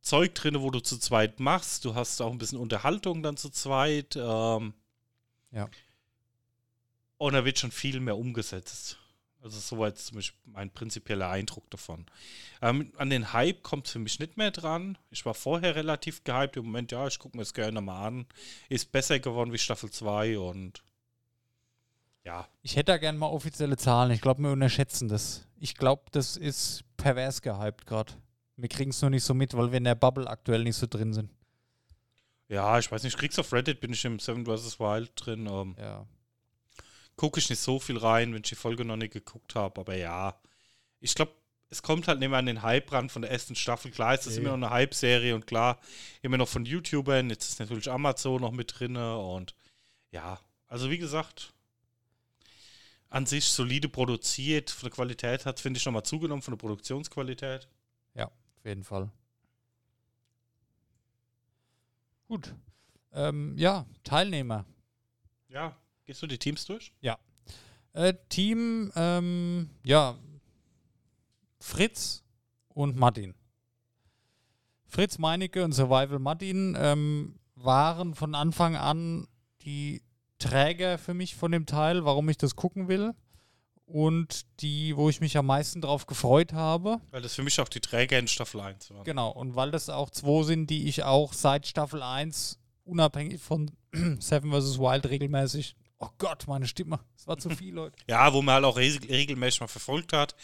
Zeug 0.00 0.34
drin, 0.34 0.60
wo 0.60 0.70
du 0.70 0.80
zu 0.80 0.98
zweit 0.98 1.40
machst. 1.40 1.84
Du 1.84 1.94
hast 1.94 2.20
auch 2.20 2.30
ein 2.32 2.38
bisschen 2.38 2.58
Unterhaltung 2.58 3.22
dann 3.22 3.36
zu 3.36 3.50
zweit. 3.50 4.16
Ähm, 4.16 4.74
Ja. 5.52 5.68
Und 7.16 7.32
da 7.34 7.44
wird 7.44 7.58
schon 7.58 7.70
viel 7.70 8.00
mehr 8.00 8.16
umgesetzt. 8.16 8.98
Also 9.42 9.60
soweit 9.60 9.98
zum 9.98 10.16
Beispiel 10.16 10.40
mein 10.46 10.70
prinzipieller 10.70 11.28
Eindruck 11.30 11.70
davon. 11.70 12.06
Ähm, 12.62 12.92
an 12.96 13.10
den 13.10 13.32
Hype 13.32 13.62
kommt 13.62 13.86
es 13.86 13.92
für 13.92 13.98
mich 13.98 14.18
nicht 14.18 14.36
mehr 14.36 14.50
dran. 14.50 14.98
Ich 15.10 15.24
war 15.26 15.34
vorher 15.34 15.74
relativ 15.76 16.24
gehypt. 16.24 16.56
Im 16.56 16.64
Moment, 16.64 16.92
ja, 16.92 17.06
ich 17.06 17.18
gucke 17.18 17.36
mir 17.36 17.42
es 17.42 17.54
gerne 17.54 17.80
mal 17.80 18.06
an. 18.06 18.26
Ist 18.68 18.90
besser 18.90 19.20
geworden 19.20 19.52
wie 19.52 19.58
Staffel 19.58 19.90
2 19.90 20.38
und 20.38 20.82
ja, 22.24 22.48
Ich 22.62 22.76
hätte 22.76 22.92
da 22.92 22.96
gerne 22.98 23.18
mal 23.18 23.26
offizielle 23.28 23.76
Zahlen. 23.76 24.10
Ich 24.12 24.20
glaube, 24.20 24.42
wir 24.42 24.50
unterschätzen 24.50 25.08
das. 25.08 25.46
Ich 25.58 25.74
glaube, 25.76 26.02
das 26.12 26.36
ist 26.36 26.82
pervers 26.96 27.42
gehypt 27.42 27.86
gerade. 27.86 28.12
Wir 28.56 28.68
kriegen 28.68 28.90
es 28.90 29.00
nur 29.02 29.10
nicht 29.10 29.24
so 29.24 29.34
mit, 29.34 29.54
weil 29.56 29.70
wir 29.72 29.78
in 29.78 29.84
der 29.84 29.94
Bubble 29.94 30.28
aktuell 30.28 30.62
nicht 30.64 30.76
so 30.76 30.86
drin 30.86 31.12
sind. 31.12 31.30
ja, 32.48 32.78
ich 32.78 32.90
weiß 32.90 33.02
nicht, 33.02 33.16
kriegst 33.18 33.38
auf 33.40 33.52
Reddit 33.52 33.80
bin 33.80 33.92
ich 33.92 34.04
im 34.04 34.18
Seven 34.18 34.44
vs. 34.46 34.78
Wild 34.78 35.10
drin. 35.16 35.46
Ähm, 35.46 35.74
Ja. 35.78 36.06
gucke 37.16 37.40
ich 37.40 37.48
nicht 37.50 37.60
so 37.60 37.78
viel 37.80 37.96
rein, 37.98 38.32
wenn 38.32 38.42
ich 38.42 38.50
die 38.50 38.54
Folge 38.54 38.84
noch 38.84 38.96
nicht 38.96 39.12
geguckt 39.12 39.54
habe, 39.54 39.80
aber 39.80 39.96
ja. 39.96 40.38
Ich 41.00 41.14
glaube, 41.14 41.32
es 41.70 41.82
kommt 41.82 42.06
halt 42.06 42.20
nicht 42.20 42.28
mehr 42.28 42.38
an 42.38 42.46
den 42.46 42.62
Hype 42.62 42.92
ran 42.92 43.08
von 43.08 43.22
der 43.22 43.30
ersten 43.32 43.56
Staffel. 43.56 43.90
Klar, 43.90 44.14
ist 44.14 44.26
das 44.26 44.34
Nee. 44.34 44.40
immer 44.40 44.56
noch 44.56 44.68
eine 44.68 44.70
Hype-Serie 44.74 45.34
und 45.34 45.46
klar, 45.46 45.78
immer 46.22 46.36
noch 46.36 46.48
von 46.48 46.64
YouTubern. 46.64 47.30
Jetzt 47.30 47.48
ist 47.48 47.58
natürlich 47.60 47.90
Amazon 47.90 48.40
noch 48.42 48.52
mit 48.52 48.78
drin 48.78 48.96
und 48.96 49.54
ja, 50.12 50.38
also 50.68 50.90
wie 50.90 50.98
gesagt, 50.98 51.53
an 53.14 53.26
sich 53.26 53.44
solide 53.44 53.88
produziert. 53.88 54.70
Von 54.70 54.88
der 54.88 54.96
Qualität 54.96 55.46
hat 55.46 55.60
finde 55.60 55.78
ich, 55.78 55.86
nochmal 55.86 56.02
zugenommen, 56.02 56.42
von 56.42 56.52
der 56.52 56.58
Produktionsqualität. 56.58 57.68
Auf 58.58 58.64
jeden 58.64 58.82
Fall. 58.82 59.10
Gut. 62.26 62.54
Ähm, 63.12 63.54
ja, 63.56 63.86
Teilnehmer. 64.02 64.64
Ja, 65.48 65.76
gehst 66.04 66.22
du 66.22 66.26
die 66.26 66.38
Teams 66.38 66.64
durch? 66.64 66.92
Äh, 67.92 68.14
Team, 68.28 68.90
ähm, 68.96 69.70
ja, 69.84 70.18
Fritz 71.60 72.24
und 72.68 72.96
Martin. 72.96 73.34
Fritz 74.86 75.18
Meinecke 75.18 75.62
und 75.62 75.72
Survival 75.72 76.18
Martin 76.18 76.76
ähm, 76.76 77.38
waren 77.54 78.14
von 78.14 78.34
Anfang 78.34 78.74
an 78.74 79.28
die 79.60 80.02
Träger 80.48 80.98
für 80.98 81.14
mich 81.14 81.34
von 81.34 81.52
dem 81.52 81.66
Teil, 81.66 82.04
warum 82.04 82.28
ich 82.28 82.36
das 82.38 82.54
gucken 82.56 82.88
will. 82.88 83.12
Und 83.86 84.46
die, 84.60 84.96
wo 84.96 85.10
ich 85.10 85.20
mich 85.20 85.36
am 85.36 85.44
meisten 85.46 85.82
drauf 85.82 86.06
gefreut 86.06 86.54
habe. 86.54 87.00
Weil 87.10 87.20
das 87.20 87.34
für 87.34 87.42
mich 87.42 87.60
auch 87.60 87.68
die 87.68 87.80
Träger 87.80 88.18
in 88.18 88.26
Staffel 88.28 88.60
1 88.60 88.90
waren. 88.90 89.04
Genau, 89.04 89.28
und 89.30 89.56
weil 89.56 89.70
das 89.70 89.90
auch 89.90 90.08
zwei 90.08 90.42
sind, 90.44 90.70
die 90.70 90.88
ich 90.88 91.02
auch 91.02 91.34
seit 91.34 91.66
Staffel 91.66 92.02
1 92.02 92.58
unabhängig 92.84 93.42
von 93.42 93.70
Seven 94.20 94.52
vs. 94.52 94.78
Wild 94.78 95.06
regelmäßig. 95.06 95.76
Oh 95.98 96.08
Gott, 96.18 96.46
meine 96.48 96.66
Stimme. 96.66 96.98
Das 97.16 97.26
war 97.26 97.36
zu 97.36 97.50
viel, 97.56 97.74
Leute. 97.74 97.96
Ja, 98.08 98.32
wo 98.32 98.40
man 98.40 98.54
halt 98.56 98.64
auch 98.64 98.76
regel- 98.78 99.06
regelmäßig 99.08 99.60
mal 99.60 99.66
verfolgt 99.68 100.12
hat. 100.14 100.34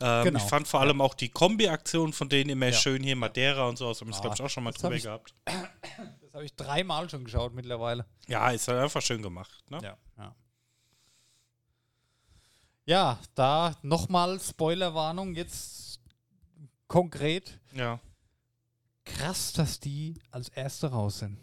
Ähm, 0.00 0.24
Genau. 0.24 0.38
Ich 0.38 0.44
fand 0.44 0.68
vor 0.68 0.80
allem 0.80 1.00
auch 1.00 1.14
die 1.14 1.28
Kombi-Aktion 1.30 2.12
von 2.12 2.28
denen 2.28 2.50
immer 2.50 2.66
Ja. 2.66 2.72
schön 2.72 3.02
hier, 3.02 3.16
Madeira 3.16 3.68
und 3.68 3.76
so, 3.76 3.88
das 3.88 4.00
haben 4.00 4.08
wir, 4.10 4.16
Ah, 4.16 4.20
glaube 4.20 4.34
ich, 4.36 4.42
auch 4.42 4.48
schon 4.50 4.62
mal 4.64 4.72
drüber 4.72 4.96
gehabt. 4.98 5.34
Das 6.34 6.38
habe 6.40 6.46
ich 6.46 6.56
dreimal 6.56 7.08
schon 7.08 7.22
geschaut 7.22 7.54
mittlerweile. 7.54 8.06
Ja, 8.26 8.50
ist 8.50 8.66
halt 8.66 8.80
einfach 8.80 9.00
schön 9.00 9.22
gemacht. 9.22 9.62
Ne? 9.70 9.78
Ja, 9.80 9.96
ja. 10.18 10.34
Ja, 12.86 13.20
da 13.36 13.76
nochmal 13.82 14.40
Spoilerwarnung, 14.40 15.36
jetzt 15.36 16.00
konkret. 16.88 17.60
Ja. 17.72 18.00
Krass, 19.04 19.52
dass 19.52 19.78
die 19.78 20.20
als 20.32 20.48
Erste 20.48 20.88
raus 20.88 21.20
sind. 21.20 21.38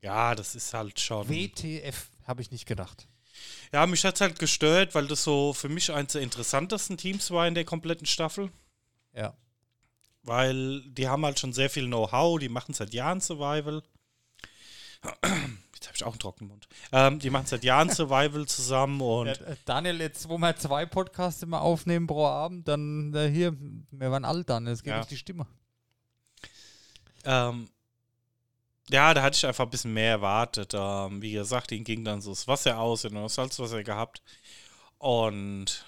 Ja, 0.00 0.34
das 0.34 0.54
ist 0.54 0.72
halt 0.72 0.98
schon. 0.98 1.28
WTF, 1.28 2.08
habe 2.26 2.40
ich 2.40 2.50
nicht 2.50 2.64
gedacht. 2.64 3.06
Ja, 3.70 3.86
mich 3.86 4.02
hat 4.02 4.14
es 4.14 4.22
halt 4.22 4.38
gestört, 4.38 4.94
weil 4.94 5.08
das 5.08 5.24
so 5.24 5.52
für 5.52 5.68
mich 5.68 5.92
eines 5.92 6.12
der 6.12 6.22
interessantesten 6.22 6.96
Teams 6.96 7.30
war 7.32 7.46
in 7.46 7.54
der 7.54 7.66
kompletten 7.66 8.06
Staffel. 8.06 8.50
Ja. 9.12 9.36
Weil 10.22 10.80
die 10.90 11.06
haben 11.06 11.26
halt 11.26 11.38
schon 11.38 11.52
sehr 11.52 11.68
viel 11.68 11.86
Know-how, 11.86 12.38
die 12.38 12.48
machen 12.48 12.72
seit 12.72 12.94
Jahren 12.94 13.20
Survival. 13.20 13.82
Jetzt 15.74 15.88
habe 15.88 15.96
ich 15.96 16.04
auch 16.04 16.12
einen 16.12 16.20
trockenen 16.20 16.48
Mund. 16.50 16.68
Ähm, 16.92 17.18
die 17.18 17.28
machen 17.30 17.46
seit 17.46 17.64
Jahren 17.64 17.90
Survival 17.94 18.46
zusammen 18.46 19.00
und 19.00 19.26
Ja, 19.26 19.32
äh, 19.32 19.56
Daniel, 19.64 20.00
jetzt, 20.00 20.28
wo 20.28 20.38
wir 20.38 20.54
zwei 20.56 20.86
Podcasts 20.86 21.42
immer 21.42 21.60
aufnehmen 21.60 22.06
pro 22.06 22.26
Abend, 22.26 22.68
dann 22.68 23.12
äh, 23.14 23.28
hier, 23.28 23.56
wir 23.90 24.10
waren 24.12 24.24
alt 24.24 24.48
dann, 24.48 24.66
es 24.68 24.82
geht 24.82 24.92
Ja. 24.92 25.00
auf 25.00 25.08
die 25.08 25.16
Stimme. 25.16 25.46
Ähm, 27.24 27.68
ja, 28.90 29.14
da 29.14 29.22
hatte 29.22 29.36
ich 29.36 29.46
einfach 29.46 29.64
ein 29.64 29.70
bisschen 29.70 29.92
mehr 29.92 30.10
erwartet. 30.10 30.72
Ähm, 30.74 31.22
wie 31.22 31.32
gesagt, 31.32 31.72
ihnen 31.72 31.84
ging 31.84 32.04
dann 32.04 32.20
so 32.20 32.30
das 32.30 32.46
Wasser 32.48 32.78
aus, 32.78 33.04
und 33.04 33.14
das 33.14 33.34
Salzwasser 33.34 33.82
gehabt. 33.82 34.22
Und 34.98 35.84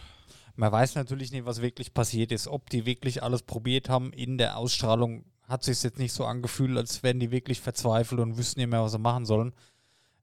Man 0.57 0.70
weiß 0.72 0.94
natürlich 0.94 1.33
nicht, 1.33 1.44
was 1.46 1.61
wirklich 1.61 1.92
passiert 1.94 2.31
ist, 2.33 2.46
ob 2.46 2.70
die 2.70 2.87
wirklich 2.87 3.22
alles 3.22 3.42
probiert 3.42 3.88
haben. 3.88 4.12
In 4.12 4.38
der 4.38 4.57
Ausstrahlung 4.57 5.24
hat 5.48 5.62
sich 5.64 5.83
jetzt 5.83 5.98
nicht 5.98 6.12
so 6.12 6.24
angefühlt, 6.24 6.76
als 6.76 7.02
wären 7.02 7.20
die 7.20 7.30
wirklich 7.30 7.61
verzweifelt 7.61 8.20
und 8.20 8.37
wüssten 8.38 8.61
nicht 8.61 8.70
mehr, 8.70 8.83
was 8.83 8.92
sie 8.92 8.98
machen 8.98 9.24
sollen. 9.26 9.52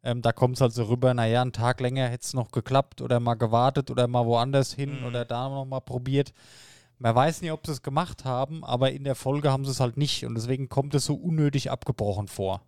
Ähm, 0.04 0.22
da 0.24 0.32
kommt 0.32 0.56
es 0.56 0.62
halt 0.62 0.74
so 0.74 0.86
rüber, 0.86 1.14
naja, 1.14 1.42
einen 1.42 1.54
Tag 1.54 1.80
länger 1.80 2.08
hätte 2.08 2.24
es 2.26 2.34
noch 2.34 2.52
geklappt 2.52 3.02
oder 3.02 3.20
mal 3.20 3.36
gewartet 3.36 3.92
oder 3.92 4.08
mal 4.08 4.26
woanders 4.26 4.74
hin 4.74 5.00
Mhm. 5.02 5.06
oder 5.06 5.26
da 5.26 5.48
noch 5.48 5.66
mal 5.66 5.80
probiert. 5.80 6.34
Man 6.98 7.14
weiß 7.16 7.42
nicht, 7.42 7.52
ob 7.52 7.66
sie 7.66 7.72
es 7.72 7.82
gemacht 7.84 8.26
haben, 8.26 8.64
aber 8.64 8.92
in 8.92 9.04
der 9.04 9.16
Folge 9.16 9.52
haben 9.52 9.66
sie 9.66 9.72
es 9.72 9.80
halt 9.80 9.98
nicht 9.98 10.26
und 10.26 10.36
deswegen 10.36 10.70
kommt 10.70 10.96
es 10.96 11.06
so 11.06 11.14
unnötig 11.16 11.70
abgebrochen 11.72 12.28
vor. 12.28 12.62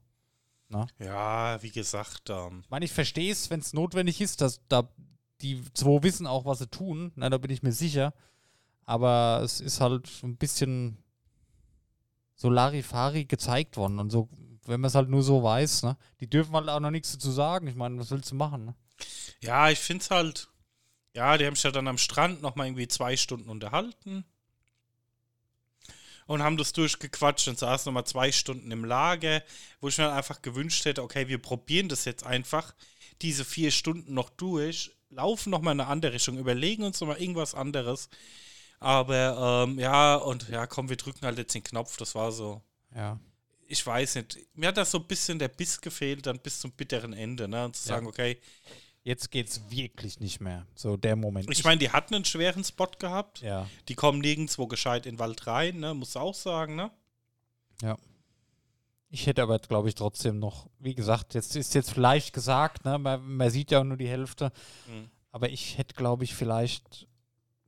ja, 0.99 1.61
wie 1.61 1.69
gesagt, 1.71 2.29
ähm, 2.29 2.61
Ich 2.63 2.69
meine, 2.69 2.85
ich 2.85 2.91
verstehe 2.91 3.31
es, 3.31 3.49
wenn 3.49 3.59
es 3.59 3.73
notwendig 3.73 4.21
ist, 4.21 4.41
dass 4.41 4.59
da 4.69 4.87
die 5.41 5.61
zwei 5.73 6.01
wissen 6.01 6.25
auch, 6.25 6.45
was 6.45 6.59
sie 6.59 6.67
tun. 6.67 7.11
Na, 7.15 7.29
da 7.29 7.37
bin 7.37 7.51
ich 7.51 7.61
mir 7.63 7.71
sicher. 7.73 8.13
Aber 8.85 9.41
es 9.43 9.61
ist 9.61 9.81
halt 9.81 10.07
so 10.07 10.25
ein 10.27 10.35
bisschen 10.37 10.97
so 12.43 12.49
Larifari 12.49 13.23
gezeigt 13.23 13.77
worden. 13.77 13.99
Und 13.99 14.09
so, 14.09 14.27
wenn 14.65 14.81
man 14.81 14.89
es 14.89 14.95
halt 14.95 15.07
nur 15.07 15.23
so 15.23 15.41
weiß, 15.41 15.83
ne? 15.83 15.95
Die 16.19 16.29
dürfen 16.29 16.53
halt 16.53 16.67
auch 16.67 16.81
noch 16.81 16.91
nichts 16.91 17.13
dazu 17.13 17.31
sagen. 17.31 17.67
Ich 17.67 17.75
meine, 17.75 17.97
was 17.97 18.11
willst 18.11 18.31
du 18.31 18.35
machen, 18.35 18.65
ne? 18.65 18.75
ja, 19.39 19.69
ich 19.69 19.79
finde 19.79 20.03
es 20.03 20.11
halt, 20.11 20.49
ja, 21.15 21.37
die 21.37 21.45
haben 21.45 21.55
sich 21.55 21.63
ja 21.63 21.71
dann 21.71 21.87
am 21.87 21.97
Strand 21.97 22.41
nochmal 22.41 22.67
irgendwie 22.67 22.89
zwei 22.89 23.15
Stunden 23.15 23.49
unterhalten. 23.49 24.25
Und 26.25 26.43
haben 26.43 26.57
das 26.57 26.73
durchgequatscht 26.73 27.47
und 27.47 27.57
saßen 27.59 27.89
nochmal 27.89 28.05
zwei 28.05 28.33
Stunden 28.33 28.71
im 28.71 28.83
Lager, 28.83 29.41
wo 29.79 29.87
ich 29.87 29.97
mir 29.97 30.05
dann 30.05 30.17
einfach 30.17 30.41
gewünscht 30.41 30.83
hätte, 30.83 31.01
okay, 31.01 31.29
wir 31.29 31.37
probieren 31.37 31.87
das 31.87 32.03
jetzt 32.03 32.25
einfach, 32.25 32.73
diese 33.21 33.45
vier 33.45 33.71
Stunden 33.71 34.13
noch 34.13 34.29
durch, 34.31 34.91
laufen 35.09 35.49
nochmal 35.49 35.75
in 35.75 35.79
eine 35.79 35.89
andere 35.89 36.13
Richtung, 36.13 36.37
überlegen 36.37 36.83
uns 36.83 36.99
nochmal 36.99 37.21
irgendwas 37.21 37.55
anderes. 37.55 38.09
Aber 38.83 39.65
ähm, 39.67 39.79
ja, 39.79 40.15
und 40.15 40.49
ja, 40.49 40.67
komm, 40.67 40.89
wir 40.89 40.97
drücken 40.97 41.25
halt 41.25 41.37
jetzt 41.37 41.53
den 41.55 41.63
Knopf, 41.63 41.97
das 41.97 42.13
war 42.15 42.31
so. 42.31 42.61
Ja. 42.95 43.19
ich 43.67 43.83
weiß 43.85 44.15
nicht, 44.15 44.37
mir 44.53 44.67
hat 44.67 44.77
da 44.77 44.85
so 44.85 44.99
ein 44.99 45.05
bisschen 45.07 45.39
der 45.39 45.47
Biss 45.47 45.81
gefehlt, 45.81 46.25
dann 46.27 46.37
bis 46.39 46.59
zum 46.59 46.71
bitteren 46.71 47.13
Ende, 47.13 47.47
ne? 47.47 47.65
Und 47.65 47.75
zu 47.75 47.89
Ja. 47.89 47.95
sagen, 47.95 48.07
okay, 48.07 48.39
Jetzt 49.05 49.31
geht's 49.31 49.59
wirklich 49.69 50.21
nicht 50.21 50.39
mehr. 50.39 50.65
So 50.75 50.95
der 50.95 51.17
Moment. 51.17 51.49
ich 51.51 51.65
meine, 51.65 51.77
die 51.77 51.89
hatten 51.91 52.15
einen 52.15 52.23
schweren 52.23 52.63
Spot 52.63 52.87
gehabt. 52.99 53.41
ja. 53.41 53.67
Die 53.89 53.95
kommen 53.95 54.19
nirgendwo 54.19 54.65
gescheit 54.67 55.05
in 55.05 55.15
den 55.15 55.19
Wald 55.19 55.45
rein, 55.45 55.79
ne? 55.81 55.93
Muss 55.93 56.15
auch 56.15 56.33
sagen, 56.33 56.75
ne? 56.77 56.89
Ich 59.09 59.27
hätte 59.27 59.43
aber, 59.43 59.59
glaube 59.59 59.89
ich, 59.89 59.95
trotzdem 59.95 60.39
noch, 60.39 60.67
wie 60.79 60.95
gesagt, 60.95 61.33
jetzt 61.35 61.55
ist 61.55 61.75
jetzt 61.75 61.91
vielleicht 61.91 62.33
gesagt, 62.33 62.83
ne? 62.85 62.97
man, 62.97 63.21
man 63.35 63.49
sieht 63.51 63.69
ja 63.71 63.79
auch 63.79 63.83
nur 63.83 63.97
die 63.97 64.07
Hälfte, 64.07 64.51
Mhm. 64.87 65.09
aber 65.31 65.49
ich 65.49 65.77
hätte, 65.77 65.93
glaube 65.95 66.23
ich, 66.23 66.33
vielleicht 66.33 67.07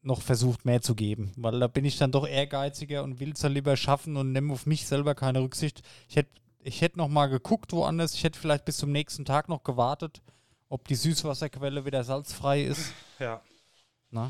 noch 0.05 0.21
versucht, 0.21 0.65
mehr 0.65 0.81
zu 0.81 0.95
geben, 0.95 1.31
weil 1.35 1.59
da 1.59 1.67
bin 1.67 1.85
ich 1.85 1.97
dann 1.97 2.11
doch 2.11 2.27
ehrgeiziger 2.27 3.03
und 3.03 3.19
will 3.19 3.31
es 3.31 3.39
dann 3.39 3.53
lieber 3.53 3.75
schaffen 3.75 4.17
und 4.17 4.31
nehme 4.31 4.53
auf 4.53 4.65
mich 4.65 4.85
selber 4.87 5.15
keine 5.15 5.41
Rücksicht. 5.41 5.81
Ich 6.07 6.15
hätte 6.15 6.29
ich 6.59 6.81
hätte 6.81 6.97
noch 6.97 7.09
mal 7.09 7.27
geguckt 7.27 7.73
woanders, 7.73 8.15
ich 8.15 8.23
hätte 8.23 8.39
vielleicht 8.39 8.65
bis 8.65 8.77
zum 8.77 8.91
nächsten 8.91 9.23
Tag 9.23 9.49
noch 9.49 9.63
gewartet, 9.63 10.21
ob 10.67 10.87
die 10.87 10.95
Süßwasserquelle 10.95 11.85
wieder 11.85 12.03
salzfrei 12.03 12.63
ist. 12.63 12.91
Ja. 13.17 13.39
Na? 14.09 14.29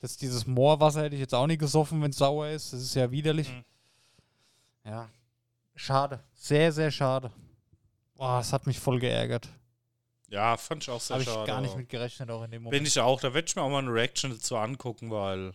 Das, 0.00 0.16
dieses 0.16 0.46
Moorwasser 0.46 1.02
hätte 1.02 1.16
ich 1.16 1.20
jetzt 1.20 1.34
auch 1.34 1.46
nicht 1.46 1.58
gesoffen, 1.58 2.00
wenn 2.00 2.12
es 2.12 2.16
sauer 2.16 2.48
ist. 2.48 2.72
Das 2.72 2.80
ist 2.80 2.94
ja 2.94 3.10
widerlich. 3.10 3.50
Mhm. 3.50 3.64
Ja. 4.86 5.10
Schade. 5.74 6.20
Sehr, 6.32 6.72
sehr 6.72 6.90
schade. 6.90 7.30
Boah, 8.14 8.40
es 8.40 8.54
hat 8.54 8.66
mich 8.66 8.78
voll 8.78 9.00
geärgert. 9.00 9.50
Ja, 10.32 10.56
fand 10.56 10.82
ich 10.82 10.90
auch 10.90 11.00
sehr 11.00 11.14
Habe 11.14 11.22
ich 11.24 11.28
schade. 11.28 11.46
gar 11.46 11.60
nicht 11.60 11.76
mit 11.76 11.88
gerechnet, 11.88 12.30
auch 12.30 12.42
in 12.42 12.50
dem 12.50 12.62
Bin 12.62 12.64
Moment. 12.64 12.88
ich 12.88 12.98
auch, 12.98 13.20
da 13.20 13.34
werde 13.34 13.46
ich 13.46 13.54
mir 13.54 13.62
auch 13.62 13.68
mal 13.70 13.78
eine 13.80 13.92
Reaction 13.92 14.30
dazu 14.30 14.56
angucken, 14.56 15.10
weil 15.10 15.52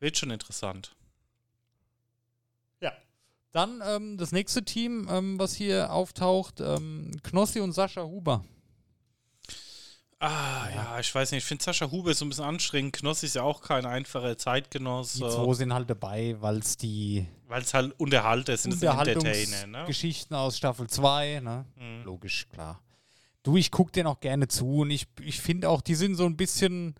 wird 0.00 0.16
schon 0.16 0.30
interessant. 0.30 0.96
Dann 3.52 3.82
ähm, 3.84 4.16
das 4.16 4.30
nächste 4.30 4.64
Team, 4.64 5.08
ähm, 5.10 5.38
was 5.38 5.54
hier 5.54 5.92
auftaucht, 5.92 6.60
ähm, 6.60 7.10
Knossi 7.24 7.60
und 7.60 7.72
Sascha 7.72 8.04
Huber. 8.04 8.44
Ah, 10.20 10.68
ja, 10.72 11.00
ich 11.00 11.12
weiß 11.12 11.32
nicht. 11.32 11.42
Ich 11.42 11.48
finde 11.48 11.64
Sascha 11.64 11.90
Huber 11.90 12.14
so 12.14 12.24
ein 12.24 12.28
bisschen 12.28 12.44
anstrengend. 12.44 12.92
Knossi 12.92 13.26
ist 13.26 13.34
ja 13.34 13.42
auch 13.42 13.62
kein 13.62 13.86
einfacher 13.86 14.36
Zeitgenosse. 14.38 15.18
Die 15.18 15.28
zwei 15.30 15.54
sind 15.54 15.72
halt 15.72 15.90
dabei, 15.90 16.36
weil 16.40 16.58
es 16.58 16.76
die 16.76 17.26
Weil 17.48 17.62
es 17.62 17.74
halt 17.74 17.98
Unterhalter 17.98 18.56
sind, 18.56 18.74
das 18.74 18.80
sind 18.80 18.88
Entertainer, 18.88 19.66
ne? 19.66 19.84
Geschichten 19.86 20.34
aus 20.34 20.56
Staffel 20.56 20.88
2, 20.88 21.40
ne? 21.40 21.64
Mhm. 21.74 22.04
Logisch, 22.04 22.46
klar. 22.50 22.80
Du, 23.42 23.56
ich 23.56 23.70
gucke 23.70 23.92
denen 23.92 24.06
auch 24.06 24.20
gerne 24.20 24.48
zu 24.48 24.80
und 24.80 24.90
ich, 24.90 25.06
ich 25.20 25.40
finde 25.40 25.68
auch, 25.70 25.80
die 25.80 25.94
sind 25.94 26.14
so 26.14 26.26
ein 26.26 26.36
bisschen. 26.36 26.94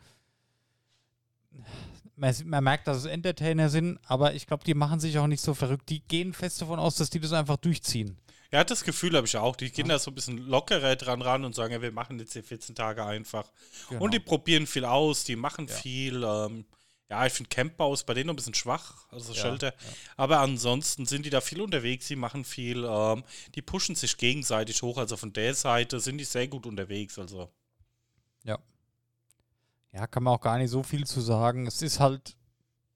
Man, 2.16 2.34
man 2.44 2.64
merkt, 2.64 2.86
dass 2.86 2.98
es 2.98 3.04
Entertainer 3.06 3.68
sind, 3.70 3.98
aber 4.06 4.34
ich 4.34 4.46
glaube, 4.46 4.64
die 4.64 4.74
machen 4.74 5.00
sich 5.00 5.18
auch 5.18 5.26
nicht 5.26 5.40
so 5.42 5.54
verrückt. 5.54 5.88
Die 5.88 6.00
gehen 6.00 6.32
fest 6.32 6.60
davon 6.60 6.78
aus, 6.78 6.96
dass 6.96 7.10
die 7.10 7.20
das 7.20 7.32
einfach 7.32 7.56
durchziehen. 7.56 8.18
Ja, 8.52 8.64
das 8.64 8.84
Gefühl 8.84 9.16
habe 9.16 9.26
ich 9.26 9.36
auch. 9.36 9.54
Die 9.56 9.70
gehen 9.70 9.88
da 9.88 9.98
so 9.98 10.10
ein 10.10 10.14
bisschen 10.14 10.38
lockerer 10.38 10.96
dran 10.96 11.22
ran 11.22 11.44
und 11.44 11.54
sagen, 11.54 11.72
ja, 11.72 11.80
wir 11.82 11.92
machen 11.92 12.18
jetzt 12.18 12.34
die 12.34 12.42
14 12.42 12.74
Tage 12.74 13.04
einfach. 13.04 13.44
Genau. 13.88 14.02
Und 14.04 14.12
die 14.12 14.18
probieren 14.18 14.66
viel 14.66 14.84
aus, 14.84 15.24
die 15.24 15.36
machen 15.36 15.66
Ja. 15.68 15.74
viel. 15.74 16.22
Ähm, 16.24 16.64
ja, 17.10 17.26
ich 17.26 17.32
finde 17.32 17.48
Campbau 17.48 17.92
ist 17.92 18.06
bei 18.06 18.14
denen 18.14 18.28
noch 18.28 18.34
ein 18.34 18.36
bisschen 18.36 18.54
schwach, 18.54 19.06
also 19.10 19.32
Ja, 19.32 19.40
Shelter. 19.40 19.66
ja. 19.68 19.92
Aber 20.16 20.40
ansonsten 20.40 21.06
sind 21.06 21.26
die 21.26 21.30
da 21.30 21.40
viel 21.40 21.60
unterwegs, 21.60 22.06
die 22.06 22.16
machen 22.16 22.44
viel, 22.44 22.84
ähm, 22.88 23.24
die 23.54 23.62
pushen 23.62 23.96
sich 23.96 24.16
gegenseitig 24.16 24.80
hoch. 24.82 24.96
Also 24.96 25.16
von 25.16 25.32
der 25.32 25.54
Seite 25.54 25.98
sind 26.00 26.18
die 26.18 26.24
sehr 26.24 26.46
gut 26.48 26.66
unterwegs. 26.66 27.18
Also 27.18 27.50
Ja, 29.92 30.06
kann 30.06 30.22
man 30.22 30.34
auch 30.34 30.40
gar 30.40 30.56
nicht 30.58 30.70
so 30.70 30.84
viel 30.84 31.04
zu 31.04 31.20
sagen. 31.20 31.66
Es 31.66 31.82
ist 31.82 31.98
halt, 31.98 32.36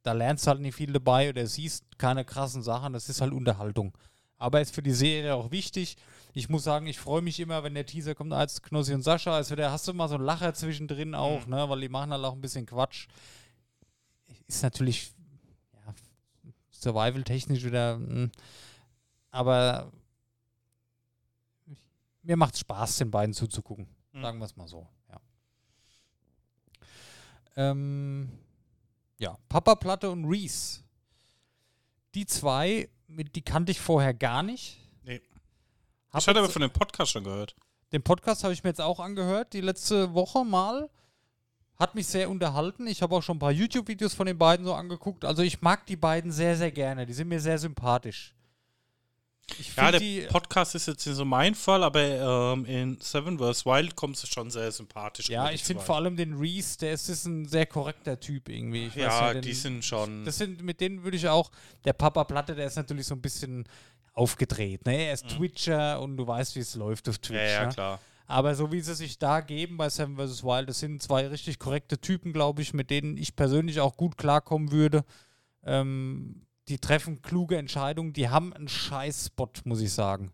da 0.04 0.12
lernst 0.12 0.46
du 0.46 0.50
halt 0.50 0.60
nicht 0.60 0.76
viel 0.76 0.92
dabei 0.92 1.28
oder 1.28 1.44
siehst 1.44 1.84
keine 1.98 2.24
krassen 2.24 2.62
Sachen. 2.62 2.92
Das 2.92 3.08
ist 3.08 3.20
halt 3.20 3.32
Unterhaltung. 3.32 3.96
Aber 4.38 4.60
ist 4.60 4.72
für 4.74 4.82
die 4.82 4.92
Serie 4.92 5.34
auch 5.34 5.50
wichtig. 5.50 5.96
Ich 6.34 6.48
muss 6.48 6.62
sagen, 6.62 6.86
ich 6.86 7.00
freue 7.00 7.20
mich 7.22 7.40
immer, 7.40 7.64
wenn 7.64 7.74
der 7.74 7.84
Teaser 7.86 8.14
kommt 8.14 8.32
als 8.32 8.62
Knossi 8.62 8.94
und 8.94 9.02
Sascha. 9.02 9.34
Also 9.34 9.56
da 9.56 9.72
hast 9.72 9.88
du 9.88 9.92
mal 9.92 10.08
so 10.08 10.14
einen 10.14 10.24
Lacher 10.24 10.54
zwischendrin 10.54 11.16
auch, 11.16 11.46
ne? 11.46 11.68
Weil 11.68 11.80
die 11.80 11.88
machen 11.88 12.12
halt 12.12 12.24
auch 12.24 12.34
ein 12.34 12.40
bisschen 12.40 12.66
Quatsch. 12.66 13.08
Ist 14.46 14.62
natürlich 14.62 15.12
ja, 15.72 15.94
survival-technisch 16.70 17.64
wieder. 17.64 17.98
mm, 17.98 18.30
aber 19.30 19.90
mir 22.22 22.36
macht 22.36 22.56
Spaß, 22.58 22.98
den 22.98 23.10
beiden 23.10 23.34
zuzugucken. 23.34 23.86
Mhm. 24.12 24.22
Sagen 24.22 24.38
wir 24.38 24.44
es 24.44 24.56
mal 24.56 24.68
so. 24.68 24.88
Ja. 25.08 25.20
Ähm, 27.56 28.30
ja, 29.18 29.38
Papa 29.48 29.74
Platte 29.76 30.10
und 30.10 30.24
Reese. 30.24 30.82
Die 32.14 32.26
zwei, 32.26 32.88
mit, 33.06 33.34
die 33.36 33.42
kannte 33.42 33.72
ich 33.72 33.80
vorher 33.80 34.14
gar 34.14 34.42
nicht. 34.42 34.80
Nee. 35.02 35.20
Hab 36.10 36.20
ich 36.20 36.28
hatte 36.28 36.38
aber 36.38 36.48
von 36.48 36.62
dem 36.62 36.72
Podcast 36.72 37.12
schon 37.12 37.24
gehört. 37.24 37.54
den 37.92 38.02
Podcast 38.02 38.44
habe 38.44 38.52
ich 38.52 38.62
mir 38.62 38.70
jetzt 38.70 38.80
auch 38.80 39.00
angehört, 39.00 39.52
die 39.52 39.60
letzte 39.60 40.14
Woche 40.14 40.44
mal. 40.44 40.90
Hat 41.78 41.94
mich 41.94 42.06
sehr 42.06 42.30
unterhalten. 42.30 42.86
Ich 42.86 43.02
habe 43.02 43.16
auch 43.16 43.22
schon 43.22 43.36
ein 43.36 43.40
paar 43.40 43.50
YouTube-Videos 43.50 44.14
von 44.14 44.26
den 44.26 44.38
beiden 44.38 44.64
so 44.64 44.74
angeguckt. 44.74 45.24
Also 45.24 45.42
ich 45.42 45.60
mag 45.60 45.86
die 45.86 45.96
beiden 45.96 46.30
sehr, 46.30 46.56
sehr 46.56 46.70
gerne. 46.70 47.04
Die 47.04 47.12
sind 47.12 47.28
mir 47.28 47.40
sehr 47.40 47.58
sympathisch. 47.58 48.34
Ich 49.58 49.76
Ja, 49.76 49.90
der 49.90 50.00
die, 50.00 50.22
Podcast 50.22 50.74
ist 50.74 50.86
jetzt 50.86 51.06
nicht 51.06 51.16
so 51.16 51.24
mein 51.24 51.54
Fall, 51.54 51.84
aber 51.84 52.54
ähm, 52.54 52.64
in 52.64 52.98
Seven 53.00 53.38
vs. 53.38 53.66
Wild 53.66 53.94
kommt 53.94 54.16
es 54.16 54.28
schon 54.28 54.50
sehr 54.50 54.72
sympathisch. 54.72 55.28
ja, 55.28 55.50
ich 55.50 55.62
finde 55.62 55.82
vor 55.82 55.96
allem 55.96 56.16
den 56.16 56.34
Reese, 56.34 56.78
der 56.78 56.92
ist, 56.94 57.08
ist 57.08 57.26
ein 57.26 57.44
sehr 57.46 57.66
korrekter 57.66 58.18
Typ 58.18 58.48
irgendwie. 58.48 58.86
Ich 58.86 58.96
weiß 58.96 59.02
Ja, 59.02 59.32
den, 59.32 59.42
die 59.42 59.52
sind 59.52 59.84
schon. 59.84 60.24
Das 60.24 60.38
sind, 60.38 60.62
mit 60.62 60.80
denen 60.80 61.04
würde 61.04 61.16
ich 61.16 61.28
auch, 61.28 61.50
der 61.84 61.92
Papa 61.92 62.24
Platte, 62.24 62.54
der 62.54 62.66
ist 62.66 62.76
natürlich 62.76 63.06
so 63.06 63.14
ein 63.14 63.20
bisschen 63.20 63.68
aufgedreht. 64.14 64.86
Ne? 64.86 65.06
Er 65.06 65.12
ist 65.12 65.28
Twitcher 65.28 66.00
und 66.00 66.16
du 66.16 66.26
weißt, 66.26 66.56
wie 66.56 66.60
es 66.60 66.74
läuft 66.74 67.08
auf 67.08 67.18
Twitch. 67.18 67.30
Mhm. 67.30 67.46
ja, 67.46 67.52
ja, 67.52 67.66
ne? 67.66 67.72
klar. 67.72 68.00
Aber 68.26 68.54
so 68.54 68.72
wie 68.72 68.80
sie 68.80 68.94
sich 68.94 69.18
da 69.18 69.40
geben 69.40 69.76
bei 69.76 69.88
Seven 69.88 70.16
vs. 70.16 70.44
Wild, 70.44 70.68
das 70.68 70.80
sind 70.80 71.02
zwei 71.02 71.26
richtig 71.26 71.58
korrekte 71.58 72.00
Typen, 72.00 72.32
glaube 72.32 72.62
ich, 72.62 72.72
mit 72.72 72.90
denen 72.90 73.16
ich 73.16 73.36
persönlich 73.36 73.80
auch 73.80 73.96
gut 73.96 74.16
klarkommen 74.16 74.72
würde. 74.72 75.04
Ähm, 75.62 76.46
die 76.68 76.78
treffen 76.78 77.20
kluge 77.20 77.58
Entscheidungen, 77.58 78.12
die 78.14 78.30
haben 78.30 78.52
einen 78.54 78.68
Scheiß-Spot, 78.68 79.50
muss 79.64 79.80
ich 79.80 79.92
sagen. 79.92 80.32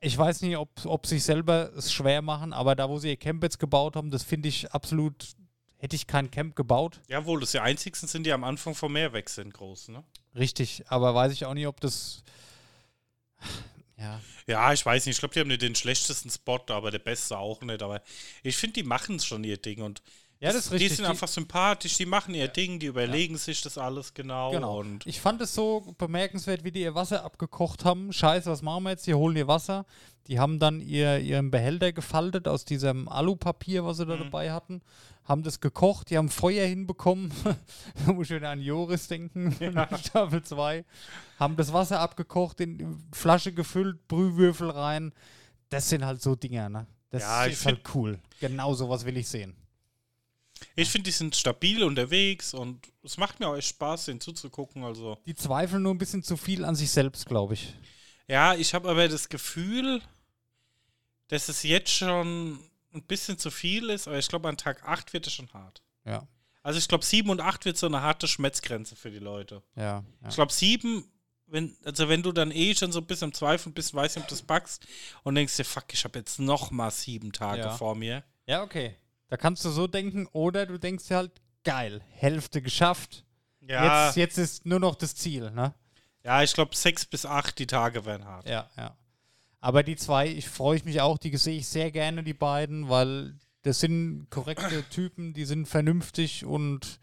Ich 0.00 0.16
weiß 0.16 0.42
nicht, 0.42 0.58
ob, 0.58 0.68
ob 0.84 1.06
sich 1.06 1.24
selber 1.24 1.72
es 1.74 1.92
schwer 1.92 2.20
machen, 2.20 2.52
aber 2.52 2.76
da, 2.76 2.88
wo 2.88 2.98
sie 2.98 3.08
ihr 3.08 3.16
Camp 3.16 3.42
jetzt 3.42 3.58
gebaut 3.58 3.96
haben, 3.96 4.10
das 4.10 4.22
finde 4.22 4.48
ich 4.48 4.70
absolut, 4.72 5.34
hätte 5.78 5.96
ich 5.96 6.06
kein 6.06 6.30
Camp 6.30 6.54
gebaut. 6.54 7.00
Jawohl, 7.08 7.40
das 7.40 7.52
die 7.52 7.60
einzigsten 7.60 8.06
sind, 8.08 8.26
die 8.26 8.32
am 8.32 8.44
Anfang 8.44 8.74
vom 8.74 8.92
Meer 8.92 9.14
weg 9.14 9.30
sind, 9.30 9.54
groß, 9.54 9.88
ne? 9.88 10.04
Richtig, 10.34 10.84
aber 10.88 11.14
weiß 11.14 11.32
ich 11.32 11.46
auch 11.46 11.54
nicht, 11.54 11.66
ob 11.66 11.80
das. 11.80 12.22
Ja. 13.98 14.20
Ja, 14.46 14.72
ich 14.72 14.84
weiß 14.84 15.06
nicht. 15.06 15.16
Ich 15.16 15.20
glaube, 15.20 15.34
die 15.34 15.40
haben 15.40 15.48
nicht 15.48 15.62
den 15.62 15.74
schlechtesten 15.74 16.30
Spot, 16.30 16.60
aber 16.68 16.90
der 16.90 16.98
beste 16.98 17.38
auch 17.38 17.60
nicht. 17.62 17.82
Aber 17.82 18.02
ich 18.42 18.56
finde, 18.56 18.74
die 18.74 18.82
machen 18.82 19.18
schon 19.20 19.42
ihr 19.44 19.56
Ding. 19.56 19.80
Und 19.82 20.02
Ja, 20.38 20.52
das 20.52 20.66
ist 20.66 20.72
richtig. 20.72 20.90
die 20.90 20.94
sind 20.96 21.04
einfach 21.06 21.28
sympathisch, 21.28 21.96
die 21.96 22.04
machen 22.04 22.34
ihr 22.34 22.48
Ding, 22.48 22.78
die 22.78 22.86
überlegen 22.86 23.38
sich 23.38 23.62
das 23.62 23.78
alles 23.78 24.12
genau. 24.12 24.50
Genau. 24.50 24.80
Und 24.80 25.06
Ich 25.06 25.20
fand 25.20 25.40
es 25.40 25.54
so 25.54 25.94
bemerkenswert, 25.96 26.62
wie 26.62 26.72
die 26.72 26.82
ihr 26.82 26.94
Wasser 26.94 27.24
abgekocht 27.24 27.86
haben. 27.86 28.12
Scheiße, 28.12 28.50
was 28.50 28.60
machen 28.60 28.82
wir 28.84 28.90
jetzt? 28.90 29.06
Die 29.06 29.14
holen 29.14 29.34
ihr 29.36 29.48
Wasser. 29.48 29.86
Die 30.26 30.38
haben 30.40 30.58
dann 30.58 30.80
ihr, 30.82 31.18
ihren 31.20 31.50
Behälter 31.50 31.92
gefaltet 31.92 32.48
aus 32.48 32.64
diesem 32.66 33.08
Alupapier, 33.08 33.84
was 33.86 33.96
sie 33.96 34.04
da 34.06 34.16
Mhm. 34.16 34.24
dabei 34.24 34.52
hatten. 34.52 34.82
Haben 35.26 35.42
das 35.42 35.60
gekocht, 35.60 36.10
die 36.10 36.16
haben 36.18 36.28
Feuer 36.30 36.66
hinbekommen. 36.66 37.32
da 38.06 38.12
muss 38.12 38.30
ich 38.30 38.36
wieder 38.36 38.50
an 38.50 38.60
Joris 38.60 39.08
denken, 39.08 39.52
Staffel 39.98 40.42
2. 40.42 40.84
Haben 41.38 41.56
das 41.56 41.72
Wasser 41.72 42.00
abgekocht, 42.00 42.60
in 42.60 42.78
die 42.78 42.86
Flasche 43.12 43.52
gefüllt, 43.52 44.06
Brühwürfel 44.08 44.70
rein. 44.70 45.12
Das 45.68 45.88
sind 45.88 46.04
halt 46.04 46.22
so 46.22 46.36
Dinger, 46.36 46.68
ne? 46.68 46.86
Das 47.10 47.22
Ja, 47.22 47.46
ich 47.46 47.54
ist 47.54 47.66
halt 47.66 47.82
cool. 47.94 48.20
Genau 48.40 48.72
sowas 48.74 49.04
will 49.04 49.16
ich 49.16 49.26
sehen. 49.28 49.56
ich 50.76 50.88
finde, 50.90 51.04
die 51.06 51.12
sind 51.12 51.34
stabil 51.34 51.82
unterwegs 51.82 52.54
und 52.54 52.86
es 53.02 53.16
macht 53.16 53.40
mir 53.40 53.48
auch 53.48 53.56
echt 53.56 53.68
Spaß, 53.68 54.06
denen 54.06 54.20
zuzugucken. 54.20 54.84
Also, 54.84 55.18
Die 55.26 55.34
zweifeln 55.34 55.82
nur 55.82 55.92
ein 55.94 55.98
bisschen 55.98 56.22
zu 56.22 56.36
viel 56.36 56.64
an 56.64 56.76
sich 56.76 56.90
selbst, 56.90 57.26
glaube 57.26 57.54
ich. 57.54 57.74
ja, 58.28 58.54
ich 58.54 58.74
habe 58.74 58.88
aber 58.88 59.08
das 59.08 59.28
Gefühl, 59.28 60.00
dass 61.28 61.48
es 61.48 61.64
jetzt 61.64 61.90
schon 61.90 62.58
ein 62.96 63.02
bisschen 63.02 63.38
zu 63.38 63.50
viel 63.50 63.90
ist, 63.90 64.08
aber 64.08 64.18
ich 64.18 64.28
glaube, 64.28 64.48
an 64.48 64.56
Tag 64.56 64.82
8 64.84 65.12
wird 65.12 65.26
es 65.26 65.32
schon 65.32 65.52
hart. 65.52 65.82
Ja, 66.04 66.26
Also, 66.62 66.78
ich 66.78 66.88
glaube, 66.88 67.04
7 67.04 67.28
und 67.30 67.40
8 67.40 67.64
wird 67.64 67.76
so 67.76 67.86
eine 67.86 68.02
harte 68.02 68.26
Schmerzgrenze 68.28 68.96
für 68.96 69.10
die 69.10 69.18
Leute. 69.18 69.62
ja. 69.76 69.82
ja. 70.22 70.28
Ich 70.28 70.34
glaube, 70.34 70.52
sieben, 70.52 71.04
wenn, 71.46 71.76
also 71.84 72.08
wenn 72.08 72.22
du 72.22 72.32
dann 72.32 72.50
eh 72.50 72.74
schon 72.74 72.90
so 72.92 72.98
ein 73.00 73.06
bisschen 73.06 73.26
am 73.28 73.32
Zweifeln 73.34 73.72
bist, 73.72 73.94
weißt 73.94 74.16
ob 74.18 74.24
du 74.24 74.30
das 74.30 74.42
packst 74.42 74.86
und 75.22 75.34
denkst 75.36 75.56
dir, 75.56 75.64
fuck, 75.64 75.84
ich 75.92 76.02
habe 76.04 76.18
jetzt 76.18 76.38
noch 76.40 76.70
mal 76.72 76.90
sieben 76.90 77.32
Tage 77.32 77.60
Ja. 77.60 77.70
vor 77.70 77.94
mir. 77.94 78.24
Ja, 78.46 78.62
okay. 78.62 78.96
Da 79.28 79.36
kannst 79.36 79.64
du 79.64 79.70
so 79.70 79.86
denken, 79.86 80.26
oder 80.32 80.66
du 80.66 80.78
denkst 80.78 81.06
dir 81.08 81.16
halt, 81.16 81.32
geil, 81.64 82.00
Hälfte 82.10 82.62
geschafft. 82.62 83.24
Ja, 83.60 84.06
Jetzt, 84.06 84.16
jetzt 84.16 84.38
ist 84.38 84.66
nur 84.66 84.78
noch 84.80 84.94
das 84.94 85.14
Ziel, 85.16 85.50
ne? 85.50 85.74
ja 86.22 86.42
ich 86.42 86.52
glaube, 86.52 86.74
sechs 86.76 87.04
bis 87.04 87.26
acht, 87.26 87.58
die 87.58 87.66
Tage 87.66 88.04
werden 88.04 88.24
hart. 88.24 88.48
Ja, 88.48 88.70
ja. 88.76 88.96
Aber 89.66 89.82
die 89.82 89.96
zwei, 89.96 90.28
ich 90.28 90.48
freue 90.48 90.80
mich 90.84 91.00
auch, 91.00 91.18
die 91.18 91.36
sehe 91.36 91.58
ich 91.58 91.66
sehr 91.66 91.90
gerne, 91.90 92.22
die 92.22 92.34
beiden, 92.34 92.88
weil 92.88 93.34
das 93.62 93.80
sind 93.80 94.28
korrekte 94.30 94.84
Typen, 94.90 95.32
die 95.32 95.44
sind 95.44 95.66
vernünftig 95.66 96.44
und 96.44 97.00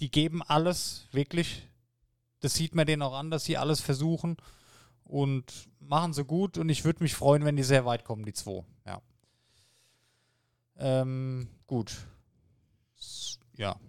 die 0.00 0.10
geben 0.10 0.42
alles, 0.42 1.06
wirklich. 1.12 1.66
Das 2.40 2.52
sieht 2.52 2.74
man 2.74 2.84
denen 2.84 3.00
auch 3.00 3.14
an, 3.14 3.30
dass 3.30 3.46
sie 3.46 3.56
alles 3.56 3.80
versuchen 3.80 4.36
und 5.04 5.70
machen 5.80 6.12
sie 6.12 6.26
gut 6.26 6.58
und 6.58 6.68
ich 6.68 6.84
würde 6.84 7.02
mich 7.02 7.14
freuen, 7.14 7.46
wenn 7.46 7.56
die 7.56 7.62
sehr 7.62 7.86
weit 7.86 8.04
kommen, 8.04 8.26
die 8.26 8.34
zwei. 8.34 8.66
Ja. 8.84 9.00
Ähm, 10.76 11.48
gut. 11.66 11.96
Ja. 13.56 13.80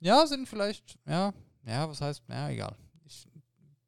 Ja, 0.00 0.26
sind 0.26 0.48
vielleicht, 0.48 0.98
ja, 1.06 1.32
ja, 1.64 1.88
was 1.88 2.00
heißt, 2.00 2.24
ja, 2.28 2.48
egal. 2.48 2.74
Ich 3.04 3.28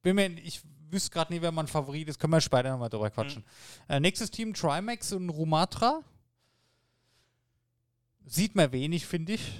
bin 0.03 0.15
mir, 0.15 0.31
ich 0.39 0.63
wüsste 0.91 1.11
gerade 1.11 1.33
nie, 1.33 1.41
wer 1.43 1.53
mein 1.53 1.67
Favorit 1.67 2.09
ist. 2.09 2.19
Können 2.19 2.33
wir 2.33 2.41
später 2.41 2.71
nochmal 2.71 2.89
drüber 2.89 3.11
quatschen. 3.11 3.45
Äh, 3.89 4.01
nächstes 4.01 4.31
Team, 4.31 4.55
Trimax 4.55 5.13
und 5.13 5.29
Rumatra. 5.31 6.03
Sieht 8.27 8.55
man 8.55 8.73
wenig, 8.73 9.07
finde 9.07 9.35
ich. 9.35 9.53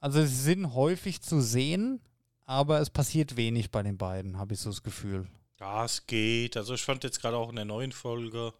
Also 0.00 0.20
sie 0.24 0.34
sind 0.34 0.74
häufig 0.74 1.20
zu 1.22 1.40
sehen, 1.40 2.00
aber 2.44 2.80
es 2.80 2.90
passiert 2.90 3.36
wenig 3.36 3.70
bei 3.70 3.82
den 3.82 3.98
beiden, 3.98 4.38
habe 4.38 4.54
ich 4.54 4.60
so 4.60 4.70
das 4.70 4.82
Gefühl. 4.82 5.26
Ja, 5.58 5.84
es 5.84 6.06
geht. 6.06 6.56
Also 6.56 6.74
ich 6.74 6.82
fand 6.82 7.02
jetzt 7.02 7.20
gerade 7.20 7.36
auch 7.36 7.48
in 7.50 7.56
der 7.56 7.64
neuen 7.64 7.90
Folge, 7.90 8.52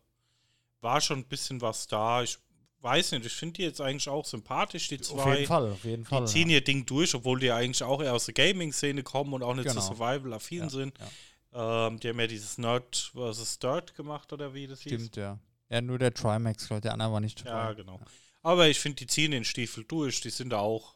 war 0.80 1.00
schon 1.00 1.20
ein 1.20 1.24
bisschen 1.28 1.60
was 1.60 1.86
da. 1.86 2.24
Ich 2.24 2.38
weiß 2.80 3.12
nicht, 3.12 3.26
ich 3.26 3.32
finde 3.32 3.54
die 3.54 3.62
jetzt 3.62 3.80
eigentlich 3.80 4.08
auch 4.08 4.24
sympathisch, 4.24 4.88
die 4.88 5.00
zwei. 5.00 5.22
Auf 5.22 5.34
jeden 5.34 5.46
Fall, 5.46 5.70
auf 5.70 5.84
jeden 5.84 6.04
Fall. 6.04 6.24
Die 6.24 6.26
ziehen 6.32 6.50
ihr 6.50 6.62
Ding 6.64 6.84
durch, 6.86 7.14
obwohl 7.14 7.38
die 7.38 7.52
eigentlich 7.52 7.84
auch 7.84 8.02
eher 8.02 8.14
aus 8.14 8.24
der 8.24 8.34
Gaming-Szene 8.34 9.04
kommen 9.04 9.32
und 9.32 9.44
auch 9.44 9.54
nicht 9.54 9.68
Genau. 9.68 9.80
so 9.80 9.94
survival-affin 9.94 10.58
Ja, 10.64 10.68
sind. 10.70 10.98
ja. 10.98 11.06
Ähm, 11.52 11.98
die 12.00 12.08
haben 12.08 12.20
ja 12.20 12.26
dieses 12.26 12.58
Nerd 12.58 13.12
vs. 13.14 13.58
Dirt 13.58 13.94
gemacht, 13.94 14.32
oder 14.32 14.54
wie 14.54 14.66
das 14.66 14.80
hieß. 14.82 14.92
Stimmt, 14.92 15.16
ja. 15.16 15.38
Ja, 15.70 15.80
nur 15.80 15.98
der 15.98 16.14
Trimax, 16.14 16.66
glaube 16.66 16.78
ich, 16.78 16.82
der 16.82 16.92
andere 16.92 17.12
war 17.12 17.20
nicht 17.20 17.40
dabei. 17.44 17.50
Ja, 17.50 17.72
genau. 17.72 18.00
Aber 18.42 18.68
ich 18.68 18.80
finde, 18.80 18.96
die 18.96 19.06
ziehen 19.06 19.30
den 19.32 19.44
Stiefel 19.44 19.84
durch. 19.84 20.20
Die 20.20 20.30
sind 20.30 20.50
da 20.50 20.58
auch, 20.60 20.94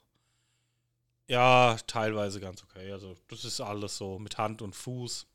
ja, 1.27 1.77
teilweise 1.87 2.41
ganz 2.41 2.63
okay. 2.63 2.91
Also, 2.93 3.17
das 3.29 3.45
ist 3.45 3.61
alles 3.61 3.97
so 3.97 4.19
mit 4.19 4.39
Hand 4.39 4.63
und 4.63 4.75
Fuß. 4.75 5.27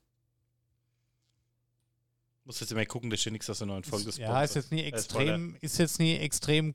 Muss 2.44 2.60
jetzt 2.60 2.72
immer 2.72 2.86
gucken, 2.86 3.10
dass 3.10 3.20
hier 3.20 3.32
nichts 3.32 3.50
aus 3.50 3.58
der 3.58 3.66
neuen 3.66 3.84
Folge 3.84 4.10
Ja, 4.16 4.42
ist 4.42 4.54
jetzt 4.54 4.72
nie 4.72 4.82
Äh, 4.82 4.88
extrem, 4.88 5.56
ist 5.60 5.78
jetzt 5.78 5.98
nie 5.98 6.16
extrem 6.16 6.74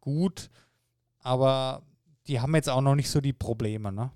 gut, 0.00 0.48
aber 1.18 1.82
die 2.26 2.40
haben 2.40 2.54
jetzt 2.54 2.70
auch 2.70 2.80
noch 2.80 2.94
nicht 2.94 3.10
so 3.10 3.20
die 3.20 3.34
Probleme, 3.34 3.92
ne? 3.92 4.10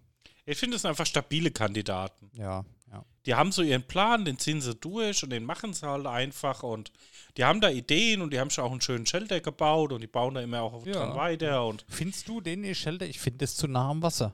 Ich 0.46 0.58
finde, 0.58 0.76
es 0.76 0.82
sind 0.82 0.88
einfach 0.88 1.06
stabile 1.06 1.50
Kandidaten. 1.50 2.30
Ja, 2.32 2.64
ja. 2.92 3.04
Die 3.26 3.34
haben 3.34 3.52
so 3.52 3.62
ihren 3.62 3.82
Plan, 3.82 4.24
den 4.24 4.38
ziehen 4.38 4.60
sie 4.60 4.74
durch 4.74 5.22
und 5.24 5.30
den 5.30 5.44
machen 5.44 5.72
sie 5.74 5.86
halt 5.88 6.06
einfach 6.06 6.62
und 6.62 6.92
die 7.36 7.44
haben 7.44 7.60
da 7.60 7.68
Ideen 7.70 8.22
und 8.22 8.32
die 8.32 8.38
haben 8.40 8.50
schon 8.50 8.64
auch 8.64 8.70
einen 8.72 8.80
schönen 8.80 9.06
Shelter 9.06 9.40
gebaut 9.40 9.92
und 9.92 10.00
die 10.00 10.06
bauen 10.06 10.34
da 10.34 10.40
immer 10.40 10.62
auch 10.62 10.86
Ja. 10.86 10.92
dran 10.92 11.14
weiter 11.16 11.66
und 11.66 11.84
Findest 11.88 12.28
du 12.28 12.40
den 12.40 12.74
Shelter? 12.74 13.06
Ich 13.06 13.18
finde 13.20 13.38
das 13.38 13.56
zu 13.56 13.66
nah 13.66 13.90
am 13.90 14.02
Wasser. 14.02 14.32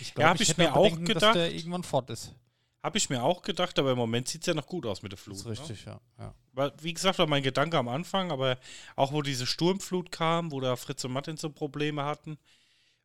Ich 0.00 0.12
Ja, 0.18 0.30
hab 0.30 0.40
ich 0.40 0.48
hätte 0.48 0.60
mir 0.62 0.74
auch 0.74 0.82
Bedenken, 0.84 1.04
dass 1.06 1.14
gedacht. 1.14 1.34
der 1.36 1.54
irgendwann 1.54 1.84
fort 1.84 2.10
ist. 2.10 2.34
habe 2.82 2.98
ich 2.98 3.08
mir 3.08 3.22
auch 3.22 3.40
gedacht, 3.42 3.78
aber 3.78 3.92
im 3.92 3.98
Moment 3.98 4.26
sieht 4.28 4.42
es 4.42 4.46
ja 4.48 4.54
noch 4.54 4.66
gut 4.66 4.84
aus 4.86 5.02
mit 5.02 5.12
der 5.12 5.18
Flut. 5.18 5.36
Das 5.36 5.46
ist 5.46 5.48
richtig, 5.60 5.84
ja. 5.86 6.00
ja. 6.18 6.24
Ne? 6.26 6.34
Weil, 6.52 6.72
wie 6.82 6.92
gesagt, 6.92 7.18
war 7.18 7.26
mein 7.28 7.42
Gedanke 7.42 7.78
am 7.78 7.88
Anfang, 7.88 8.30
aber 8.32 8.58
auch 8.96 9.12
wo 9.12 9.22
diese 9.22 9.46
Sturmflut 9.46 10.10
kam, 10.12 10.50
wo 10.52 10.60
da 10.60 10.76
Fritz 10.76 11.04
und 11.04 11.12
Martin 11.12 11.36
so 11.36 11.48
Probleme 11.50 12.04
hatten, 12.04 12.36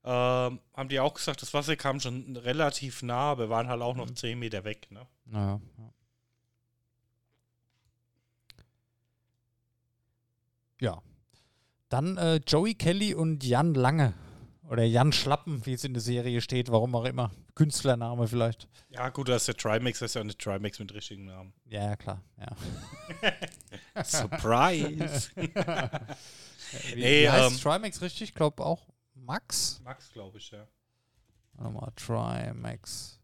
ähm, 0.04 0.60
haben 0.74 0.90
die 0.90 1.00
auch 1.00 1.14
gesagt, 1.14 1.42
das 1.42 1.54
Wasser 1.54 1.76
kam 1.76 2.00
schon 2.00 2.36
relativ 2.38 3.02
nah, 3.04 3.32
aber 3.32 3.50
waren 3.50 3.68
halt 3.68 3.82
auch 3.82 3.94
Mhm. 3.94 4.00
noch 4.00 4.12
10 4.12 4.40
Meter 4.40 4.64
weg. 4.64 4.88
Ne? 4.92 5.06
Naja, 5.26 5.60
ja. 5.78 5.94
Ja. 10.82 11.02
Dann 11.90 12.18
äh, 12.18 12.36
Joey 12.48 12.76
Kelly 12.76 13.14
und 13.14 13.44
Jan 13.44 13.74
Lange. 13.74 14.14
Oder 14.70 14.84
Jan 14.84 15.12
Schlappen, 15.12 15.66
wie 15.66 15.74
es 15.74 15.84
in 15.84 15.94
der 15.96 16.02
Serie 16.02 16.42
steht, 16.42 16.72
warum 16.72 16.94
auch 16.94 17.06
immer. 17.06 17.32
Künstlername 17.56 18.28
vielleicht. 18.28 18.68
Ja, 18.90 19.10
gut, 19.10 19.28
das 19.28 19.42
ist 19.42 19.48
der 19.48 19.56
Trimax, 19.56 19.98
das 20.00 20.12
ist 20.12 20.14
ja 20.16 20.24
nicht 20.24 20.40
Trimax 20.40 20.78
mit 20.78 20.94
richtigen 20.94 21.26
Namen. 21.26 21.54
Ja, 21.66 21.86
ja, 21.86 21.96
klar. 21.96 22.22
Ja. 22.38 24.04
Surprise! 24.04 25.32
Wie, 25.36 25.50
Nee, 27.02 27.24
wie 27.24 27.30
heißt 27.30 27.52
ähm, 27.52 27.60
Trimax 27.60 28.00
richtig? 28.04 28.30
Ich 28.30 28.36
glaube 28.36 28.64
auch 28.64 28.86
Max. 29.30 29.80
Max, 29.84 30.12
glaube 30.12 30.40
ich, 30.40 30.50
ja. 30.50 30.68
Warte 31.54 31.72
mal, 31.72 31.92
Trimax. 31.96 33.20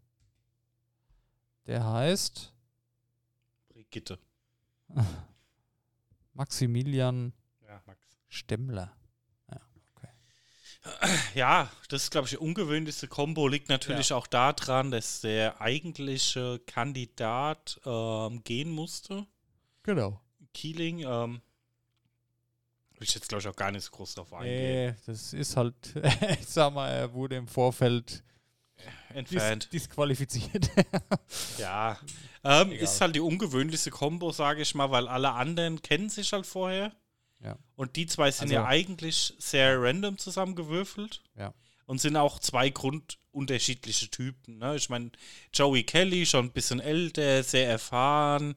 Der 1.65 1.83
heißt 1.83 2.53
Brigitte. 3.69 4.19
Maximilian 6.33 7.33
Ja, 7.67 7.81
Max. 7.87 8.05
Stemmler. 8.29 8.95
Ja, 11.33 11.71
das 11.89 12.03
ist, 12.03 12.11
glaube 12.11 12.25
ich, 12.25 12.33
die 12.33 12.37
ungewöhnlichste 12.37 13.07
Kombo. 13.07 13.47
Liegt 13.47 13.69
natürlich 13.69 14.13
auch 14.13 14.27
daran, 14.27 14.91
dass 14.91 15.21
der 15.21 15.59
eigentliche 15.59 16.59
Kandidat 16.67 17.81
ähm, 17.83 18.43
gehen 18.43 18.69
musste. 18.69 19.25
Genau. 19.81 20.21
Keeling. 20.53 20.99
Ähm, 20.99 21.41
will 23.05 23.09
ich 23.09 23.15
jetzt, 23.15 23.29
glaube 23.29 23.41
ich, 23.41 23.47
auch 23.47 23.55
gar 23.55 23.71
nicht 23.71 23.83
so 23.83 23.91
groß 23.91 24.15
drauf 24.15 24.33
eingehen. 24.33 24.91
Nee, 24.91 24.95
das 25.05 25.31
ist 25.33 25.55
halt, 25.55 25.75
ich 26.41 26.47
sag 26.47 26.73
mal, 26.73 26.89
er 26.89 27.13
wurde 27.13 27.35
im 27.35 27.47
Vorfeld 27.47 28.23
dis 28.79 29.15
Entfernt. 29.15 29.71
disqualifiziert. 29.71 30.69
Ja. 31.59 31.97
Ähm, 32.43 32.71
ist 32.71 32.99
halt 33.01 33.15
die 33.15 33.19
ungewöhnlichste 33.21 33.89
Kombo, 33.91 34.31
sage 34.31 34.61
ich 34.61 34.75
mal, 34.75 34.91
weil 34.91 35.07
alle 35.07 35.31
anderen 35.31 35.81
kennen 35.81 36.09
sich 36.09 36.31
halt 36.33 36.45
vorher. 36.45 36.91
Ja. 37.39 37.57
Und 37.75 37.95
die 37.95 38.05
zwei 38.07 38.29
sind 38.31 38.43
Also- 38.45 38.53
ja 38.55 38.65
eigentlich 38.65 39.33
sehr 39.39 39.79
random 39.81 40.17
zusammengewürfelt. 40.17 41.21
Ja. 41.37 41.53
Und 41.87 42.01
sind 42.01 42.17
auch 42.17 42.39
zwei 42.39 42.69
grundunterschiedliche 42.71 44.09
Typen. 44.09 44.57
Ne? 44.57 44.75
Ich 44.75 44.89
meine, 44.89 45.11
Joey 45.53 45.83
Kelly, 45.83 46.25
schon 46.25 46.45
ein 46.47 46.51
bisschen 46.51 46.79
älter, 46.79 47.43
sehr 47.43 47.67
erfahren. 47.69 48.55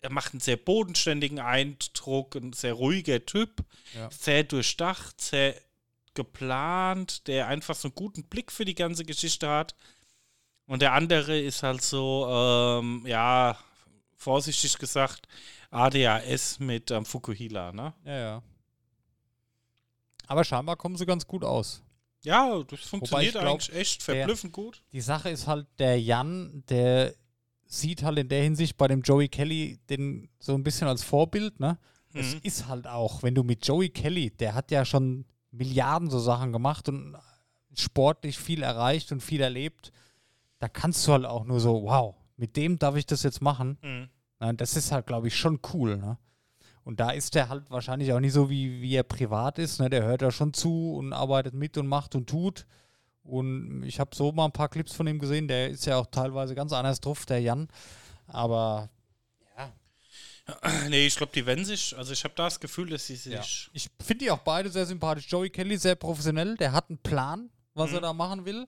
Er 0.00 0.10
macht 0.10 0.32
einen 0.32 0.40
sehr 0.40 0.56
bodenständigen 0.56 1.38
Eindruck, 1.40 2.34
ein 2.36 2.52
sehr 2.52 2.72
ruhiger 2.72 3.24
Typ. 3.26 3.64
Ja. 3.94 4.10
Sehr 4.10 4.44
durchdacht, 4.44 5.20
sehr 5.20 5.54
geplant, 6.14 7.26
der 7.26 7.46
einfach 7.48 7.74
so 7.74 7.88
einen 7.88 7.94
guten 7.94 8.24
Blick 8.24 8.50
für 8.50 8.64
die 8.64 8.74
ganze 8.74 9.04
Geschichte 9.04 9.48
hat. 9.48 9.74
Und 10.66 10.82
der 10.82 10.92
andere 10.92 11.38
ist 11.38 11.62
halt 11.62 11.82
so, 11.82 12.26
ähm, 12.30 13.04
ja, 13.06 13.58
vorsichtig 14.16 14.78
gesagt, 14.78 15.26
ADHS 15.70 16.58
mit 16.60 16.90
ähm, 16.90 17.04
Fukuhila, 17.04 17.72
ne? 17.72 17.92
ja, 18.04 18.18
ja. 18.18 18.42
Aber 20.26 20.44
scheinbar 20.44 20.76
kommen 20.76 20.96
sie 20.96 21.06
ganz 21.06 21.26
gut 21.26 21.44
aus. 21.44 21.82
Ja, 22.22 22.62
das 22.68 22.80
funktioniert 22.80 23.32
glaub, 23.32 23.46
eigentlich 23.46 23.74
echt 23.74 24.06
der- 24.06 24.14
verblüffend 24.16 24.52
gut. 24.52 24.82
Die 24.92 25.00
Sache 25.00 25.30
ist 25.30 25.46
halt, 25.46 25.66
der 25.78 26.00
Jan, 26.00 26.62
der 26.68 27.14
sieht 27.72 28.02
halt 28.02 28.18
in 28.18 28.28
der 28.28 28.42
Hinsicht 28.42 28.76
bei 28.76 28.88
dem 28.88 29.02
Joey 29.02 29.28
Kelly 29.28 29.78
den 29.88 30.28
so 30.40 30.54
ein 30.54 30.64
bisschen 30.64 30.88
als 30.88 31.02
Vorbild, 31.04 31.58
ne? 31.60 31.78
Es 32.12 32.34
Mhm. 32.34 32.40
ist 32.42 32.66
halt 32.66 32.88
auch, 32.88 33.22
wenn 33.22 33.36
du 33.36 33.44
mit 33.44 33.64
Joey 33.64 33.88
Kelly, 33.90 34.30
der 34.32 34.54
hat 34.54 34.72
ja 34.72 34.84
schon 34.84 35.24
Milliarden 35.52 36.10
so 36.10 36.18
Sachen 36.18 36.52
gemacht 36.52 36.88
und 36.88 37.16
sportlich 37.76 38.36
viel 38.38 38.62
erreicht 38.64 39.12
und 39.12 39.22
viel 39.22 39.40
erlebt, 39.40 39.92
da 40.58 40.68
kannst 40.68 41.06
du 41.06 41.12
halt 41.12 41.24
auch 41.24 41.44
nur 41.44 41.60
so, 41.60 41.84
wow, 41.84 42.16
mit 42.36 42.56
dem 42.56 42.78
darf 42.78 42.96
ich 42.96 43.06
das 43.06 43.22
jetzt 43.22 43.40
machen. 43.40 43.78
Mhm. 43.82 44.08
Na, 44.40 44.52
das 44.52 44.76
ist 44.76 44.90
halt, 44.90 45.06
glaube 45.06 45.28
ich, 45.28 45.36
schon 45.36 45.60
cool, 45.72 45.96
ne? 45.96 46.18
Und 46.82 46.98
da 46.98 47.10
ist 47.10 47.34
der 47.36 47.48
halt 47.50 47.70
wahrscheinlich 47.70 48.12
auch 48.12 48.20
nicht 48.20 48.32
so, 48.32 48.50
wie, 48.50 48.80
wie 48.82 48.94
er 48.96 49.02
privat 49.04 49.58
ist, 49.60 49.78
ne? 49.78 49.88
Der 49.88 50.02
hört 50.02 50.22
da 50.22 50.32
schon 50.32 50.52
zu 50.52 50.94
und 50.96 51.12
arbeitet 51.12 51.54
mit 51.54 51.76
und 51.78 51.86
macht 51.86 52.16
und 52.16 52.28
tut. 52.28 52.66
Und 53.30 53.84
ich 53.84 54.00
habe 54.00 54.14
so 54.14 54.32
mal 54.32 54.46
ein 54.46 54.52
paar 54.52 54.68
Clips 54.68 54.92
von 54.92 55.06
ihm 55.06 55.18
gesehen, 55.18 55.46
der 55.46 55.70
ist 55.70 55.86
ja 55.86 55.96
auch 55.98 56.06
teilweise 56.06 56.54
ganz 56.54 56.72
anders 56.72 57.00
drauf, 57.00 57.26
der 57.26 57.40
Jan. 57.40 57.68
Aber 58.26 58.90
Nee, 60.88 61.06
ich 61.06 61.14
glaube, 61.14 61.30
die 61.32 61.46
wenden 61.46 61.64
sich, 61.64 61.96
also 61.96 62.12
ich 62.12 62.24
habe 62.24 62.34
da 62.34 62.44
das 62.44 62.58
Gefühl, 62.58 62.90
dass 62.90 63.06
sie 63.06 63.14
sich. 63.14 63.32
Ja. 63.32 63.40
ich 63.72 63.88
finde 64.04 64.24
die 64.24 64.30
auch 64.32 64.38
beide 64.40 64.68
sehr 64.68 64.84
sympathisch. 64.84 65.28
Joey 65.28 65.48
Kelly 65.48 65.76
sehr 65.76 65.94
professionell, 65.94 66.56
der 66.56 66.72
hat 66.72 66.88
einen 66.88 66.98
Plan, 66.98 67.50
was 67.74 67.90
Mhm. 67.90 67.96
er 67.96 68.00
da 68.00 68.12
machen 68.12 68.44
will. 68.44 68.66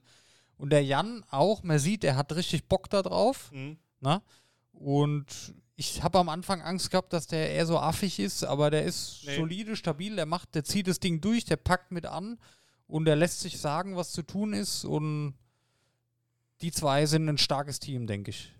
Und 0.55 0.69
der 0.69 0.83
Jan 0.83 1.25
auch, 1.29 1.61
man 1.63 1.79
sieht, 1.79 2.05
er 2.05 2.15
hat 2.15 2.31
richtig 2.33 2.69
Bock 2.69 2.89
da 2.89 3.01
drauf. 3.01 3.51
Mhm. 3.51 3.77
Ne? 3.99 4.21
Und 4.71 5.25
ich 5.75 6.01
habe 6.03 6.19
am 6.19 6.29
Anfang 6.29 6.61
Angst 6.61 6.89
gehabt, 6.89 7.11
dass 7.11 7.27
der 7.27 7.49
eher 7.51 7.65
so 7.65 7.77
affig 7.77 8.17
ist, 8.19 8.45
aber 8.45 8.69
der 8.71 8.83
ist 8.83 9.23
Nee. 9.25 9.35
solide, 9.35 9.75
stabil, 9.75 10.15
der 10.15 10.25
macht, 10.25 10.55
der 10.55 10.63
zieht 10.63 10.87
das 10.87 11.01
Ding 11.01 11.19
durch, 11.19 11.43
der 11.43 11.57
packt 11.57 11.91
mit 11.91 12.05
an 12.05 12.39
und 12.87 13.05
der 13.05 13.15
lässt 13.15 13.39
sich 13.41 13.59
sagen, 13.59 13.95
was 13.95 14.11
zu 14.11 14.21
tun 14.23 14.53
ist 14.53 14.85
und 14.85 15.35
die 16.61 16.71
zwei 16.71 17.05
sind 17.05 17.27
ein 17.27 17.37
starkes 17.37 17.79
Team, 17.79 18.07
denke 18.07 18.31
ich. 18.31 18.51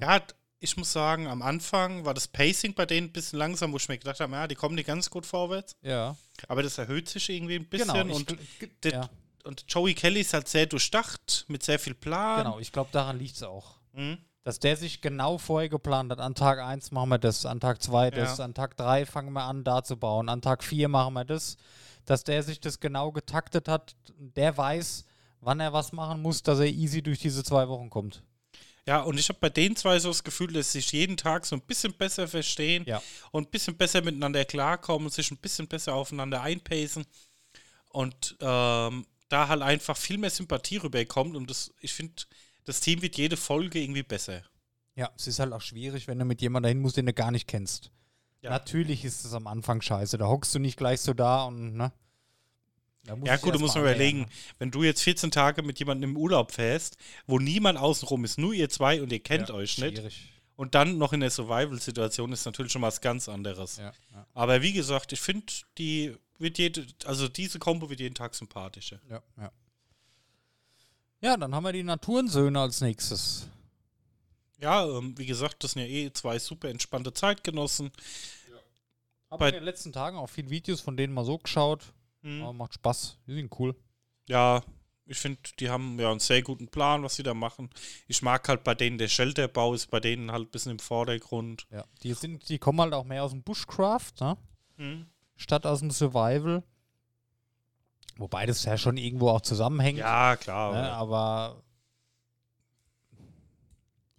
Ja, 0.00 0.20
ich 0.58 0.76
muss 0.76 0.92
sagen, 0.92 1.26
am 1.26 1.42
Anfang 1.42 2.04
war 2.04 2.14
das 2.14 2.28
Pacing 2.28 2.74
bei 2.74 2.86
denen 2.86 3.08
ein 3.08 3.12
bisschen 3.12 3.38
langsam, 3.38 3.72
wo 3.72 3.76
ich 3.76 3.88
mir 3.88 3.98
gedacht 3.98 4.20
habe, 4.20 4.32
ja, 4.32 4.46
die 4.46 4.54
kommen 4.54 4.74
nicht 4.76 4.86
ganz 4.86 5.10
gut 5.10 5.26
vorwärts. 5.26 5.74
Ja, 5.82 6.16
Aber 6.48 6.62
das 6.62 6.78
erhöht 6.78 7.08
sich 7.08 7.28
irgendwie 7.28 7.56
ein 7.56 7.68
bisschen. 7.68 7.92
genau. 7.92 8.14
Und, 8.16 8.36
ja, 8.84 9.08
und 9.44 9.64
Joey 9.68 9.94
Kelly 9.94 10.20
ist 10.20 10.34
halt 10.34 10.48
sehr 10.48 10.66
durchdacht, 10.66 11.44
mit 11.48 11.62
sehr 11.64 11.78
viel 11.78 11.94
Plan. 11.94 12.44
genau, 12.44 12.58
ich 12.60 12.70
glaube, 12.72 12.90
daran 12.92 13.18
liegt 13.18 13.36
es 13.36 13.42
auch. 13.42 13.76
Mhm. 13.92 14.18
Dass 14.44 14.58
der 14.58 14.76
sich 14.76 15.00
genau 15.00 15.38
vorher 15.38 15.68
geplant 15.68 16.10
hat, 16.10 16.20
an 16.20 16.34
Tag 16.34 16.58
1 16.58 16.90
machen 16.90 17.10
wir 17.10 17.18
das, 17.18 17.46
an 17.46 17.60
Tag 17.60 17.80
2 17.82 18.10
das, 18.10 18.38
Ja. 18.38 18.44
an 18.44 18.54
Tag 18.54 18.76
3 18.76 19.06
fangen 19.06 19.32
wir 19.32 19.44
an, 19.44 19.62
da 19.64 19.84
zu 19.84 19.96
bauen, 19.96 20.28
an 20.28 20.42
Tag 20.42 20.64
4 20.64 20.88
machen 20.88 21.14
wir 21.14 21.24
das. 21.24 21.56
Dass 22.04 22.24
der 22.24 22.42
sich 22.42 22.60
das 22.60 22.80
genau 22.80 23.12
getaktet 23.12 23.68
hat, 23.68 23.94
der 24.18 24.56
weiß, 24.56 25.04
wann 25.40 25.60
er 25.60 25.72
was 25.72 25.92
machen 25.92 26.20
muss, 26.22 26.42
dass 26.42 26.58
er 26.58 26.66
easy 26.66 27.02
durch 27.02 27.18
diese 27.20 27.44
zwei 27.44 27.68
Wochen 27.68 27.90
kommt. 27.90 28.22
Ja, 28.86 29.02
und 29.02 29.16
ich 29.18 29.28
habe 29.28 29.38
bei 29.40 29.50
den 29.50 29.76
zwei 29.76 29.98
so 30.00 30.08
das 30.08 30.24
Gefühl, 30.24 30.52
dass 30.52 30.72
sie 30.72 30.80
sich 30.80 30.90
jeden 30.90 31.16
Tag 31.16 31.46
so 31.46 31.54
ein 31.54 31.62
bisschen 31.62 31.92
besser 31.92 32.26
verstehen 32.26 32.84
Ja. 32.86 33.00
und 33.30 33.46
ein 33.46 33.50
bisschen 33.50 33.76
besser 33.76 34.02
miteinander 34.02 34.44
klarkommen 34.44 35.06
und 35.06 35.12
sich 35.12 35.30
ein 35.30 35.36
bisschen 35.36 35.68
besser 35.68 35.94
aufeinander 35.94 36.42
einpacen. 36.42 37.04
Und 37.90 38.36
ähm, 38.40 39.06
da 39.28 39.48
halt 39.48 39.62
einfach 39.62 39.96
viel 39.96 40.18
mehr 40.18 40.30
Sympathie 40.30 40.78
rüberkommt. 40.78 41.36
Und 41.36 41.48
das, 41.48 41.72
ich 41.80 41.92
finde, 41.92 42.24
das 42.64 42.80
Team 42.80 43.02
wird 43.02 43.16
jede 43.16 43.36
Folge 43.36 43.78
irgendwie 43.80 44.02
besser. 44.02 44.42
Ja, 44.96 45.10
es 45.16 45.26
ist 45.26 45.38
halt 45.38 45.52
auch 45.52 45.60
schwierig, 45.60 46.08
wenn 46.08 46.18
du 46.18 46.24
mit 46.24 46.42
jemandem 46.42 46.64
dahin 46.70 46.80
musst, 46.82 46.96
den 46.96 47.06
du 47.06 47.12
gar 47.12 47.30
nicht 47.30 47.46
kennst. 47.46 47.90
Ja. 48.42 48.50
Natürlich 48.50 49.04
ist 49.04 49.24
es 49.24 49.32
am 49.34 49.46
Anfang 49.46 49.80
scheiße. 49.80 50.18
Da 50.18 50.26
hockst 50.26 50.54
du 50.54 50.58
nicht 50.58 50.76
gleich 50.76 51.00
so 51.00 51.14
da 51.14 51.44
und, 51.44 51.74
ne? 51.76 51.92
Da 53.04 53.16
Ja, 53.24 53.36
gut, 53.36 53.54
du 53.54 53.58
musst 53.58 53.74
mal 53.74 53.80
überlegen, 53.82 54.26
wenn 54.58 54.70
du 54.70 54.82
jetzt 54.82 55.02
14 55.02 55.30
Tage 55.30 55.62
mit 55.62 55.78
jemandem 55.78 56.10
im 56.10 56.16
Urlaub 56.16 56.52
fährst, 56.52 56.96
wo 57.26 57.38
niemand 57.38 57.78
außenrum 57.78 58.24
ist, 58.24 58.38
nur 58.38 58.52
ihr 58.52 58.68
zwei 58.68 59.00
und 59.02 59.12
ihr 59.12 59.20
kennt 59.20 59.48
Ja, 59.48 59.54
euch 59.54 59.78
nicht, 59.78 59.96
Schwierig. 59.96 60.32
und 60.56 60.74
dann 60.74 60.98
noch 60.98 61.12
in 61.12 61.20
der 61.20 61.30
Survival-Situation 61.30 62.32
ist 62.32 62.44
natürlich 62.44 62.70
schon 62.72 62.82
was 62.82 63.00
ganz 63.00 63.28
anderes. 63.28 63.76
Ja, 63.78 63.92
ja, 64.12 64.26
Aber 64.34 64.62
wie 64.62 64.72
gesagt, 64.72 65.12
ich 65.12 65.20
finde, 65.20 65.46
die 65.78 66.14
wird 66.38 66.58
jede, 66.58 66.86
also 67.04 67.28
diese 67.28 67.58
Kombo 67.58 67.90
wird 67.90 68.00
jeden 68.00 68.14
Tag 68.14 68.34
sympathischer. 68.34 68.98
ja, 69.08 69.22
ja. 69.38 69.50
Ja, 71.20 71.36
dann 71.36 71.54
haben 71.54 71.62
wir 71.62 71.72
die 71.72 71.84
Naturensöhne 71.84 72.58
als 72.58 72.80
nächstes. 72.80 73.46
Ja, 74.62 74.86
ähm, 74.86 75.16
wie 75.18 75.26
gesagt, 75.26 75.62
das 75.64 75.72
sind 75.72 75.82
ja 75.82 75.88
eh 75.88 76.12
zwei 76.12 76.38
super 76.38 76.68
entspannte 76.68 77.12
Zeitgenossen. 77.12 77.90
Hab 79.30 79.40
Bei- 79.40 79.48
in 79.48 79.54
den 79.56 79.64
letzten 79.64 79.92
Tagen 79.92 80.16
auch 80.16 80.28
viele 80.28 80.50
Videos 80.50 80.80
von 80.80 80.96
denen 80.96 81.12
mal 81.12 81.24
so 81.24 81.38
geschaut. 81.38 81.92
Hm. 82.22 82.42
Aber 82.42 82.52
macht 82.52 82.74
Spaß. 82.74 83.18
Die 83.26 83.34
sind 83.34 83.52
cool. 83.58 83.74
Ja, 84.28 84.62
Ich 85.04 85.18
finde, 85.18 85.40
die 85.58 85.68
haben 85.68 85.98
ja 85.98 86.10
einen 86.12 86.20
sehr 86.20 86.42
guten 86.42 86.68
Plan, 86.68 87.02
was 87.02 87.16
sie 87.16 87.24
da 87.24 87.34
machen. 87.34 87.68
Ich 88.06 88.22
mag 88.22 88.48
halt 88.48 88.62
bei 88.62 88.74
denen, 88.76 88.98
der 88.98 89.08
Shelterbau 89.08 89.74
ist 89.74 89.90
bei 89.90 89.98
denen 89.98 90.30
halt 90.30 90.46
ein 90.46 90.50
bisschen 90.50 90.72
im 90.72 90.78
Vordergrund. 90.78 91.66
Ja. 91.70 91.84
Die, 92.04 92.14
sind, 92.14 92.48
die 92.48 92.58
kommen 92.60 92.80
halt 92.80 92.94
auch 92.94 93.04
mehr 93.04 93.24
aus 93.24 93.32
dem 93.32 93.42
Bushcraft, 93.42 94.12
ne? 94.20 94.36
statt 95.36 95.66
aus 95.66 95.80
dem 95.80 95.90
Survival. 95.90 96.62
Wobei 98.16 98.46
das 98.46 98.64
ja 98.64 98.78
schon 98.78 98.96
irgendwo 98.96 99.30
auch 99.30 99.40
zusammenhängt. 99.40 99.98
Ja, 99.98 100.36
klar. 100.36 100.72
Ne, 100.72 100.92
aber 100.92 101.62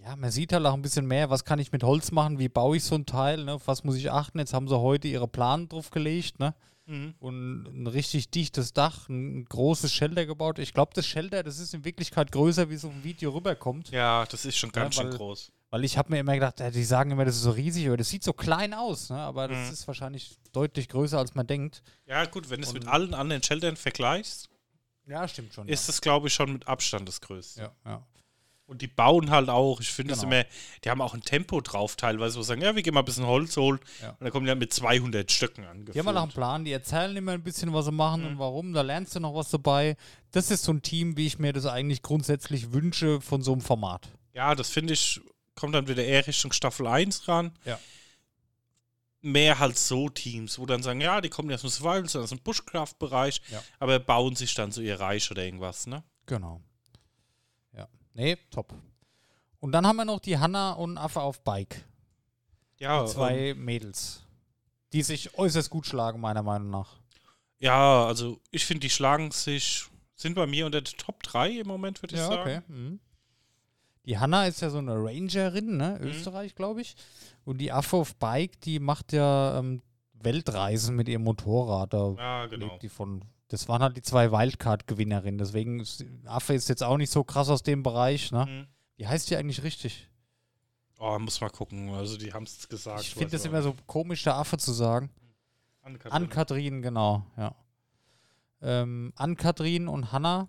ja, 0.03 0.15
man 0.15 0.31
sieht 0.31 0.51
halt 0.53 0.65
auch 0.65 0.73
ein 0.73 0.81
bisschen 0.81 1.05
mehr, 1.05 1.29
was 1.29 1.45
kann 1.45 1.59
ich 1.59 1.71
mit 1.71 1.83
Holz 1.83 2.11
machen, 2.11 2.39
wie 2.39 2.49
baue 2.49 2.77
ich 2.77 2.83
so 2.83 2.95
ein 2.95 3.05
Teil, 3.05 3.43
ne, 3.45 3.53
auf 3.53 3.67
was 3.67 3.83
muss 3.83 3.95
ich 3.95 4.11
achten. 4.11 4.39
Jetzt 4.39 4.53
haben 4.53 4.67
sie 4.67 4.77
heute 4.79 5.07
ihre 5.07 5.27
Plan 5.27 5.67
drauf 5.69 5.89
gelegt, 5.91 6.39
ne? 6.39 6.53
Mhm. 6.85 7.13
Und 7.19 7.63
ein 7.67 7.87
richtig 7.87 8.29
dichtes 8.29 8.73
Dach, 8.73 9.07
ein 9.07 9.45
großes 9.45 9.93
Shelter 9.93 10.25
gebaut. 10.25 10.59
Ich 10.59 10.73
glaube, 10.73 10.91
das 10.93 11.07
Shelter, 11.07 11.41
das 11.41 11.57
ist 11.59 11.73
in 11.73 11.85
Wirklichkeit 11.85 12.31
größer, 12.33 12.69
wie 12.69 12.75
auf 12.75 12.81
dem 12.81 13.03
Video 13.05 13.31
rüberkommt. 13.31 13.89
Ja, 13.91 14.25
das 14.25 14.43
ist 14.43 14.57
schon 14.57 14.71
ganz 14.73 14.97
Ja, 14.97 15.03
schön 15.03 15.11
weil- 15.11 15.17
groß. 15.17 15.51
Weil 15.69 15.85
ich 15.85 15.97
habe 15.97 16.11
mir 16.11 16.19
immer 16.19 16.33
gedacht, 16.35 16.59
ja, 16.59 16.69
die 16.69 16.83
sagen 16.83 17.09
immer, 17.11 17.25
das 17.25 17.35
ist 17.37 17.41
so 17.43 17.51
riesig, 17.51 17.87
aber 17.87 17.97
das 17.97 18.09
sieht 18.09 18.23
so 18.23 18.33
klein 18.33 18.73
aus, 18.75 19.09
ne? 19.09 19.17
Aber 19.17 19.47
das 19.47 19.67
Mhm. 19.67 19.73
ist 19.73 19.87
wahrscheinlich 19.87 20.37
deutlich 20.51 20.87
größer, 20.89 21.17
als 21.17 21.33
man 21.33 21.47
denkt. 21.47 21.81
Ja, 22.05 22.25
gut, 22.25 22.49
wenn 22.49 22.61
du 22.61 22.67
es 22.67 22.73
mit 22.73 22.85
allen 22.85 23.13
anderen 23.13 23.41
Sheltern 23.41 23.75
vergleichst, 23.77 24.49
Ja, 25.07 25.27
stimmt 25.27 25.53
schon. 25.53 25.67
ist 25.69 25.87
es, 25.89 25.99
glaube 26.01 26.27
ich, 26.27 26.33
schon 26.33 26.51
mit 26.53 26.67
Abstand 26.67 27.07
das 27.07 27.21
Größte. 27.21 27.61
ja, 27.61 27.71
ja. 27.85 28.05
Und 28.66 28.82
die 28.82 28.88
bauen 28.88 29.30
halt 29.30 29.49
auch, 29.49 29.82
ich 29.82 29.91
finde 29.91 30.14
es 30.14 30.22
Genau. 30.22 30.32
immer, 30.34 30.45
die 30.84 30.89
haben 30.89 31.01
auch 31.01 31.14
ein 31.14 31.22
Tempo 31.22 31.59
drauf, 31.59 31.95
teilweise, 31.97 32.38
wo 32.38 32.41
sie 32.43 32.47
sagen, 32.47 32.61
ja, 32.61 32.74
wir 32.76 32.82
gehen 32.82 32.93
mal 32.93 33.01
ein 33.01 33.05
bisschen 33.05 33.28
Holz 33.28 33.57
holen. 33.57 33.80
Ja. 34.01 34.11
Und 34.11 34.22
dann 34.22 34.32
kommen 34.32 34.45
die 34.45 34.49
halt 34.51 34.59
mit 34.59 34.74
200 34.74 35.30
Stöcken 35.32 35.64
Die 35.64 35.68
angefüllt. 35.70 35.97
haben 35.99 36.07
halt 36.07 36.18
auch 36.18 36.22
einen 36.24 36.32
Plan, 36.32 36.66
die 36.66 36.72
erzählen 36.72 37.16
immer 37.18 37.34
ein 37.34 37.43
bisschen, 37.43 37.74
was 37.74 37.86
sie 37.86 37.91
machen 37.91 38.22
Mhm. 38.22 38.28
und 38.28 38.39
warum. 38.39 38.74
Da 38.74 38.82
lernst 38.82 39.16
du 39.16 39.20
noch 39.20 39.36
was 39.36 39.49
dabei. 39.49 39.97
Das 40.32 40.49
ist 40.49 40.64
so 40.64 40.72
ein 40.72 40.82
Team, 40.82 41.18
wie 41.18 41.28
ich 41.28 41.39
mir 41.39 41.51
das 41.51 41.66
eigentlich 41.66 42.01
grundsätzlich 42.01 42.72
wünsche 42.72 43.20
von 43.22 43.41
so 43.41 43.51
einem 43.51 43.61
Format. 43.61 44.09
Ja, 44.34 44.55
das 44.55 44.70
finde 44.70 44.93
ich, 44.93 45.20
kommt 45.55 45.76
dann 45.76 45.88
wieder 45.89 46.03
eher 46.03 46.26
Richtung 46.26 46.53
Staffel 46.53 46.88
1 46.88 47.28
ran. 47.28 47.51
Ja. 47.66 47.78
Mehr 49.22 49.59
halt 49.59 49.78
so 49.78 50.09
Teams, 50.09 50.57
wo 50.59 50.66
dann 50.66 50.84
sagen, 50.84 50.99
ja, 50.99 51.22
die 51.22 51.30
kommen 51.30 51.49
ja 51.49 51.55
aus 51.55 51.61
dem 51.61 51.70
Survival, 51.70 52.22
aus 52.22 52.30
dem 52.30 52.39
Bushcraft-Bereich, 52.39 53.41
Ja. 53.51 53.64
aber 53.80 53.99
bauen 53.99 54.36
sich 54.36 54.53
dann 54.53 54.72
so 54.72 54.82
ihr 54.82 54.99
Reich 54.99 55.30
oder 55.32 55.43
irgendwas, 55.45 55.86
ne? 55.88 56.03
Genau. 56.26 56.61
Ja. 58.14 58.24
Nee, 58.24 58.38
top. 58.51 58.74
Und 59.59 59.72
dann 59.72 59.88
haben 59.88 59.95
wir 59.95 60.05
noch 60.05 60.20
die 60.20 60.38
Hanna 60.38 60.74
und 60.74 60.97
Affe 60.97 61.22
auf 61.22 61.41
Bike. 61.43 61.86
Ja, 62.78 63.03
Die 63.05 63.11
zwei 63.11 63.38
ähm, 63.49 63.64
Mädels. 63.66 64.24
Die 64.91 65.01
sich 65.03 65.38
äußerst 65.38 65.70
gut 65.70 65.86
schlagen, 65.88 66.20
meiner 66.20 66.43
Meinung 66.43 66.70
nach. 66.70 66.97
ja, 67.59 68.05
also 68.05 68.39
ich 68.51 68.66
finde, 68.66 68.82
die 68.82 68.89
schlagen 68.89 69.32
sich, 69.32 69.86
sind 70.16 70.36
bei 70.36 70.45
mir 70.45 70.66
unter 70.66 70.82
der 70.82 70.93
Top 70.97 71.24
3 71.24 71.59
im 71.59 71.68
Moment, 71.68 72.01
würde 72.03 72.16
ich 72.16 72.22
sagen. 72.22 72.64
Mhm. 72.68 72.99
Die 74.05 74.18
Hanna 74.20 74.47
ist 74.47 74.61
ja 74.61 74.70
so 74.70 74.80
eine 74.80 74.95
Rangerin, 74.95 75.78
ne? 75.78 75.97
Mhm. 76.01 76.07
Österreich, 76.07 76.55
glaube 76.55 76.82
ich. 76.82 76.95
Und 77.45 77.59
die 77.59 77.72
Affe 77.72 77.95
auf 77.97 78.16
Bike, 78.18 78.59
die 78.61 78.80
macht 78.80 79.14
ja 79.14 79.57
ähm, 79.57 79.82
Weltreisen 80.14 80.95
mit 80.95 81.07
ihrem 81.07 81.24
Motorrad. 81.24 81.93
Da 81.93 82.14
Ja, 82.18 82.45
genau. 82.47 82.66
lebt 82.68 82.84
die 82.84 82.89
von. 82.89 83.24
Das 83.53 83.67
waren 83.67 83.83
halt 83.83 83.95
die 83.95 84.01
zwei 84.01 84.31
Wildcard-Gewinnerinnen. 84.31 85.37
Deswegen 85.37 85.79
ist, 85.79 86.03
Affe 86.25 86.55
ist 86.55 86.69
jetzt 86.69 86.81
auch 86.81 86.97
nicht 86.97 87.11
so 87.11 87.23
krass 87.23 87.49
aus 87.49 87.61
dem 87.61 87.83
Bereich. 87.83 88.31
Ne? 88.31 88.47
Mhm. 88.47 88.67
Wie 88.97 89.05
heißt 89.05 89.29
die 89.29 89.35
eigentlich 89.37 89.61
richtig? 89.61 90.09
Oh, 90.97 91.19
muss 91.19 91.39
mal 91.39 91.51
gucken. 91.51 91.91
Also 91.91 92.17
die 92.17 92.33
haben 92.33 92.45
es 92.45 92.67
gesagt. 92.67 93.01
ich 93.01 93.13
finde 93.13 93.29
das 93.29 93.41
aber 93.45 93.49
immer 93.59 93.61
so 93.61 93.75
komisch, 93.85 94.23
der 94.23 94.37
Affe 94.37 94.57
zu 94.57 94.71
sagen. 94.71 95.11
Ann-Kathrin. 95.83 96.11
Ann-Kathrin, 96.11 96.81
genau, 96.81 97.27
ja. 97.37 97.53
Ähm, 98.63 99.13
Ann-Kathrin 99.17 99.87
und 99.87 100.11
Hanna. 100.11 100.47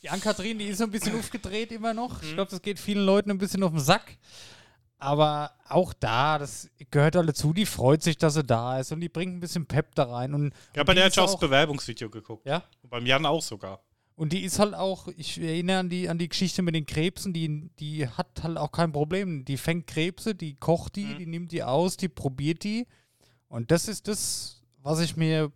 Die 0.00 0.10
Ann-Kathrin, 0.10 0.60
die 0.60 0.66
ist 0.66 0.78
so 0.78 0.84
ein 0.84 0.92
bisschen 0.92 1.18
aufgedreht 1.18 1.72
immer 1.72 1.92
noch. 1.92 2.22
Ich 2.22 2.30
Mhm. 2.30 2.34
glaube, 2.34 2.50
das 2.52 2.62
geht 2.62 2.78
vielen 2.78 3.04
Leuten 3.04 3.32
ein 3.32 3.38
bisschen 3.38 3.64
auf 3.64 3.72
den 3.72 3.80
Sack. 3.80 4.16
Aber 5.04 5.52
auch 5.68 5.92
da, 5.92 6.38
das 6.38 6.70
gehört 6.90 7.14
alle 7.16 7.34
zu, 7.34 7.52
die 7.52 7.66
freut 7.66 8.02
sich, 8.02 8.16
dass 8.16 8.34
sie 8.34 8.42
da 8.44 8.78
ist 8.80 8.90
und 8.90 9.00
die 9.00 9.08
bringt 9.10 9.34
ein 9.36 9.40
bisschen 9.40 9.66
Pep 9.66 9.94
da 9.94 10.04
rein. 10.04 10.32
Und, 10.32 10.54
Ja, 10.74 10.80
und 10.82 10.86
bei 10.86 10.94
der 10.94 11.04
hat 11.04 11.12
ich 11.12 11.18
auch 11.20 11.26
das 11.26 11.38
Bewerbungsvideo 11.38 12.08
geguckt. 12.08 12.46
Ja, 12.46 12.62
Und 12.82 12.90
beim 12.90 13.04
Jan 13.04 13.26
auch 13.26 13.42
sogar. 13.42 13.80
und 14.16 14.32
die 14.32 14.44
ist 14.44 14.58
halt 14.58 14.74
auch, 14.74 15.08
ich 15.16 15.38
erinnere 15.40 15.80
an 15.80 15.90
die, 15.90 16.08
an 16.08 16.16
die 16.18 16.28
Geschichte 16.28 16.62
mit 16.62 16.74
den 16.74 16.86
Krebsen, 16.86 17.32
die, 17.34 17.68
die 17.78 18.08
hat 18.08 18.42
halt 18.42 18.56
auch 18.56 18.72
kein 18.72 18.92
Problem. 18.92 19.44
Die 19.44 19.56
fängt 19.58 19.86
Krebse, 19.86 20.34
die 20.34 20.54
kocht 20.54 20.96
die, 20.96 21.04
Mhm. 21.04 21.18
die 21.18 21.26
nimmt 21.26 21.52
die 21.52 21.62
aus, 21.62 21.96
die 21.98 22.08
probiert 22.08 22.64
die. 22.64 22.86
Und 23.48 23.70
das 23.70 23.88
ist 23.88 24.08
das, 24.08 24.62
was 24.82 25.00
ich 25.00 25.16
mir 25.16 25.52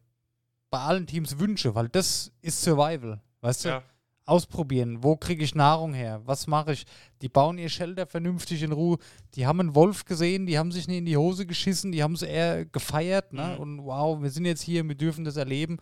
bei 0.70 0.78
allen 0.80 1.06
Teams 1.06 1.38
wünsche, 1.38 1.74
weil 1.74 1.88
das 1.88 2.30
ist 2.42 2.60
Survival. 2.62 3.20
Weißt 3.40 3.64
du? 3.64 3.68
Ja. 3.70 3.82
Ausprobieren. 4.28 5.02
Wo 5.02 5.16
kriege 5.16 5.42
ich 5.42 5.54
Nahrung 5.54 5.94
her? 5.94 6.20
Was 6.26 6.46
mache 6.46 6.74
ich? 6.74 6.84
Die 7.22 7.30
bauen 7.30 7.56
ihr 7.56 7.70
Shelter 7.70 8.06
vernünftig 8.06 8.62
in 8.62 8.72
Ruhe. 8.72 8.98
Die 9.34 9.46
haben 9.46 9.58
einen 9.58 9.74
Wolf 9.74 10.04
gesehen, 10.04 10.44
die 10.44 10.58
haben 10.58 10.70
sich 10.70 10.86
nicht 10.86 10.98
in 10.98 11.06
die 11.06 11.16
Hose 11.16 11.46
geschissen, 11.46 11.92
die 11.92 12.02
haben 12.02 12.12
es 12.12 12.20
eher 12.20 12.66
gefeiert. 12.66 13.32
Ne? 13.32 13.54
Mhm. 13.54 13.62
Und 13.62 13.84
wow, 13.86 14.20
wir 14.20 14.28
sind 14.28 14.44
jetzt 14.44 14.60
hier, 14.60 14.86
wir 14.86 14.94
dürfen 14.96 15.24
das 15.24 15.36
erleben. 15.36 15.78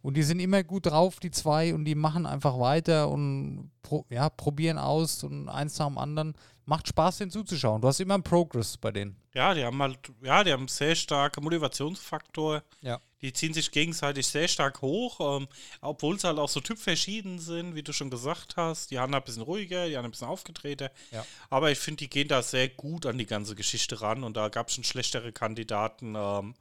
Und 0.00 0.16
die 0.16 0.22
sind 0.22 0.38
immer 0.38 0.62
gut 0.62 0.86
drauf, 0.86 1.18
die 1.18 1.32
zwei, 1.32 1.74
und 1.74 1.84
die 1.86 1.96
machen 1.96 2.24
einfach 2.24 2.60
weiter 2.60 3.10
und 3.10 3.72
pro, 3.82 4.06
ja, 4.10 4.28
probieren 4.30 4.78
aus 4.78 5.24
und 5.24 5.48
eins 5.48 5.76
nach 5.80 5.88
dem 5.88 5.98
anderen. 5.98 6.34
Macht 6.68 6.86
Spaß, 6.86 7.16
denen 7.16 7.30
zuzuschauen. 7.30 7.80
Du 7.80 7.88
hast 7.88 7.98
immer 7.98 8.12
einen 8.12 8.22
Progress 8.22 8.76
bei 8.76 8.92
denen. 8.92 9.16
Ja, 9.32 9.54
die 9.54 9.64
haben 9.64 9.80
halt, 9.80 9.98
ja, 10.20 10.44
die 10.44 10.52
haben 10.52 10.68
sehr 10.68 10.94
starken 10.94 11.42
Motivationsfaktor. 11.42 12.62
Ja. 12.82 13.00
Die 13.22 13.32
ziehen 13.32 13.54
sich 13.54 13.70
gegenseitig 13.70 14.26
sehr 14.26 14.48
stark 14.48 14.82
hoch, 14.82 15.40
ähm, 15.40 15.48
obwohl 15.80 16.20
sie 16.20 16.26
halt 16.26 16.38
auch 16.38 16.50
so 16.50 16.60
typverschieden 16.60 17.38
sind, 17.38 17.74
wie 17.74 17.82
du 17.82 17.94
schon 17.94 18.10
gesagt 18.10 18.58
hast. 18.58 18.90
Die 18.90 18.98
Hanna 18.98 19.16
ein 19.16 19.24
bisschen 19.24 19.44
ruhiger, 19.44 19.86
die 19.86 19.96
anderen 19.96 20.08
ein 20.08 20.10
bisschen 20.10 20.28
aufgetreter. 20.28 20.90
Ja. 21.10 21.24
Aber 21.48 21.70
ich 21.70 21.78
finde, 21.78 22.04
die 22.04 22.10
gehen 22.10 22.28
da 22.28 22.42
sehr 22.42 22.68
gut 22.68 23.06
an 23.06 23.16
die 23.16 23.24
ganze 23.24 23.54
Geschichte 23.54 24.02
ran 24.02 24.22
und 24.22 24.36
da 24.36 24.50
gab 24.50 24.68
es 24.68 24.74
schon 24.74 24.84
schlechtere 24.84 25.32
Kandidaten, 25.32 26.16
ähm, 26.18 26.54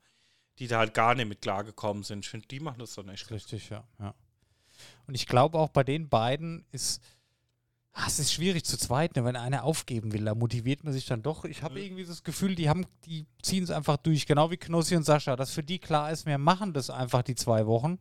die 0.60 0.68
da 0.68 0.78
halt 0.78 0.94
gar 0.94 1.16
nicht 1.16 1.28
mit 1.28 1.42
klargekommen 1.42 2.04
sind. 2.04 2.24
Ich 2.24 2.30
finde, 2.30 2.48
die 2.48 2.62
machen 2.62 2.80
das 2.80 2.96
dann 2.96 3.10
echt 3.10 3.28
gut. 3.28 3.36
Richtig, 3.36 3.70
ja. 3.72 3.84
ja. 4.00 4.14
Und 5.06 5.16
ich 5.16 5.28
glaube 5.28 5.60
auch 5.60 5.70
bei 5.70 5.84
den 5.84 6.08
beiden 6.08 6.66
ist, 6.72 7.02
ah, 8.00 8.04
es 8.08 8.20
ist 8.20 8.32
schwierig 8.34 8.64
zu 8.64 8.78
zweit, 8.78 9.16
ne? 9.16 9.26
wenn 9.26 9.36
einer 9.36 9.64
aufgeben 9.64 10.14
will, 10.14 10.24
da 10.26 10.36
motiviert 10.36 10.84
man 10.84 10.94
sich 10.94 11.06
dann 11.06 11.24
doch. 11.24 11.46
Ich 11.46 11.64
habe 11.64 11.76
Mhm. 11.80 11.86
irgendwie 11.86 12.06
das 12.06 12.24
Gefühl, 12.24 12.54
die 12.56 12.70
haben, 12.70 12.86
die 13.06 13.26
ziehen 13.42 13.64
es 13.64 13.72
einfach 13.72 13.98
durch, 13.98 14.26
genau 14.26 14.52
wie 14.52 14.58
Knossi 14.58 14.96
und 14.96 15.04
Sascha, 15.04 15.36
dass 15.36 15.52
für 15.52 15.64
die 15.64 15.80
klar 15.80 16.12
ist, 16.12 16.26
wir 16.26 16.38
machen 16.38 16.74
das 16.74 16.90
einfach 16.90 17.24
die 17.24 17.36
zwei 17.36 17.66
Wochen. 17.66 17.98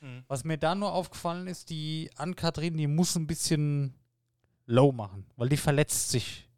Mhm. 0.00 0.24
Was 0.28 0.44
mir 0.44 0.58
da 0.58 0.74
nur 0.74 0.92
aufgefallen 0.92 1.46
ist, 1.46 1.70
die 1.70 2.10
Ann-Kathrin, 2.16 2.76
die 2.76 2.86
muss 2.88 3.14
ein 3.16 3.26
bisschen 3.26 3.94
low 4.66 4.92
machen, 4.92 5.24
weil 5.36 5.48
die 5.48 5.56
verletzt 5.56 6.10
sich. 6.10 6.48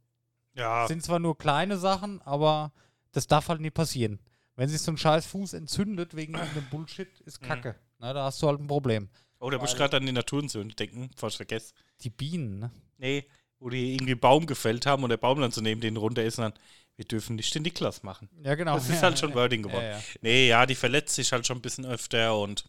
Ja, 0.54 0.86
Sind 0.88 1.02
zwar 1.02 1.18
nur 1.20 1.38
kleine 1.38 1.76
Sachen, 1.78 2.20
aber 2.22 2.72
das 3.12 3.26
darf 3.26 3.48
halt 3.48 3.60
nie 3.60 3.70
passieren. 3.70 4.18
Wenn 4.56 4.68
sich 4.68 4.80
so 4.80 4.90
ein 4.90 4.96
scheiß 4.98 5.26
Fuß 5.26 5.52
entzündet 5.54 6.14
wegen 6.16 6.34
irgendeinem 6.34 6.68
Bullshit, 6.70 7.08
ist 7.20 7.40
Mhm. 7.40 7.46
Kacke. 7.46 7.76
Na, 7.98 8.12
da 8.12 8.24
hast 8.24 8.42
du 8.42 8.48
halt 8.48 8.60
ein 8.60 8.66
Problem. 8.66 9.08
Oh, 9.40 9.50
da 9.50 9.58
muss 9.58 9.72
ich 9.72 9.76
gerade 9.76 9.96
an 9.96 10.06
die 10.06 10.12
Naturensöhne 10.12 10.72
denken, 10.74 11.10
bevor 11.12 11.28
ich 11.30 11.36
vergesse. 11.36 11.74
Die 12.02 12.10
Bienen, 12.10 12.58
ne? 12.60 12.70
Nee, 12.98 13.24
wo 13.58 13.68
die 13.68 13.94
irgendwie 13.94 14.12
einen 14.12 14.20
Baum 14.20 14.46
gefällt 14.46 14.86
haben 14.86 15.02
und 15.02 15.10
der 15.10 15.16
Baum 15.16 15.40
dann 15.40 15.50
so 15.50 15.60
neben 15.60 15.80
denen 15.80 15.96
runter 15.96 16.22
ist 16.24 16.38
und 16.38 16.44
dann, 16.44 16.52
wir 16.96 17.04
dürfen 17.04 17.36
nicht 17.36 17.54
den 17.54 17.62
Niklas 17.62 18.02
machen. 18.02 18.28
Ja, 18.42 18.54
genau. 18.54 18.74
Das 18.74 18.88
ist 18.88 19.02
halt 19.02 19.18
schon 19.18 19.34
Wording 19.34 19.62
geworden. 19.62 19.84
Ja, 19.84 19.90
ja. 19.98 20.02
Nee, 20.22 20.48
ja, 20.48 20.66
die 20.66 20.74
verletzt 20.74 21.14
sich 21.14 21.32
halt 21.32 21.46
schon 21.46 21.58
ein 21.58 21.62
bisschen 21.62 21.84
öfter 21.86 22.38
und 22.38 22.64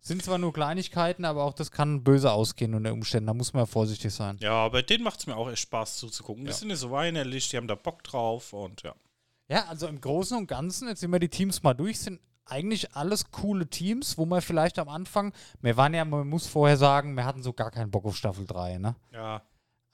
Sind 0.00 0.22
zwar 0.22 0.38
nur 0.38 0.52
Kleinigkeiten, 0.52 1.24
aber 1.24 1.44
auch 1.44 1.52
das 1.52 1.70
kann 1.70 2.02
böse 2.02 2.32
ausgehen 2.32 2.74
unter 2.74 2.92
Umständen. 2.92 3.26
Da 3.26 3.34
muss 3.34 3.52
man 3.52 3.62
ja 3.62 3.66
vorsichtig 3.66 4.12
sein. 4.14 4.36
ja, 4.40 4.52
aber 4.52 4.82
denen 4.82 5.04
macht 5.04 5.20
es 5.20 5.26
mir 5.26 5.36
auch 5.36 5.50
echt 5.50 5.60
Spaß 5.62 5.96
zuzugucken. 5.98 6.44
Die 6.44 6.50
Ja. 6.50 6.56
sind 6.56 6.68
nicht 6.68 6.78
so 6.78 6.90
weinerlich, 6.90 7.48
die 7.50 7.56
haben 7.56 7.68
da 7.68 7.74
Bock 7.74 8.02
drauf 8.04 8.52
und 8.52 8.82
ja. 8.82 8.94
Ja, 9.48 9.64
also 9.66 9.88
im 9.88 10.00
Großen 10.00 10.36
und 10.38 10.46
Ganzen, 10.46 10.86
jetzt 10.88 11.00
sind 11.00 11.10
wir 11.10 11.18
die 11.18 11.28
Teams 11.28 11.62
mal 11.64 11.74
durch, 11.74 11.98
sind 11.98 12.20
eigentlich 12.50 12.94
alles 12.96 13.30
coole 13.30 13.66
Teams, 13.68 14.18
wo 14.18 14.26
man 14.26 14.40
vielleicht 14.42 14.78
am 14.78 14.88
Anfang, 14.88 15.32
wir 15.60 15.76
waren 15.76 15.94
ja, 15.94 16.04
man 16.04 16.28
muss 16.28 16.46
vorher 16.46 16.76
sagen, 16.76 17.14
wir 17.16 17.24
hatten 17.24 17.42
so 17.42 17.52
gar 17.52 17.70
keinen 17.70 17.90
Bock 17.90 18.04
auf 18.04 18.16
Staffel 18.16 18.46
3, 18.46 18.78
ne? 18.78 18.96
Ja, 19.12 19.42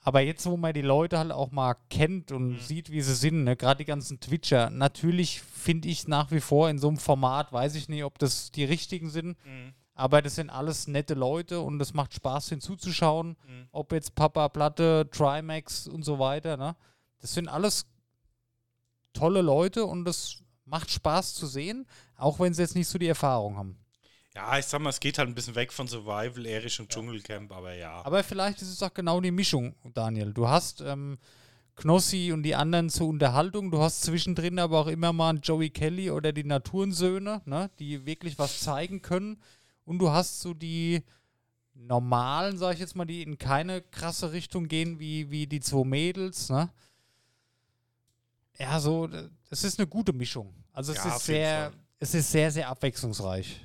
Aber 0.03 0.21
jetzt, 0.21 0.45
wo 0.45 0.55
man 0.55 0.73
die 0.73 0.81
Leute 0.83 1.17
halt 1.17 1.33
auch 1.33 1.51
mal 1.51 1.75
kennt 1.89 2.31
und 2.31 2.51
Mhm. 2.53 2.59
sieht, 2.59 2.91
wie 2.91 3.01
sie 3.01 3.13
sind, 3.15 3.43
ne? 3.43 3.57
gerade 3.57 3.79
die 3.79 3.85
ganzen 3.85 4.21
Twitcher, 4.21 4.69
natürlich 4.69 5.41
finde 5.41 5.89
ich 5.89 6.07
nach 6.07 6.31
wie 6.31 6.39
vor 6.39 6.69
in 6.69 6.77
so 6.79 6.87
einem 6.87 6.97
Format, 6.97 7.51
weiß 7.51 7.75
ich 7.75 7.89
nicht, 7.89 8.05
ob 8.05 8.17
das 8.17 8.51
die 8.51 8.63
richtigen 8.63 9.09
sind, 9.09 9.37
Mhm. 9.45 9.73
aber 9.95 10.21
das 10.21 10.35
sind 10.35 10.49
alles 10.49 10.87
nette 10.87 11.13
Leute 11.13 11.59
und 11.59 11.81
es 11.81 11.93
macht 11.93 12.13
Spaß 12.13 12.47
hinzuzuschauen, 12.49 13.29
Mhm. 13.45 13.67
ob 13.73 13.91
jetzt 13.91 14.15
Papa 14.15 14.47
Platte, 14.47 15.09
Trimax 15.11 15.87
und 15.89 16.03
so 16.03 16.19
weiter, 16.19 16.55
ne? 16.55 16.77
Das 17.19 17.33
sind 17.33 17.49
alles 17.49 17.85
tolle 19.13 19.41
Leute 19.41 19.85
und 19.85 20.05
das 20.05 20.41
macht 20.67 20.91
Spaß 20.91 21.33
zu 21.33 21.47
sehen, 21.47 21.87
auch 22.15 22.39
wenn 22.39 22.53
sie 22.53 22.61
jetzt 22.61 22.75
nicht 22.75 22.87
so 22.87 22.97
die 22.99 23.07
Erfahrung 23.07 23.57
haben. 23.57 23.77
ja, 24.35 24.59
ich 24.59 24.65
sag 24.65 24.81
mal, 24.81 24.91
es 24.91 24.99
geht 24.99 25.17
halt 25.17 25.27
ein 25.27 25.33
bisschen 25.35 25.55
weg 25.55 25.73
von 25.73 25.87
Survival, 25.87 26.45
Erich 26.45 26.79
und 26.79 26.89
Dschungelcamp, 26.89 27.51
aber 27.51 27.73
ja. 27.73 28.05
Aber 28.05 28.23
vielleicht 28.23 28.61
ist 28.61 28.69
es 28.69 28.83
auch 28.83 28.93
genau 28.93 29.19
die 29.19 29.31
Mischung, 29.31 29.73
Daniel. 29.93 30.31
Du 30.33 30.47
hast 30.47 30.81
ähm, 30.81 31.17
Knossi 31.75 32.31
und 32.31 32.43
die 32.43 32.55
anderen 32.55 32.89
zur 32.89 33.07
Unterhaltung, 33.07 33.71
du 33.71 33.79
hast 33.79 34.03
zwischendrin 34.03 34.59
aber 34.59 34.79
auch 34.79 34.87
immer 34.87 35.13
mal 35.13 35.29
einen 35.29 35.41
Joey 35.41 35.69
Kelly 35.69 36.11
oder 36.11 36.31
die 36.33 36.43
Naturensöhne, 36.43 37.41
ne, 37.45 37.69
die 37.79 38.05
wirklich 38.05 38.37
was 38.37 38.59
zeigen 38.59 39.01
können. 39.01 39.41
und 39.85 39.99
du 39.99 40.09
hast 40.11 40.41
so 40.41 40.53
die 40.53 41.03
normalen, 41.73 42.57
sag 42.57 42.73
ich 42.73 42.79
jetzt 42.79 42.95
mal, 42.95 43.05
die 43.05 43.21
in 43.21 43.37
keine 43.37 43.81
krasse 43.81 44.31
Richtung 44.33 44.67
gehen 44.67 44.99
wie, 44.99 45.29
wie 45.31 45.47
die 45.47 45.59
zwei 45.59 45.83
Mädels, 45.85 46.49
ne? 46.49 46.69
Ja, 48.59 48.79
so, 48.79 49.07
es 49.49 49.63
ist 49.63 49.79
eine 49.79 49.87
gute 49.87 50.13
Mischung. 50.13 50.53
Also 50.73 50.91
es 50.93 51.03
Ja, 51.03 51.15
ist 51.15 51.25
sehr, 51.25 51.73
es 51.99 52.13
ist 52.13 52.31
sehr, 52.31 52.51
sehr 52.51 52.69
abwechslungsreich. 52.69 53.61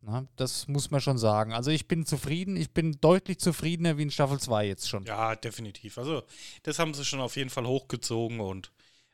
Na, 0.00 0.26
das 0.36 0.68
muss 0.68 0.90
man 0.90 1.00
schon 1.00 1.18
sagen. 1.18 1.52
Also 1.52 1.70
ich 1.70 1.88
bin 1.88 2.06
zufrieden, 2.06 2.56
ich 2.56 2.72
bin 2.72 2.98
deutlich 3.00 3.38
zufriedener 3.38 3.98
wie 3.98 4.02
in 4.02 4.10
Staffel 4.10 4.38
2 4.38 4.66
jetzt 4.66 4.88
schon. 4.88 5.06
Ja, 5.06 5.34
definitiv. 5.36 5.98
Also, 5.98 6.22
das 6.62 6.78
haben 6.78 6.94
sie 6.94 7.04
schon 7.04 7.20
auf 7.20 7.36
jeden 7.36 7.50
Fall 7.50 7.66
hochgezogen 7.66 8.40
und 8.40 8.72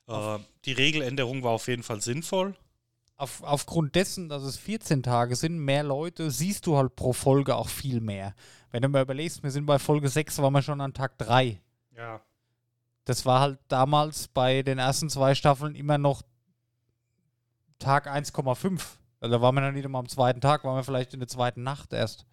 äh, 0.09 0.39
die 0.65 0.73
Regeländerung 0.73 1.43
war 1.43 1.53
auf 1.53 1.69
jeden 1.69 1.83
Fall 1.83 2.01
sinnvoll. 2.01 2.57
Auf, 3.17 3.43
aufgrund 3.45 3.95
dessen, 3.95 4.29
dass 4.29 4.43
es 4.43 4.57
14 4.57 5.03
Tage 5.03 5.37
sind, 5.37 5.57
mehr 5.59 5.85
Leute, 5.85 6.31
siehst 6.33 6.67
du 6.67 6.77
halt 6.77 6.97
pro 6.97 7.13
Folge 7.13 7.55
auch 7.55 7.69
viel 7.69 8.01
mehr. 8.01 8.35
Wenn 8.71 8.83
du 8.83 8.89
mal 8.89 9.03
überlegst, 9.03 9.43
wir 9.45 9.53
sind 9.53 9.67
bei 9.67 9.79
Folge 9.79 10.09
6, 10.09 10.39
waren 10.39 10.53
wir 10.53 10.63
schon 10.63 10.81
an 10.81 10.95
Tag 10.95 11.17
3. 11.19 11.61
Ja. 11.97 12.21
Das 13.05 13.27
war 13.27 13.41
halt 13.41 13.59
damals 13.69 14.29
bei 14.29 14.63
den 14.63 14.79
ersten 14.79 15.11
zwei 15.11 15.35
Staffeln 15.35 15.75
immer 15.75 15.99
noch 15.99 16.23
Tag 17.79 18.07
1,5. 18.09 18.81
Also 19.21 19.37
da 19.37 19.41
waren 19.43 19.55
wir 19.55 19.61
noch 19.63 19.73
nicht 19.73 19.89
mal 19.89 19.99
am 19.99 20.09
zweiten 20.09 20.41
Tag, 20.41 20.65
waren 20.65 20.77
wir 20.77 20.85
vielleicht 20.85 21.13
in 21.15 21.21
der 21.21 21.29
zweiten 21.29 21.63
Nacht 21.63 21.93
erst. 21.93 22.25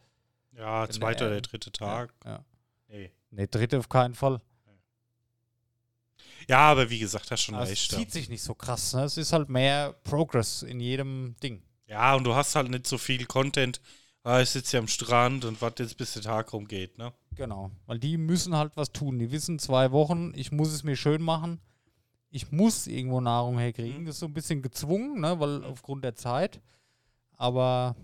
Ja, 0.54 0.88
zweiter 0.90 1.26
der- 1.26 1.38
oder 1.38 1.42
dritte 1.42 1.72
Tag. 1.72 2.14
Ja. 2.26 2.44
Nee. 2.88 3.12
Ne, 3.32 3.48
dritte 3.48 3.80
auf 3.80 3.90
keinen 3.90 4.14
Fall. 4.16 4.42
Ja, 6.48 6.60
aber 6.72 6.90
wie 6.90 7.00
gesagt, 7.00 7.32
hast 7.32 7.42
schon 7.44 7.56
es 7.56 7.70
recht. 7.70 7.92
Ja. 7.92 7.98
zieht 8.00 8.12
sich 8.12 8.30
nicht 8.30 8.44
so 8.44 8.54
krass. 8.56 8.94
Ne? 8.94 9.04
Es 9.04 9.18
ist 9.18 9.32
halt 9.32 9.50
mehr 9.50 9.94
Progress 10.04 10.64
in 10.64 10.80
jedem 10.80 11.36
Ding. 11.42 11.62
ja, 11.86 12.16
und 12.16 12.24
du 12.24 12.34
hast 12.36 12.56
halt 12.56 12.70
nicht 12.70 12.88
so 12.88 12.98
viel 12.98 13.26
Content. 13.26 13.80
Ah, 14.24 14.40
ich 14.40 14.52
sitze 14.52 14.72
hier 14.72 14.80
am 14.80 14.88
Strand 14.88 15.46
und 15.46 15.62
warte 15.62 15.82
jetzt, 15.82 15.98
bis 15.98 16.14
der 16.14 16.22
Tag 16.22 16.54
rumgeht, 16.54 16.98
ne? 16.98 17.12
Genau. 17.36 17.72
Weil 17.88 17.98
die 17.98 18.18
müssen 18.18 18.56
halt 18.56 18.78
was 18.78 18.92
tun. 18.92 19.18
Die 19.18 19.32
wissen 19.32 19.58
zwei 19.58 19.92
Wochen, 19.92 20.32
ich 20.36 20.52
muss 20.52 20.72
es 20.72 20.84
mir 20.84 20.96
schön 20.96 21.24
machen. 21.24 21.60
Ich 22.30 22.52
muss 22.52 22.88
irgendwo 22.88 23.20
Nahrung 23.20 23.58
herkriegen. 23.58 24.02
Mhm. 24.02 24.06
Das 24.06 24.16
ist 24.16 24.20
so 24.20 24.28
ein 24.28 24.34
bisschen 24.34 24.62
gezwungen, 24.62 25.20
ne? 25.20 25.40
weil 25.40 25.66
aufgrund 25.66 26.04
der 26.04 26.16
Zeit. 26.16 26.62
Aber 27.38 27.96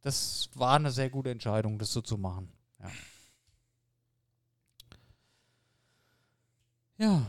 das 0.00 0.48
war 0.54 0.76
eine 0.76 0.90
sehr 0.90 1.10
gute 1.10 1.30
Entscheidung, 1.30 1.78
das 1.78 1.92
so 1.92 2.00
zu 2.00 2.16
machen. 2.16 2.50
Ja. 2.80 2.90
Ja, 7.00 7.26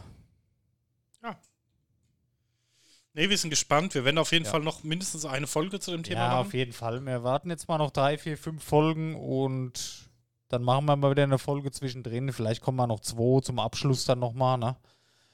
Nee, 3.14 3.30
wir 3.30 3.38
sind 3.38 3.50
gespannt. 3.50 3.96
Wir 3.96 4.06
werden 4.06 4.18
auf 4.20 4.32
jeden 4.32 4.46
Ja. 4.46 4.52
Fall 4.52 4.62
noch 4.62 4.84
mindestens 4.84 5.26
eine 5.26 5.48
Folge 5.48 5.80
zu 5.80 5.92
dem 5.92 6.04
Thema 6.04 6.20
ja 6.22 6.28
machen. 6.30 6.48
auf 6.48 6.54
jeden 6.54 6.74
Fall. 6.74 7.04
Wir 7.06 7.24
warten 7.24 7.50
jetzt 7.50 7.68
mal 7.68 7.78
noch 7.78 7.92
drei, 7.92 8.18
vier, 8.18 8.38
fünf 8.38 8.64
Folgen 8.64 9.16
und 9.16 10.10
dann 10.50 10.64
machen 10.64 10.86
wir 10.86 10.96
mal 10.96 11.12
wieder 11.12 11.24
eine 11.24 11.40
Folge 11.40 11.72
zwischendrin. 11.72 12.32
Vielleicht 12.32 12.62
kommen 12.62 12.78
wir 12.78 12.88
noch 12.88 13.00
zwei 13.02 13.42
zum 13.42 13.60
Abschluss 13.60 14.06
dann 14.06 14.20
nochmal. 14.20 14.58
Ne? 14.58 14.76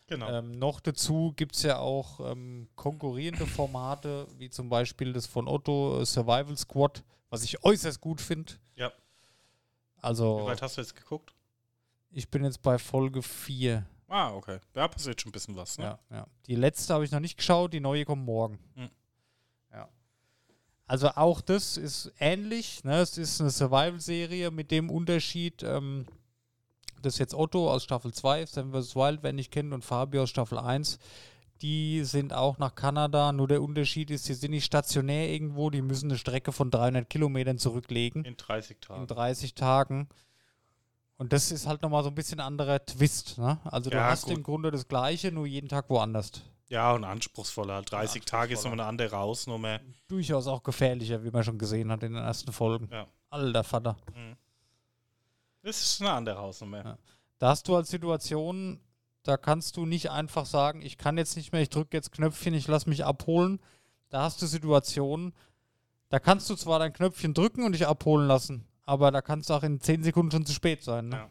Genau. 0.07 0.29
Ähm, 0.29 0.51
noch 0.51 0.79
dazu 0.79 1.33
gibt 1.35 1.55
es 1.55 1.63
ja 1.63 1.79
auch 1.79 2.19
ähm, 2.31 2.69
konkurrierende 2.75 3.45
Formate, 3.45 4.27
wie 4.37 4.49
zum 4.49 4.69
Beispiel 4.69 5.13
das 5.13 5.25
von 5.25 5.47
Otto 5.47 5.99
äh, 6.01 6.05
Survival 6.05 6.55
Squad, 6.57 7.03
was 7.29 7.43
ich 7.43 7.63
äußerst 7.63 7.99
gut 7.99 8.21
finde. 8.21 8.53
Ja. 8.75 8.89
Wie 9.95 10.01
Also, 10.03 10.45
weit 10.45 10.61
hast 10.61 10.77
du 10.77 10.81
jetzt 10.81 10.95
geguckt? 10.95 11.33
ich 12.11 12.29
bin 12.29 12.43
jetzt 12.45 12.61
bei 12.61 12.77
Folge 12.77 13.21
4. 13.21 13.85
Ah, 14.15 14.33
okay. 14.33 14.59
Da 14.71 14.87
passiert 14.87 15.19
schon 15.19 15.31
ein 15.31 15.33
bisschen 15.33 15.57
was, 15.57 15.77
ne? 15.77 15.83
Ja, 15.83 15.99
ja. 16.09 16.27
Die 16.47 16.55
letzte 16.55 16.93
habe 16.93 17.03
ich 17.03 17.11
noch 17.11 17.19
nicht 17.19 17.35
geschaut, 17.35 17.73
die 17.73 17.81
neue 17.81 18.05
kommt 18.05 18.23
morgen. 18.23 18.59
Hm. 18.75 18.89
Ja. 19.73 19.89
Also 20.87 21.09
auch 21.09 21.41
das 21.41 21.75
ist 21.75 22.13
ähnlich. 22.17 22.85
Ne? 22.85 22.99
Es 22.99 23.17
ist 23.17 23.41
eine 23.41 23.49
Survival-Serie 23.49 24.51
mit 24.51 24.71
dem 24.71 24.89
Unterschied, 24.89 25.63
ähm, 25.63 26.05
dass 27.01 27.17
jetzt 27.17 27.33
Otto 27.33 27.69
aus 27.69 27.83
Staffel 27.83 28.13
2, 28.13 28.45
Seven 28.45 28.71
vs. 28.71 28.95
Wild, 28.95 29.21
wenn 29.21 29.37
ich 29.37 29.51
kennt, 29.51 29.73
und 29.73 29.83
Fabio 29.83 30.23
aus 30.23 30.29
Staffel 30.29 30.59
1, 30.59 30.97
die 31.61 32.05
sind 32.05 32.31
auch 32.31 32.57
nach 32.57 32.73
Kanada. 32.73 33.33
Nur 33.33 33.49
der 33.49 33.61
Unterschied 33.61 34.11
ist, 34.11 34.29
die 34.29 34.33
sind 34.33 34.51
nicht 34.51 34.63
stationär 34.63 35.29
irgendwo, 35.29 35.69
die 35.69 35.81
müssen 35.81 36.09
eine 36.09 36.17
Strecke 36.17 36.53
von 36.53 36.71
300 36.71 37.09
Kilometern 37.09 37.57
zurücklegen 37.57 38.23
In 38.23 38.37
30 38.37 38.77
in 38.77 38.81
Tagen. 38.81 39.07
30 39.07 39.55
Tagen. 39.55 40.07
Und 41.17 41.31
das 41.31 41.51
ist 41.51 41.65
halt 41.65 41.81
nochmal 41.81 42.03
so 42.03 42.09
ein 42.09 42.15
bisschen 42.15 42.39
anderer 42.39 42.85
Twist. 42.85 43.37
Ne? 43.37 43.57
Also 43.63 43.89
du 43.89 43.95
Ja, 43.97 44.09
hast 44.09 44.25
gut. 44.25 44.33
im 44.37 44.43
Grunde 44.43 44.69
das 44.71 44.87
Gleiche, 44.87 45.31
nur 45.31 45.45
jeden 45.45 45.69
Tag 45.69 45.89
woanders. 45.89 46.31
Ja, 46.67 46.91
und 46.93 47.03
anspruchsvoller. 47.03 47.83
30 47.83 48.25
Tage 48.25 48.53
ist 48.53 48.59
anspruchsvoller. 48.59 48.71
nochmal 48.71 48.79
eine 48.85 48.89
andere 48.89 49.17
Hausnummer. 49.17 49.79
Durchaus 50.07 50.47
auch 50.47 50.63
gefährlicher, 50.63 51.23
wie 51.23 51.31
man 51.31 51.43
schon 51.43 51.57
gesehen 51.57 51.91
hat 51.91 52.03
in 52.03 52.13
den 52.13 52.23
ersten 52.23 52.51
Folgen. 52.51 52.89
Ja. 52.91 53.07
Alter 53.29 53.63
Vater. 53.63 53.97
Das 55.61 55.81
ist 55.81 56.01
eine 56.01 56.11
andere 56.11 56.37
Hausnummer. 56.37 56.83
Ja. 56.83 56.97
Da 57.39 57.49
hast 57.49 57.67
du 57.67 57.75
als 57.75 57.89
Situation, 57.89 58.79
da 59.23 59.37
kannst 59.37 59.77
du 59.77 59.85
nicht 59.85 60.11
einfach 60.11 60.45
sagen, 60.45 60.81
ich 60.81 60.97
kann 60.97 61.17
jetzt 61.17 61.35
nicht 61.35 61.51
mehr, 61.51 61.61
ich 61.61 61.69
drücke 61.69 61.95
jetzt 61.97 62.11
Knöpfchen, 62.11 62.53
ich 62.53 62.67
lasse 62.67 62.89
mich 62.89 63.05
abholen. 63.05 63.59
Da 64.09 64.21
hast 64.23 64.41
du 64.41 64.45
Situationen, 64.45 65.33
da 66.09 66.19
kannst 66.19 66.49
du 66.49 66.55
zwar 66.55 66.79
dein 66.79 66.93
Knöpfchen 66.93 67.33
drücken 67.33 67.63
und 67.63 67.71
dich 67.73 67.87
abholen 67.87 68.27
lassen, 68.27 68.65
aber 68.85 69.11
da 69.11 69.21
kannst 69.21 69.49
du 69.49 69.53
auch 69.53 69.63
in 69.63 69.79
10 69.79 70.03
Sekunden 70.03 70.31
schon 70.31 70.45
zu 70.45 70.53
spät 70.53 70.83
sein. 70.83 71.09
Ne? 71.09 71.15
Ja. 71.17 71.29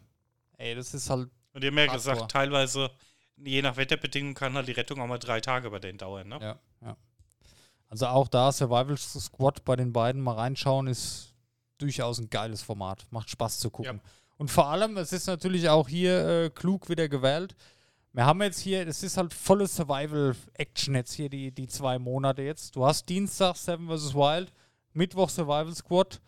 Ey, 0.58 0.74
das 0.74 0.94
ist 0.94 1.10
halt, 1.10 1.28
Und 1.52 1.64
ihr 1.64 1.70
habt 1.70 1.78
ja 1.78 1.92
gesagt, 1.92 2.30
teilweise, 2.30 2.90
je 3.36 3.62
nach 3.62 3.76
Wetterbedingungen, 3.76 4.34
kann 4.34 4.54
halt 4.54 4.68
die 4.68 4.72
Rettung 4.72 5.00
auch 5.00 5.06
mal 5.06 5.18
drei 5.18 5.40
Tage 5.40 5.70
bei 5.70 5.78
denen 5.78 5.98
dauern, 5.98 6.28
ne? 6.28 6.38
ja, 6.40 6.58
ja. 6.82 6.96
Also 7.88 8.06
auch 8.06 8.26
da 8.26 8.50
Survival 8.50 8.96
Squad 8.96 9.64
bei 9.64 9.76
den 9.76 9.92
beiden 9.92 10.20
mal 10.20 10.34
reinschauen, 10.34 10.88
ist 10.88 11.32
durchaus 11.78 12.18
ein 12.18 12.28
geiles 12.28 12.62
Format. 12.62 13.06
Macht 13.10 13.30
Spaß 13.30 13.60
zu 13.60 13.70
gucken. 13.70 14.00
Und 14.36 14.50
vor 14.50 14.66
allem, 14.66 14.96
es 14.96 15.12
ist 15.12 15.26
natürlich 15.26 15.68
auch 15.68 15.88
hier 15.88 16.26
äh, 16.26 16.50
klug 16.50 16.88
wieder 16.88 17.08
gewählt. 17.08 17.54
Wir 18.12 18.26
haben 18.26 18.42
jetzt 18.42 18.60
hier, 18.60 18.86
es 18.86 19.02
ist 19.02 19.16
halt 19.16 19.32
volle 19.34 19.66
Survival-Action 19.66 20.94
jetzt 20.94 21.12
hier, 21.12 21.28
die, 21.28 21.52
die 21.52 21.66
zwei 21.66 21.98
Monate 21.98 22.42
jetzt. 22.42 22.74
Du 22.76 22.84
hast 22.84 23.08
Dienstag 23.08 23.56
Seven 23.56 23.88
vs. 23.88 24.14
Wild, 24.14 24.52
Mittwoch 24.92 25.28
Survival 25.28 25.74
Squad, 25.74 26.20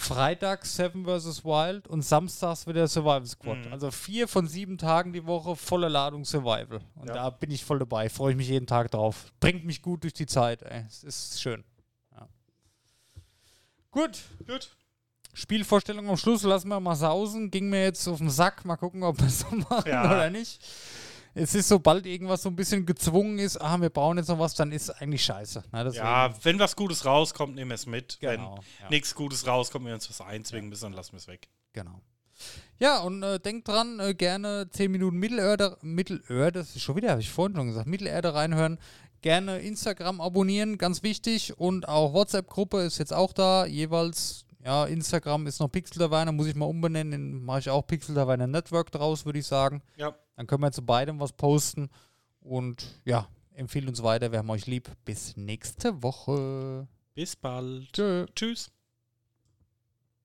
Freitag 0.00 0.64
Seven 0.66 1.04
vs. 1.04 1.44
Wild 1.44 1.86
und 1.86 2.02
samstags 2.02 2.66
wieder 2.66 2.88
Survival 2.88 3.26
Squad. 3.26 3.66
Mhm. 3.66 3.72
Also 3.72 3.90
vier 3.90 4.26
von 4.28 4.46
sieben 4.48 4.78
Tagen 4.78 5.12
die 5.12 5.26
Woche 5.26 5.54
volle 5.56 5.88
Ladung 5.88 6.24
Survival. 6.24 6.80
Und 6.96 7.08
Ja. 7.08 7.14
da 7.14 7.30
bin 7.30 7.50
ich 7.50 7.64
voll 7.64 7.78
dabei, 7.78 8.08
freue 8.08 8.32
ich 8.32 8.36
mich 8.36 8.48
jeden 8.48 8.66
Tag 8.66 8.90
drauf. 8.90 9.32
Bringt 9.40 9.64
mich 9.64 9.82
gut 9.82 10.02
durch 10.02 10.14
die 10.14 10.26
Zeit, 10.26 10.62
ey. 10.62 10.84
Es 10.88 11.04
ist 11.04 11.40
schön. 11.40 11.62
Ja. 12.12 12.28
Gut, 13.90 14.18
Gut. 14.46 14.70
Spielvorstellung 15.32 16.08
am 16.08 16.16
Schluss 16.16 16.42
lassen 16.42 16.68
wir 16.68 16.80
mal 16.80 16.96
sausen. 16.96 17.50
Ging 17.52 17.68
mir 17.70 17.84
jetzt 17.84 18.06
auf 18.08 18.18
den 18.18 18.30
Sack. 18.30 18.64
Mal 18.64 18.76
gucken, 18.76 19.04
ob 19.04 19.18
wir 19.20 19.28
es 19.28 19.40
so 19.40 19.46
machen 19.54 19.88
Ja. 19.88 20.04
oder 20.06 20.28
nicht. 20.30 20.60
Es 21.34 21.54
ist, 21.54 21.68
sobald 21.68 22.06
irgendwas 22.06 22.42
so 22.42 22.48
ein 22.48 22.56
bisschen 22.56 22.84
gezwungen 22.86 23.38
ist, 23.38 23.56
ah, 23.60 23.80
wir 23.80 23.90
brauchen 23.90 24.18
jetzt 24.18 24.28
noch 24.28 24.38
was, 24.38 24.54
dann 24.54 24.72
ist 24.72 24.82
es 24.84 24.90
eigentlich 24.90 25.24
scheiße. 25.24 25.62
Deswegen- 25.72 25.94
Ja, 25.96 26.34
wenn 26.42 26.58
was 26.58 26.74
Gutes 26.74 27.04
rauskommt, 27.04 27.54
nehmen 27.54 27.70
wir 27.70 27.76
es 27.76 27.86
mit. 27.86 28.18
genau. 28.20 28.56
Wenn 28.56 28.84
Ja, 28.84 28.90
nichts 28.90 29.14
Gutes 29.14 29.46
rauskommt, 29.46 29.86
wir 29.86 29.94
uns 29.94 30.08
was 30.10 30.20
einzwingen 30.20 30.68
müssen, 30.68 30.84
dann 30.84 30.92
lassen 30.94 31.12
wir 31.12 31.18
es 31.18 31.28
weg. 31.28 31.48
genau. 31.72 32.00
Ja, 32.78 33.00
und 33.00 33.22
äh, 33.22 33.38
denkt 33.38 33.68
dran, 33.68 34.00
äh, 34.00 34.14
gerne 34.14 34.66
10 34.70 34.90
Minuten 34.90 35.18
Mittelerde, 35.18 35.76
Mittelerde, 35.82 36.60
das 36.60 36.74
ist 36.74 36.80
schon 36.82 36.96
wieder, 36.96 37.10
habe 37.10 37.20
ich 37.20 37.28
vorhin 37.30 37.54
schon 37.54 37.66
gesagt, 37.66 37.86
Mittelerde 37.86 38.32
reinhören. 38.32 38.78
Gerne 39.20 39.58
Instagram 39.58 40.22
abonnieren, 40.22 40.78
ganz 40.78 41.02
wichtig. 41.02 41.58
Und 41.58 41.86
auch 41.86 42.14
WhatsApp-Gruppe 42.14 42.80
ist 42.80 42.96
jetzt 42.96 43.12
auch 43.12 43.34
da. 43.34 43.66
Jeweils, 43.66 44.46
ja, 44.64 44.84
Instagram 44.84 45.46
ist 45.46 45.60
noch 45.60 45.68
Pixel 45.68 45.98
der 45.98 46.10
Weiner, 46.10 46.32
muss 46.32 46.46
ich 46.46 46.54
mal 46.54 46.66
umbenennen. 46.66 47.42
Mache 47.44 47.60
ich 47.60 47.70
auch 47.70 47.86
Pixel 47.86 48.14
der 48.14 48.26
Weiner 48.26 48.46
Network 48.46 48.90
draus, 48.92 49.24
würde 49.24 49.38
ich 49.38 49.46
sagen. 49.46 49.82
Ja. 49.96 50.14
Dann 50.36 50.46
können 50.46 50.62
wir 50.62 50.72
zu 50.72 50.84
beidem 50.84 51.20
was 51.20 51.32
posten. 51.32 51.90
Und 52.40 53.00
ja, 53.04 53.28
empfehlen 53.54 53.88
uns 53.88 54.02
weiter. 54.02 54.32
Wir 54.32 54.38
haben 54.40 54.50
euch 54.50 54.66
lieb. 54.66 54.90
Bis 55.04 55.36
nächste 55.36 56.02
Woche. 56.02 56.86
Bis 57.14 57.36
bald. 57.36 57.92
Tschö. 57.92 58.26
Tschüss. 58.34 58.70